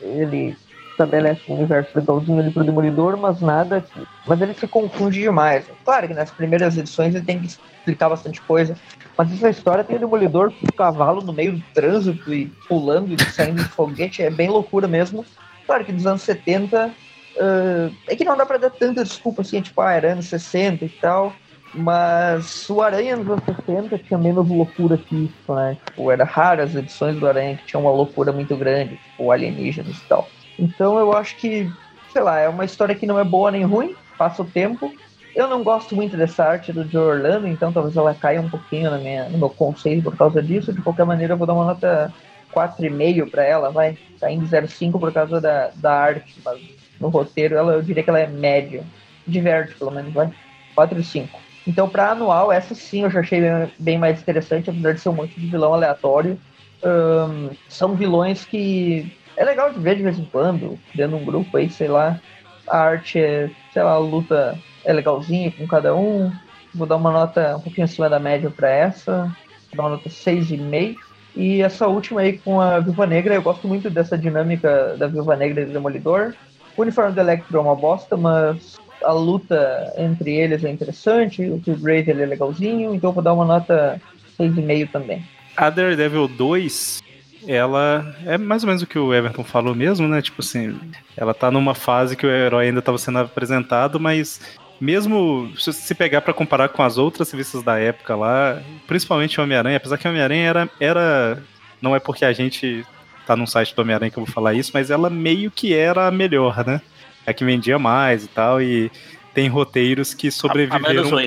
[0.00, 0.56] ele
[0.92, 3.84] estabelece um universo legalzinho ali pro Demolidor, mas nada.
[4.26, 5.64] Mas ele se confunde demais.
[5.84, 8.76] Claro que nas primeiras edições ele tem que explicar bastante coisa,
[9.16, 13.12] mas essa história tem o Demolidor com o cavalo no meio do trânsito e pulando
[13.12, 15.24] e saindo de foguete, é bem loucura mesmo.
[15.66, 19.60] Claro que dos anos 70 uh, é que não dá pra dar tanta desculpa assim,
[19.60, 21.34] tipo, ah, era anos 60 e tal.
[21.74, 25.76] Mas o Aranha nos anos 60 tinha menos loucura que isso, né?
[25.86, 29.96] Tipo, era raro as edições do Aranha que tinham uma loucura muito grande, tipo alienígenas
[29.96, 30.28] e tal.
[30.58, 31.70] Então eu acho que,
[32.12, 34.92] sei lá, é uma história que não é boa nem ruim, passa o tempo.
[35.34, 38.90] Eu não gosto muito dessa arte do Joe Orlando, então talvez ela caia um pouquinho
[38.90, 40.74] na minha, no meu conceito por causa disso.
[40.74, 42.12] De qualquer maneira, eu vou dar uma nota
[42.52, 43.96] 4,5 para ela, vai.
[44.20, 46.60] Tá em 0,5 por causa da, da arte, mas
[47.00, 48.84] no roteiro ela, eu diria que ela é média.
[49.26, 50.30] Diverte, pelo menos, vai.
[50.76, 51.28] 4,5.
[51.66, 53.40] Então, para anual, essa sim eu já achei
[53.78, 56.38] bem mais interessante, apesar de ser um monte de vilão aleatório.
[56.82, 61.24] Um, são vilões que é legal de ver de vez em quando, dentro de um
[61.24, 62.20] grupo aí, sei lá.
[62.68, 66.32] A arte é, sei lá, a luta é legalzinha com cada um.
[66.74, 69.24] Vou dar uma nota um pouquinho acima da média para essa.
[69.68, 70.96] Vou dar uma nota 6,5.
[71.34, 75.36] E essa última aí com a Viúva Negra, eu gosto muito dessa dinâmica da Viúva
[75.36, 76.34] Negra e do Demolidor.
[76.76, 81.42] O uniforme do Electro é uma bosta, mas a luta entre eles é interessante.
[81.48, 84.00] O Killgrave ele é legalzinho, então eu vou dar uma nota
[84.38, 85.24] 6,5 também.
[85.56, 87.02] A Daredevil 2
[87.46, 90.22] ela é mais ou menos o que o Everton falou mesmo, né?
[90.22, 90.78] Tipo assim,
[91.16, 94.40] ela tá numa fase que o herói ainda estava sendo apresentado, mas
[94.80, 99.98] mesmo se pegar para comparar com as outras revistas da época lá, principalmente Homem-Aranha, apesar
[99.98, 101.42] que Homem-Aranha era, era.
[101.80, 102.84] Não é porque a gente
[103.26, 106.06] tá num site do Homem-Aranha que eu vou falar isso, mas ela meio que era
[106.06, 106.80] a melhor, né?
[107.26, 108.90] A que vendia mais e tal, e
[109.32, 111.18] tem roteiros que sobreviveram.
[111.18, 111.24] A, a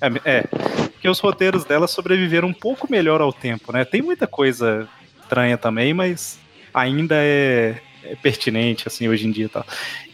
[0.00, 0.42] é, é,
[1.04, 3.84] porque os roteiros dela sobreviveram um pouco melhor ao tempo, né?
[3.84, 4.88] Tem muita coisa
[5.22, 6.38] estranha também, mas
[6.72, 9.66] ainda é, é pertinente, assim, hoje em dia e tal.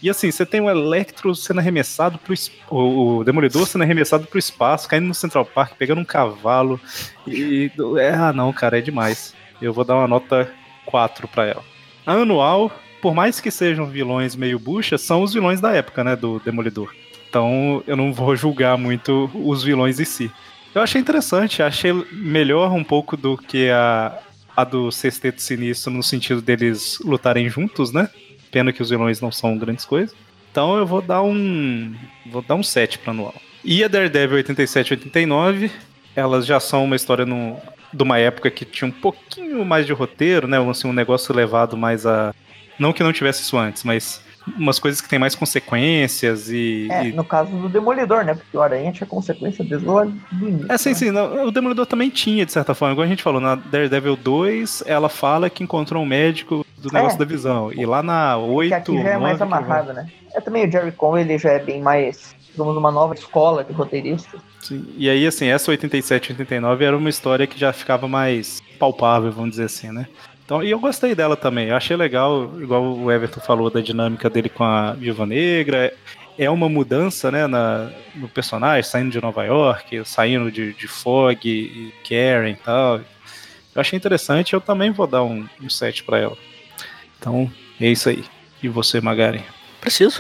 [0.03, 2.35] E assim, você tem o Electro sendo arremessado pro
[2.71, 6.81] o Demolidor sendo arremessado pro espaço, caindo no Central Park, pegando um cavalo.
[7.27, 7.71] E.
[7.99, 9.35] É, ah, não, cara, é demais.
[9.61, 10.51] Eu vou dar uma nota
[10.87, 11.65] 4 para ela.
[12.07, 16.17] A anual, por mais que sejam vilões meio bucha, são os vilões da época, né,
[16.17, 16.95] do Demolidor.
[17.29, 20.31] Então eu não vou julgar muito os vilões em si.
[20.75, 24.19] Eu achei interessante, achei melhor um pouco do que a,
[24.57, 28.09] a do Sexteto Sinistro no sentido deles lutarem juntos, né?
[28.51, 30.15] Pena que os vilões não são grandes coisas.
[30.51, 31.95] Então eu vou dar um.
[32.27, 33.35] Vou dar um 7 pra anual.
[33.65, 35.71] E a Daredevil 87 89,
[36.17, 37.57] elas já são uma história no,
[37.93, 40.59] de uma época que tinha um pouquinho mais de roteiro, né?
[40.69, 42.35] Assim, um negócio levado mais a.
[42.81, 44.23] Não que não tivesse isso antes, mas
[44.59, 46.89] umas coisas que tem mais consequências e.
[46.91, 47.13] É, e...
[47.13, 48.35] no caso do Demolidor, né?
[48.35, 50.73] Porque o Aranha tinha consequência desde o início.
[50.73, 50.95] É, sim, né?
[50.95, 51.11] sim.
[51.11, 52.95] o Demolidor também tinha, de certa forma.
[52.95, 57.17] Igual a gente falou, na Daredevil 2, ela fala que encontrou um médico do negócio
[57.17, 57.19] é.
[57.19, 57.71] da visão.
[57.71, 58.69] E lá na 8.
[58.69, 60.09] Que aqui já é mais amarrado, né?
[60.35, 62.35] É também o Jerry Conway, ele já é bem mais.
[62.51, 64.41] Digamos, uma nova escola de roteiristas.
[64.61, 64.87] Sim.
[64.97, 69.51] E aí, assim, essa 87 89 era uma história que já ficava mais palpável, vamos
[69.51, 70.09] dizer assim, né?
[70.51, 71.69] Então, e eu gostei dela também.
[71.69, 75.95] Eu achei legal, igual o Everton falou da dinâmica dele com a Viúva Negra.
[76.37, 81.49] É uma mudança, né, na, no personagem, saindo de Nova York, saindo de, de Fog
[81.49, 82.97] e Karen e tal.
[82.97, 86.37] Eu achei interessante, eu também vou dar um, um set para ela.
[87.17, 87.49] Então,
[87.81, 88.25] é isso aí.
[88.61, 89.45] E você, Magari?
[89.81, 90.19] Preciso?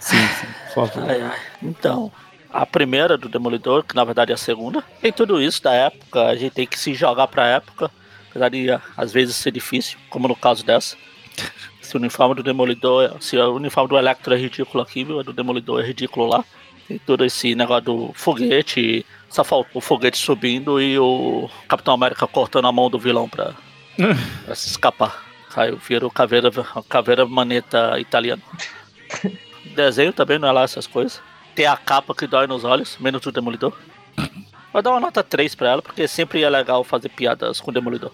[0.00, 1.10] sim, sim, por favor.
[1.10, 1.38] Ai, ai.
[1.62, 2.10] Então,
[2.50, 4.82] a primeira do Demolidor, que na verdade é a segunda.
[5.02, 7.90] Tem tudo isso da época, a gente tem que se jogar pra época.
[8.32, 10.96] Apesar de às vezes ser difícil, como no caso dessa.
[11.82, 15.32] Se o uniforme do Demolidor, se o uniforme do Electro é ridículo aqui, o do
[15.32, 16.42] Demolidor é ridículo lá.
[16.88, 22.26] Tem todo esse negócio do foguete, só falta o foguete subindo e o Capitão América
[22.26, 23.52] cortando a mão do vilão pra,
[24.46, 25.22] pra se escapar.
[25.50, 26.50] Caiu, o caveira,
[26.88, 28.42] caveira maneta italiano.
[29.74, 31.20] Desenho também não é lá essas coisas.
[31.54, 33.76] Tem a capa que dói nos olhos, menos do Demolidor.
[34.72, 37.74] Vou dar uma nota 3 pra ela, porque sempre é legal fazer piadas com o
[37.74, 38.10] Demolidor.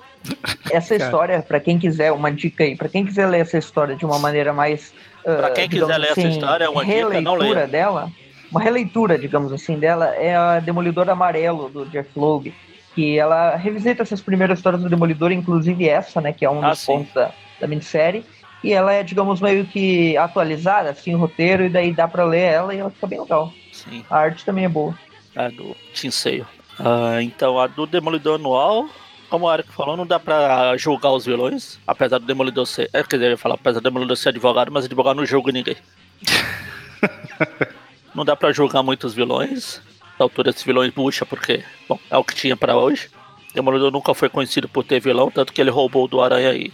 [0.72, 4.04] Essa história, para quem quiser, uma dica aí, para quem quiser ler essa história de
[4.04, 4.92] uma maneira mais.
[5.20, 7.66] Uh, pra quem quiser ler assim, essa história, é uma dica, não leia.
[7.66, 8.10] dela,
[8.50, 12.52] uma releitura, digamos assim, dela é a Demolidor Amarelo, do Jeff Loeb,
[12.92, 16.70] que ela revisita essas primeiras histórias do Demolidor, inclusive essa, né, que é um ah,
[16.70, 16.86] dos sim.
[16.86, 17.30] pontos da,
[17.60, 18.24] da minissérie.
[18.64, 22.40] E ela é, digamos, meio que atualizada, assim, o roteiro, e daí dá pra ler
[22.40, 23.52] ela e ela fica bem legal.
[23.72, 24.04] Sim.
[24.10, 24.92] A arte também é boa
[25.34, 26.46] a do Tinseio.
[26.78, 28.88] Uh, então, a do Demolidor Anual,
[29.28, 32.88] como o Eric falou, não dá pra julgar os vilões, apesar do Demolidor ser.
[32.92, 35.52] É, quer dizer, eu ia falar, apesar do Demolidor ser advogado, mas advogado não julga
[35.52, 35.76] ninguém.
[38.14, 39.80] não dá pra julgar muitos vilões.
[40.18, 43.08] Da altura desses vilões bucha, porque, bom, é o que tinha para hoje.
[43.54, 46.72] Demolidor nunca foi conhecido por ter vilão, tanto que ele roubou do Aranha e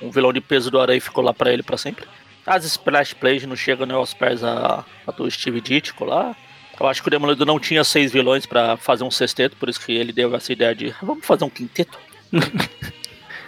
[0.00, 2.06] um vilão de peso do Aranha ficou lá para ele para sempre.
[2.46, 6.34] As Splash Plays não chegam nem aos pés a, a do Steve Ditko lá.
[6.78, 9.80] Eu acho que o Demolidor não tinha seis vilões para fazer um sexteto, por isso
[9.80, 11.98] que ele deu essa ideia de vamos fazer um quinteto.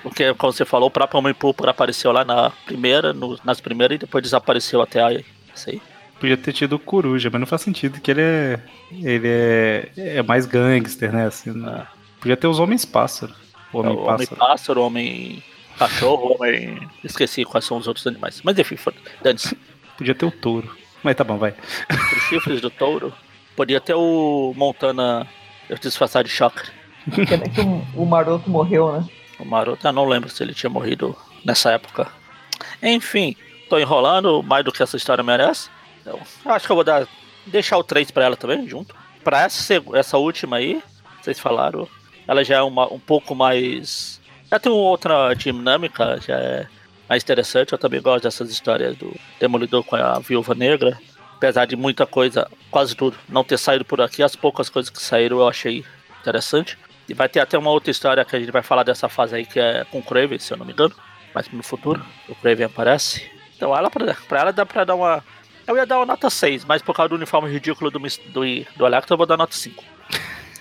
[0.02, 3.96] Porque, como você falou, o próprio Homem Púrpura apareceu lá na primeira, no, nas primeiras
[3.96, 5.24] e depois desapareceu até aí.
[5.66, 5.82] Aí.
[6.18, 8.60] Podia ter tido o Coruja, mas não faz sentido que ele é.
[8.92, 11.26] Ele é, é mais gangster, né?
[11.26, 11.86] Assim, né?
[12.18, 13.34] Podia ter os Homens Pássaro.
[13.72, 14.14] O Homem é, Pássaro.
[14.14, 15.42] Homem Pássaro, Homem
[15.78, 16.88] Cachorro, Homem.
[17.04, 18.40] Esqueci quais são os outros animais.
[18.42, 18.76] Mas enfim,
[19.22, 19.56] dane-se.
[19.98, 20.79] Podia ter o touro.
[21.02, 21.54] Mas tá bom, vai.
[22.16, 23.12] Os chifres do touro.
[23.56, 25.26] Podia ter o Montana
[25.80, 26.62] disfarçar de choque.
[27.28, 29.06] Pena que o, o Maroto morreu, né?
[29.38, 32.08] O Maroto, eu não lembro se ele tinha morrido nessa época.
[32.82, 33.36] Enfim,
[33.68, 35.70] tô enrolando mais do que essa história merece.
[36.00, 37.06] Então, acho que eu vou dar.
[37.46, 38.94] Deixar o 3 pra ela também, junto.
[39.24, 40.82] Pra essa, essa última aí,
[41.20, 41.88] vocês falaram,
[42.26, 44.20] ela já é uma, um pouco mais.
[44.50, 46.66] Já tem uma outra dinâmica, já é
[47.10, 47.72] mais interessante.
[47.72, 50.96] Eu também gosto dessas histórias do Demolidor com a Viúva Negra.
[51.34, 55.02] Apesar de muita coisa, quase tudo, não ter saído por aqui, as poucas coisas que
[55.02, 55.84] saíram eu achei
[56.20, 56.78] interessante.
[57.08, 59.44] E vai ter até uma outra história que a gente vai falar dessa fase aí,
[59.44, 60.94] que é com o Craven, se eu não me engano.
[61.34, 63.28] Mas no futuro, o Craven aparece.
[63.56, 65.24] Então ela, pra ela dá pra dar uma.
[65.66, 68.40] Eu ia dar uma nota 6, mas por causa do uniforme ridículo do, do,
[68.76, 69.82] do Electro, eu vou dar nota 5.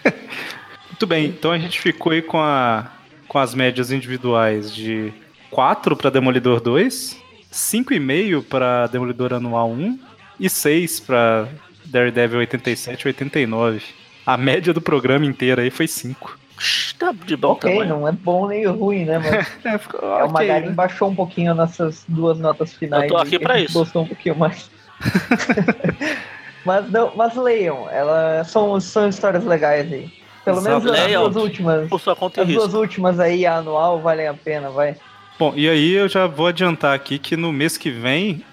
[0.89, 2.91] Muito bem, então a gente ficou aí com, a,
[3.27, 5.13] com as médias individuais de
[5.51, 7.17] 4 para Demolidor 2,
[7.51, 9.99] 5,5 para Demolidor Anual 1
[10.39, 11.47] e 6 para
[11.85, 13.81] Daredevil 87 e 89.
[14.26, 16.38] A média do programa inteiro aí foi 5.
[16.99, 17.89] Tá de bom Ok, tamanho.
[17.89, 20.73] não é bom nem ruim, né, mas é, ficou, é, o Magarin né?
[20.73, 23.03] baixou um pouquinho nessas duas notas finais.
[23.03, 23.73] Eu tô aqui pra isso.
[23.73, 24.69] Gostou um pouquinho mais.
[26.65, 30.11] mas, não, mas leiam, elas são, são histórias legais aí.
[30.43, 31.89] Pelo menos as duas últimas.
[31.89, 34.97] Por sua conta as duas últimas aí, a anual, valem a pena, vai.
[35.40, 38.44] Bom, e aí eu já vou adiantar aqui que no mês que vem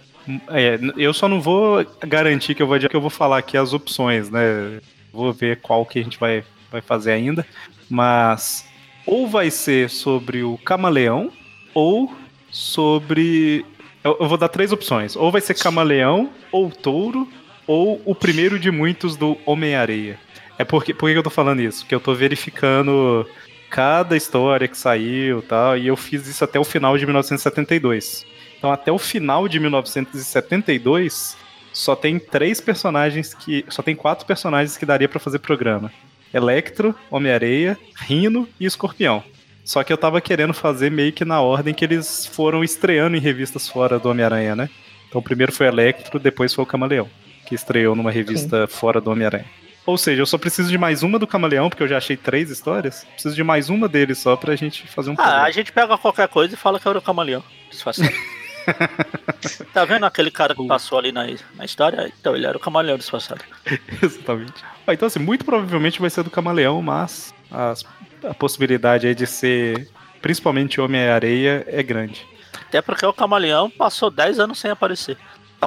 [0.49, 3.73] é, eu só não vou garantir que eu vou, que eu vou falar aqui as
[3.73, 4.81] opções, né?
[5.13, 7.45] Vou ver qual que a gente vai, vai fazer ainda.
[7.91, 8.65] Mas
[9.05, 11.33] ou vai ser sobre o camaleão,
[11.75, 12.15] ou
[12.53, 13.67] sobre.
[14.05, 15.17] Eu, eu vou dar três opções.
[15.17, 17.29] Ou vai ser camaleão, ou touro,
[17.67, 20.21] ou o primeiro de muitos do Homem-Areia.
[20.57, 21.81] É porque, por que eu tô falando isso?
[21.83, 23.27] Porque eu tô verificando
[23.77, 28.25] cada história que saiu tal, e eu fiz isso até o final de 1972.
[28.57, 31.37] Então, até o final de 1972,
[31.75, 33.67] só tem três personagens que.
[33.69, 35.93] Só tem quatro personagens que daria para fazer programa:
[36.33, 39.23] Electro, Homem-Areia, Rino e Escorpião.
[39.63, 43.21] Só que eu tava querendo fazer meio que na ordem que eles foram estreando em
[43.21, 44.71] revistas fora do Homem-Aranha, né?
[45.07, 47.11] Então, primeiro foi Electro, depois foi o Camaleão,
[47.45, 48.73] que estreou numa revista Sim.
[48.73, 49.66] fora do Homem-Aranha.
[49.87, 52.51] Ou seja, eu só preciso de mais uma do Camaleão, porque eu já achei três
[52.51, 53.07] histórias.
[53.13, 55.13] Preciso de mais uma dele só pra gente fazer um.
[55.13, 55.43] Ah, programa.
[55.45, 57.43] a gente pega qualquer coisa e fala que era o Camaleão.
[59.73, 62.13] tá vendo aquele cara que passou ali na, na história?
[62.19, 63.45] Então, ele era o Camaleão disfarçado.
[64.03, 64.65] Exatamente.
[64.85, 67.85] Ah, então, assim, muito provavelmente vai ser do Camaleão, mas as,
[68.29, 69.89] a possibilidade aí de ser
[70.21, 72.27] principalmente Homem-Areia é grande.
[72.69, 75.17] Até porque o Camaleão passou 10 anos sem aparecer.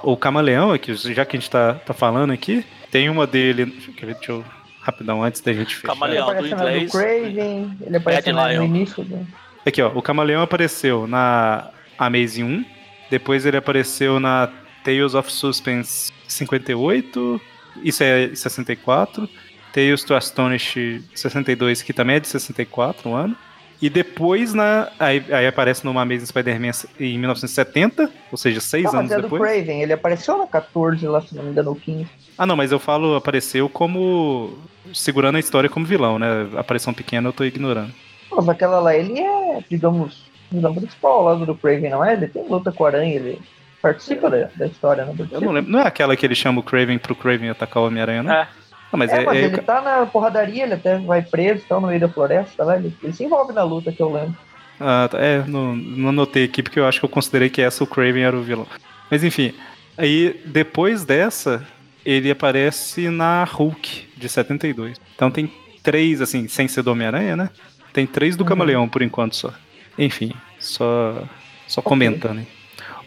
[0.04, 3.66] O Camaleão, aqui, já que a gente tá, tá falando aqui, tem uma dele.
[4.02, 4.46] Deixa eu.
[4.82, 5.94] Rapidão, antes da gente fechar.
[5.94, 6.92] Camaleão do inglês.
[6.92, 9.28] Do Craven, ele apareceu no início do...
[9.66, 9.90] Aqui, ó.
[9.90, 12.66] O Camaleão apareceu na Amazing 1.
[13.12, 14.50] Depois ele apareceu na
[14.84, 17.42] Tales of Suspense 58.
[17.84, 19.30] Isso é 64.
[19.74, 23.36] Tales to Astonish 62, que também é de 64, um ano.
[23.82, 29.00] E depois, na, aí, aí aparece numa Amazing Spider-Man em 1970, ou seja, seis ah,
[29.00, 29.42] anos mas é depois.
[29.42, 32.08] do Craven, ele apareceu na 14, lá, se não me engano, 15.
[32.38, 34.58] Ah, não, mas eu falo, apareceu como.
[34.94, 36.50] segurando a história como vilão, né?
[36.58, 37.94] Aparição pequena eu tô ignorando.
[38.30, 42.14] Mas aquela lá, ele é, digamos, vilão principal lá do Craven, não é?
[42.14, 43.40] Ele tem luta com a aranha, ele
[43.82, 45.16] participa da, da história, né?
[45.32, 45.72] Eu não lembro.
[45.72, 48.42] Não é aquela que ele chama o Craven pro Craven atacar o Homem-Aranha, né?
[48.42, 48.69] É.
[48.92, 51.80] Ah, mas, é, é, mas é, ele tá na porradaria, ele até vai preso, tá
[51.80, 54.36] no meio da floresta, lá, ele, ele se envolve na luta, que eu lembro.
[54.80, 57.84] Ah, tá, é, não, não anotei aqui porque eu acho que eu considerei que essa
[57.84, 58.66] o Craven era o vilão.
[59.12, 59.54] Mas enfim,
[59.98, 61.66] aí depois dessa,
[62.06, 65.00] ele aparece na Hulk de 72.
[65.16, 65.52] Então tem
[65.84, 67.50] três, assim, sem ser do Homem-Aranha, né?
[67.92, 68.48] Tem três do uhum.
[68.48, 69.54] Camaleão por enquanto só.
[69.98, 71.24] Enfim, só,
[71.68, 71.90] só okay.
[71.90, 72.40] comentando.
[72.40, 72.48] Hein?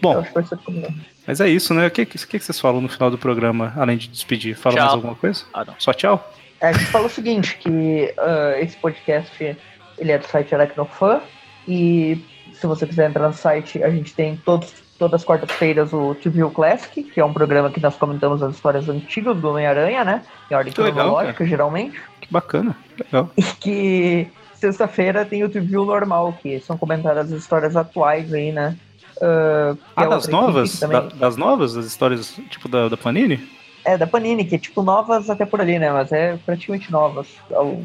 [0.00, 0.24] Bom,
[1.26, 1.86] mas é isso, né?
[1.86, 4.56] O que, que, que vocês falam no final do programa, além de despedir?
[4.56, 5.44] Fala mais alguma coisa?
[5.54, 6.32] Ah, Só tchau?
[6.60, 9.56] É, a gente falou o seguinte, que uh, esse podcast
[9.98, 11.20] ele é do site Aracnofan
[11.66, 12.24] e
[12.54, 16.48] se você quiser entrar no site, a gente tem todos, todas as quartas-feiras o TV
[16.50, 20.22] Classic, que é um programa que nós comentamos as histórias antigas do Homem-Aranha, né?
[20.50, 22.00] Em ordem cronológica, geralmente.
[22.20, 23.30] Que bacana, legal.
[23.36, 28.76] E que sexta-feira tem o TV normal, que são comentadas as histórias atuais aí, né?
[29.22, 30.80] Uh, ah, é das novas?
[30.80, 31.74] Da, das novas?
[31.74, 33.38] Das histórias, tipo, da, da Panini?
[33.84, 35.92] É, da Panini, que é tipo novas até por ali, né?
[35.92, 37.28] Mas é praticamente novas.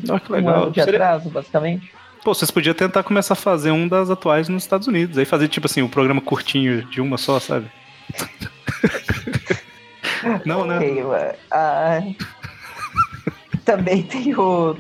[0.10, 0.54] Ah, que legal.
[0.54, 0.96] Um ano de Seria...
[0.96, 1.94] atraso, basicamente.
[2.24, 5.16] Pô, vocês podiam tentar começar a fazer um das atuais nos Estados Unidos.
[5.16, 7.68] Aí fazer, tipo assim, um programa curtinho de uma só, sabe?
[10.44, 10.78] Não, né?
[10.78, 12.16] Okay, uh,
[13.64, 14.76] também tem o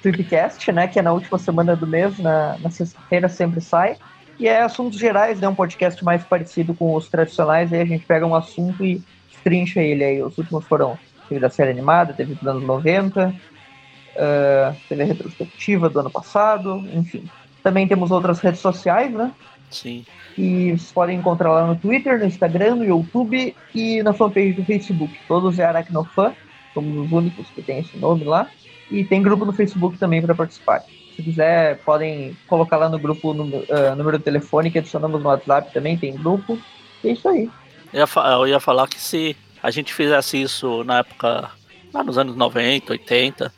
[0.00, 0.88] Tripcast, né?
[0.88, 3.98] Que é na última semana do mês, na, na sexta-feira sempre sai.
[4.38, 5.48] E é assuntos gerais, né?
[5.48, 7.72] Um podcast mais parecido com os tradicionais.
[7.72, 9.02] Aí a gente pega um assunto e
[9.42, 10.04] trincha ele.
[10.04, 10.98] Aí os últimos foram
[11.28, 16.84] teve da série animada, teve dos anos 90, uh, teve a retrospectiva do ano passado,
[16.92, 17.28] enfim.
[17.62, 19.32] Também temos outras redes sociais, né?
[19.70, 20.06] Sim.
[20.36, 24.64] E vocês podem encontrar lá no Twitter, no Instagram, no YouTube e na fanpage do
[24.64, 25.12] Facebook.
[25.26, 26.32] Todos é Aracnofan,
[26.72, 28.48] somos os únicos que tem esse nome lá.
[28.90, 30.82] E tem grupo no Facebook também para participar.
[31.18, 35.20] Se quiser, podem colocar lá no grupo o número, uh, número de telefone que adicionamos
[35.20, 36.56] no WhatsApp também, tem grupo.
[37.02, 37.50] E é isso aí.
[37.92, 41.50] Eu ia, eu ia falar que se a gente fizesse isso na época,
[41.92, 43.52] lá nos anos 90, 80,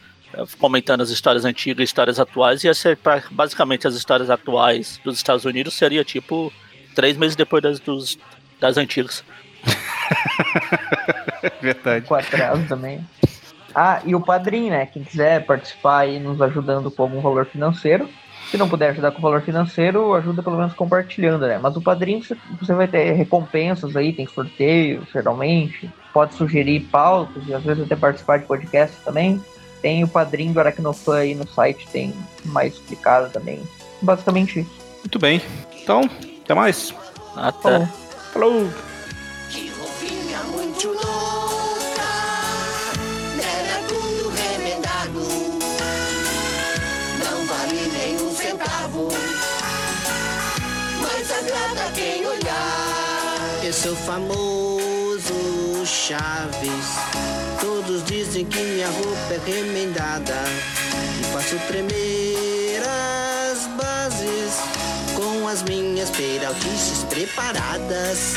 [0.59, 5.19] comentando as histórias antigas e histórias atuais, ia ser pra, basicamente as histórias atuais dos
[5.19, 6.51] Estados Unidos, seria tipo
[6.95, 8.19] três meses depois das, dos,
[8.59, 9.23] das antigas.
[11.61, 12.07] Verdade.
[12.07, 13.05] Com atraso também.
[13.74, 14.86] Ah, e o padrinho, né?
[14.86, 18.09] Quem quiser participar aí nos ajudando com algum valor financeiro.
[18.51, 21.59] Se não puder ajudar com valor financeiro, ajuda pelo menos compartilhando, né?
[21.62, 22.20] Mas o padrinho
[22.60, 25.88] você vai ter recompensas aí, tem sorteio, geralmente.
[26.12, 29.40] Pode sugerir pautas e às vezes até participar de podcast também.
[29.80, 32.12] Tem o padrinho do Aracnofan aí no site, tem
[32.47, 33.60] mais explicado também.
[34.02, 34.70] Basicamente isso.
[34.98, 35.40] Muito bem.
[35.80, 36.02] Então,
[36.42, 36.92] até mais.
[37.36, 37.86] Até.
[38.32, 38.64] Falou.
[38.64, 38.99] Mas
[53.81, 53.86] olhar.
[53.86, 56.86] Eu sou famoso Chaves.
[57.61, 60.35] Todos dizem que minha roupa é remendada.
[61.20, 64.61] E faço tremer as bases
[65.15, 68.35] com as minhas peraltices preparadas.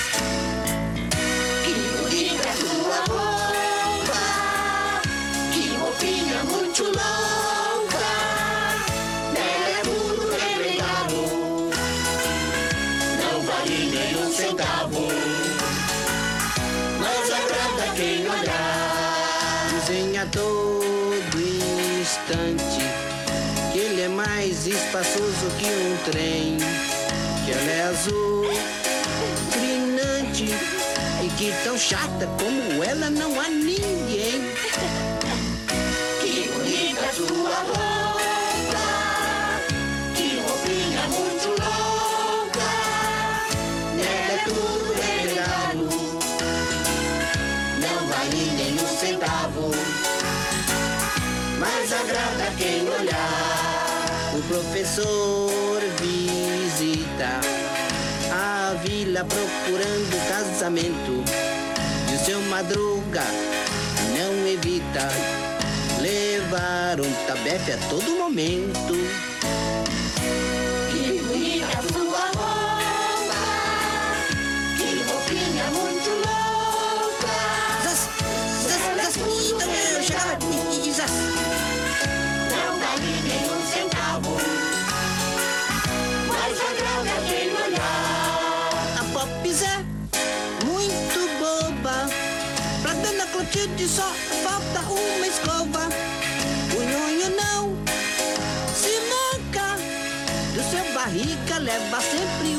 [1.63, 5.01] Que bonita é sua roupa,
[5.51, 7.32] que roupinha muito louca.
[28.03, 28.45] Azul,
[29.51, 30.49] brilhante
[31.23, 34.41] e que tão chata como ela não há ninguém.
[36.21, 38.85] Que bonita sua roupa,
[40.15, 42.71] que roupinha muito louca,
[43.95, 45.89] nela é tudo revelado,
[47.79, 49.71] não vale nem um centavo
[51.59, 54.33] mas agrada quem olhar.
[54.35, 55.72] O professor
[59.23, 61.23] procurando casamento.
[62.11, 63.23] E o seu madruga
[64.15, 65.09] não evita
[66.01, 69.32] levar um tabefe a todo momento.
[93.83, 95.89] Clotilde só falta uma escova.
[96.75, 97.75] O nhonho não
[98.73, 99.75] se manca,
[100.55, 102.52] do seu barriga leva sempre